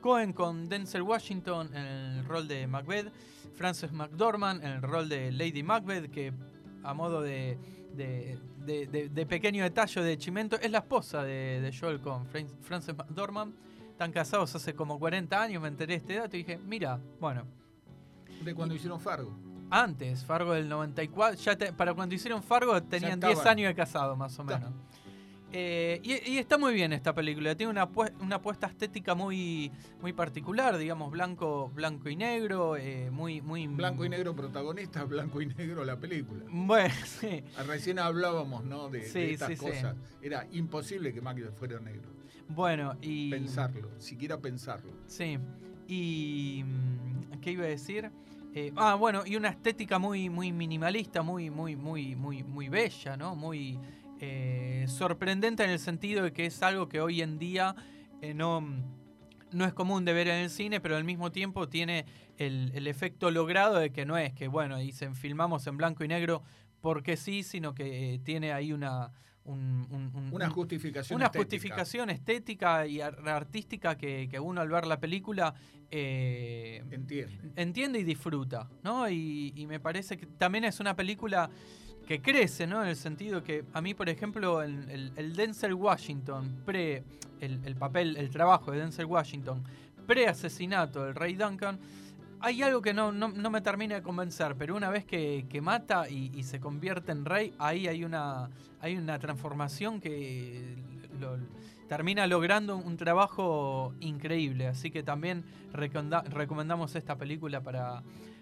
Cohen 0.01 0.33
con 0.33 0.67
Denzel 0.67 1.01
Washington 1.03 1.69
en 1.75 1.85
el 1.85 2.25
rol 2.25 2.47
de 2.47 2.67
Macbeth, 2.67 3.11
Frances 3.55 3.91
McDormand 3.91 4.63
en 4.63 4.71
el 4.71 4.81
rol 4.81 5.07
de 5.07 5.31
Lady 5.31 5.63
Macbeth, 5.63 6.11
que 6.11 6.33
a 6.83 6.93
modo 6.93 7.21
de, 7.21 7.57
de- 7.95 8.37
pequeño 9.27 9.63
detalle 9.63 10.01
de 10.01 10.17
chimento 10.17 10.59
es 10.59 10.71
la 10.71 10.79
esposa 10.79 11.23
de, 11.23 11.71
Joel 11.79 11.99
Cohen, 12.01 12.25
Fran- 12.27 12.47
Frances 12.61 12.95
McDormand. 12.97 13.53
Están 14.01 14.13
casados 14.13 14.55
hace 14.55 14.73
como 14.73 14.97
40 14.97 15.39
años, 15.39 15.61
me 15.61 15.67
enteré 15.67 15.93
de 15.93 15.97
este 15.97 16.15
dato 16.15 16.35
y 16.35 16.39
dije, 16.39 16.57
mira, 16.65 16.99
bueno, 17.19 17.43
De 18.43 18.55
cuando 18.55 18.73
hicieron 18.73 18.99
Fargo. 18.99 19.37
antes, 19.69 20.25
Fargo 20.25 20.53
del 20.53 20.67
94, 20.67 21.39
ya 21.39 21.55
te- 21.55 21.71
para 21.71 21.93
cuando 21.93 22.15
hicieron 22.15 22.41
Fargo 22.41 22.81
tenían 22.81 23.19
10 23.19 23.33
estaban. 23.33 23.59
años 23.59 23.67
de 23.67 23.75
casado 23.75 24.15
más 24.15 24.39
o 24.39 24.43
menos. 24.43 24.71
Eh, 25.53 25.99
y, 26.03 26.31
y 26.31 26.37
está 26.37 26.57
muy 26.57 26.73
bien 26.73 26.93
esta 26.93 27.13
película, 27.13 27.55
tiene 27.55 27.71
una, 27.71 27.89
una 28.21 28.37
apuesta 28.37 28.67
estética 28.67 29.15
muy, 29.15 29.71
muy 30.01 30.13
particular, 30.13 30.77
digamos, 30.77 31.11
blanco, 31.11 31.69
blanco 31.73 32.09
y 32.09 32.15
negro, 32.15 32.77
eh, 32.77 33.09
muy, 33.11 33.41
muy... 33.41 33.67
Blanco 33.67 34.05
y 34.05 34.09
negro 34.09 34.33
protagonista, 34.33 35.03
blanco 35.05 35.41
y 35.41 35.47
negro 35.47 35.83
la 35.83 35.97
película. 35.97 36.45
Bueno, 36.49 36.93
sí. 37.05 37.43
Ah, 37.57 37.63
Recién 37.63 37.99
hablábamos, 37.99 38.63
¿no? 38.63 38.89
De, 38.89 38.99
estas 38.99 39.49
sí, 39.49 39.55
cosas. 39.57 39.95
Era 40.21 40.47
imposible 40.51 41.13
que 41.13 41.21
Macbeth 41.21 41.53
fuera 41.55 41.79
negro. 41.79 42.09
Bueno, 42.47 42.95
y... 43.01 43.29
Pensarlo, 43.29 43.89
siquiera 43.97 44.37
pensarlo. 44.37 44.91
Sí. 45.07 45.37
Y. 45.87 46.63
mm, 46.65 47.39
¿Qué 47.41 47.51
iba 47.51 47.65
a 47.65 47.67
decir? 47.67 48.11
Eh, 48.53 48.73
ah, 48.75 48.95
bueno, 48.95 49.23
y 49.25 49.37
una 49.37 49.49
estética 49.49 49.97
muy, 49.97 50.29
muy 50.29 50.51
minimalista, 50.51 51.21
muy, 51.21 51.49
muy, 51.49 51.75
muy, 51.75 52.15
muy, 52.15 52.43
muy 52.43 52.67
bella, 52.67 53.15
¿no? 53.15 53.35
Muy 53.35 53.79
eh, 54.21 54.85
sorprendente 54.87 55.63
en 55.63 55.69
el 55.71 55.79
sentido 55.79 56.23
de 56.23 56.31
que 56.31 56.45
es 56.45 56.61
algo 56.63 56.87
que 56.87 57.01
hoy 57.01 57.21
en 57.21 57.37
día 57.39 57.75
eh, 58.21 58.33
no, 58.33 58.61
no 59.51 59.65
es 59.65 59.73
común 59.73 60.05
de 60.05 60.13
ver 60.13 60.27
en 60.27 60.35
el 60.43 60.49
cine, 60.49 60.79
pero 60.79 60.95
al 60.95 61.03
mismo 61.03 61.31
tiempo 61.31 61.67
tiene 61.67 62.05
el, 62.37 62.71
el 62.75 62.87
efecto 62.87 63.31
logrado 63.31 63.75
de 63.79 63.91
que 63.91 64.05
no 64.05 64.17
es 64.17 64.33
que, 64.33 64.47
bueno, 64.47 64.77
dicen 64.77 65.15
filmamos 65.15 65.65
en 65.67 65.77
blanco 65.77 66.03
y 66.03 66.07
negro 66.07 66.43
porque 66.81 67.17
sí, 67.17 67.43
sino 67.43 67.73
que 67.75 68.13
eh, 68.15 68.19
tiene 68.19 68.53
ahí 68.53 68.71
una. 68.73 69.11
un- 69.43 69.87
un- 69.89 70.11
un- 70.15 70.29
Una 70.33 70.45
un- 70.45 70.51
justificación 70.51 71.15
una 71.17 71.25
estética. 71.25 71.43
justificación 71.43 72.09
estética 72.11 72.85
y 72.85 73.01
ar- 73.01 73.27
artística 73.27 73.97
que, 73.97 74.27
que 74.29 74.39
uno 74.39 74.61
al 74.61 74.69
ver 74.69 74.85
la 74.85 74.99
película 74.99 75.53
eh, 75.89 76.83
Entiende. 76.91 77.51
entiende 77.55 77.99
y 77.99 78.03
disfruta, 78.03 78.69
¿no? 78.83 79.09
Y, 79.09 79.51
y 79.55 79.65
me 79.67 79.79
parece 79.79 80.15
que 80.17 80.25
también 80.27 80.63
es 80.63 80.79
una 80.79 80.95
película 80.95 81.49
que 82.07 82.21
crece, 82.21 82.67
¿no? 82.67 82.81
En 82.83 82.89
el 82.89 82.95
sentido 82.95 83.43
que 83.43 83.63
a 83.73 83.81
mí, 83.81 83.93
por 83.93 84.09
ejemplo, 84.09 84.61
el, 84.61 84.89
el- 84.89 85.11
el 85.15 85.35
Denzel 85.35 85.73
Washington, 85.73 86.61
pre, 86.65 87.03
el, 87.39 87.59
el 87.65 87.75
papel, 87.75 88.17
el 88.17 88.29
trabajo 88.29 88.71
de 88.71 88.79
Denzel 88.79 89.05
Washington, 89.05 89.63
pre-asesinato 90.07 91.05
del 91.05 91.15
Rey 91.15 91.35
Duncan, 91.35 91.79
hay 92.43 92.63
algo 92.63 92.81
que 92.81 92.93
no, 92.93 93.11
no, 93.11 93.29
me 93.51 93.61
termina 93.61 93.95
de 93.95 94.01
convencer, 94.01 94.55
pero 94.57 94.75
una 94.75 94.89
vez 94.89 95.05
que, 95.05 95.45
que 95.47 95.61
mata 95.61 96.09
y, 96.09 96.41
se 96.43 96.59
convierte 96.59 97.11
en 97.11 97.23
rey, 97.23 97.53
ahí 97.59 97.87
hay 97.87 98.03
una, 98.03 98.49
hay 98.81 98.97
una 98.97 99.19
transformación 99.19 100.01
que 100.01 100.75
lo- 101.19 101.37
termina 101.87 102.25
logrando 102.25 102.77
un 102.77 102.97
trabajo 102.97 103.93
increíble. 103.99 104.67
Así 104.67 104.89
que 104.91 105.03
también 105.03 105.43
recomendamos 105.73 106.95
esta 106.95 107.15
película 107.17 107.61
para, 107.61 108.01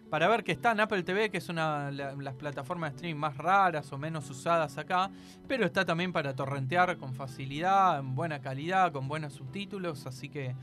para 0.10 0.28
ver 0.28 0.44
que 0.44 0.52
está 0.52 0.72
en 0.72 0.80
Apple 0.80 1.04
TV, 1.04 1.30
que 1.30 1.38
es 1.38 1.50
una 1.50 1.88
de 1.88 1.92
la- 1.94 2.14
las 2.16 2.34
plataformas 2.36 2.92
de 2.92 2.96
streaming 2.98 3.20
más 3.20 3.38
raras 3.38 3.92
o 3.94 3.98
menos 3.98 4.30
usadas 4.30 4.78
acá, 4.78 5.10
pero 5.48 5.66
está 5.66 5.86
también 5.86 6.12
para 6.12 6.36
torrentear 6.36 6.98
con 6.98 7.14
facilidad, 7.14 8.00
en 8.00 8.16
buena 8.16 8.40
calidad, 8.40 8.92
con 8.92 9.08
buenos 9.08 9.34
subtítulos, 9.34 10.06
así 10.06 10.30
que 10.30 10.56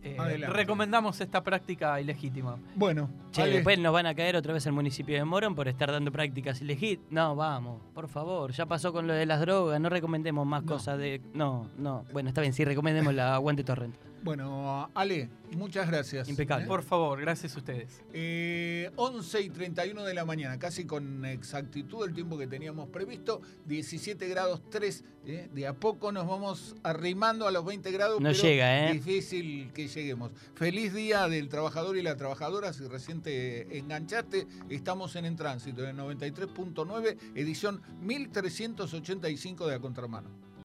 eh, 0.00 0.16
recomendamos 0.48 1.20
esta 1.20 1.42
práctica 1.42 2.00
ilegítima. 2.00 2.56
Bueno, 2.76 3.10
Che, 3.32 3.42
Ale, 3.42 3.54
después 3.54 3.80
nos 3.80 3.92
van 3.92 4.06
a 4.06 4.14
caer 4.14 4.36
otra 4.36 4.52
vez 4.52 4.64
el 4.66 4.72
municipio 4.72 5.16
de 5.16 5.24
Morón 5.24 5.56
por 5.56 5.66
estar 5.66 5.90
dando 5.90 6.12
prácticas 6.12 6.60
ilegítimas. 6.62 7.10
No, 7.10 7.34
vamos, 7.34 7.82
por 7.94 8.06
favor. 8.08 8.52
Ya 8.52 8.64
pasó 8.66 8.92
con 8.92 9.08
lo 9.08 9.12
de 9.12 9.26
las 9.26 9.40
drogas, 9.40 9.80
no 9.80 9.88
recomendemos 9.88 10.46
más 10.46 10.62
No. 10.62 10.72
cosas 10.72 10.98
de. 10.98 11.20
No, 11.34 11.68
no. 11.76 12.04
Bueno, 12.12 12.28
está 12.28 12.40
bien, 12.40 12.52
sí, 12.52 12.64
recomendemos 12.64 13.12
la 13.12 13.34
Aguante 13.34 13.64
Torrent. 13.64 13.96
Bueno, 14.28 14.90
Ale, 14.92 15.30
muchas 15.52 15.88
gracias. 15.88 16.28
Impecable. 16.28 16.66
¿Eh? 16.66 16.68
Por 16.68 16.82
favor, 16.82 17.18
gracias 17.18 17.54
a 17.54 17.58
ustedes. 17.60 18.02
Eh, 18.12 18.90
11 18.96 19.40
y 19.40 19.48
31 19.48 20.04
de 20.04 20.12
la 20.12 20.26
mañana, 20.26 20.58
casi 20.58 20.84
con 20.84 21.24
exactitud 21.24 22.04
el 22.04 22.12
tiempo 22.12 22.36
que 22.36 22.46
teníamos 22.46 22.90
previsto, 22.90 23.40
17 23.64 24.28
grados 24.28 24.60
3, 24.68 25.04
¿eh? 25.24 25.48
de 25.50 25.66
a 25.66 25.72
poco 25.72 26.12
nos 26.12 26.26
vamos 26.26 26.76
arrimando 26.82 27.48
a 27.48 27.50
los 27.50 27.64
20 27.64 27.90
grados, 27.90 28.20
No 28.20 28.28
pero 28.28 28.42
llega, 28.42 28.90
¿eh? 28.90 28.92
difícil 28.92 29.72
que 29.72 29.88
lleguemos. 29.88 30.30
Feliz 30.54 30.92
día 30.92 31.26
del 31.26 31.48
trabajador 31.48 31.96
y 31.96 32.02
la 32.02 32.14
trabajadora, 32.16 32.74
si 32.74 32.86
recién 32.86 33.22
te 33.22 33.78
enganchaste, 33.78 34.46
estamos 34.68 35.16
en 35.16 35.24
En 35.24 35.36
Tránsito, 35.36 35.84
en 35.84 35.98
el 35.98 36.04
93.9, 36.04 37.16
edición 37.34 37.80
1385 38.02 39.66
de 39.66 39.74
A 39.74 39.78
Contramano. 39.80 40.47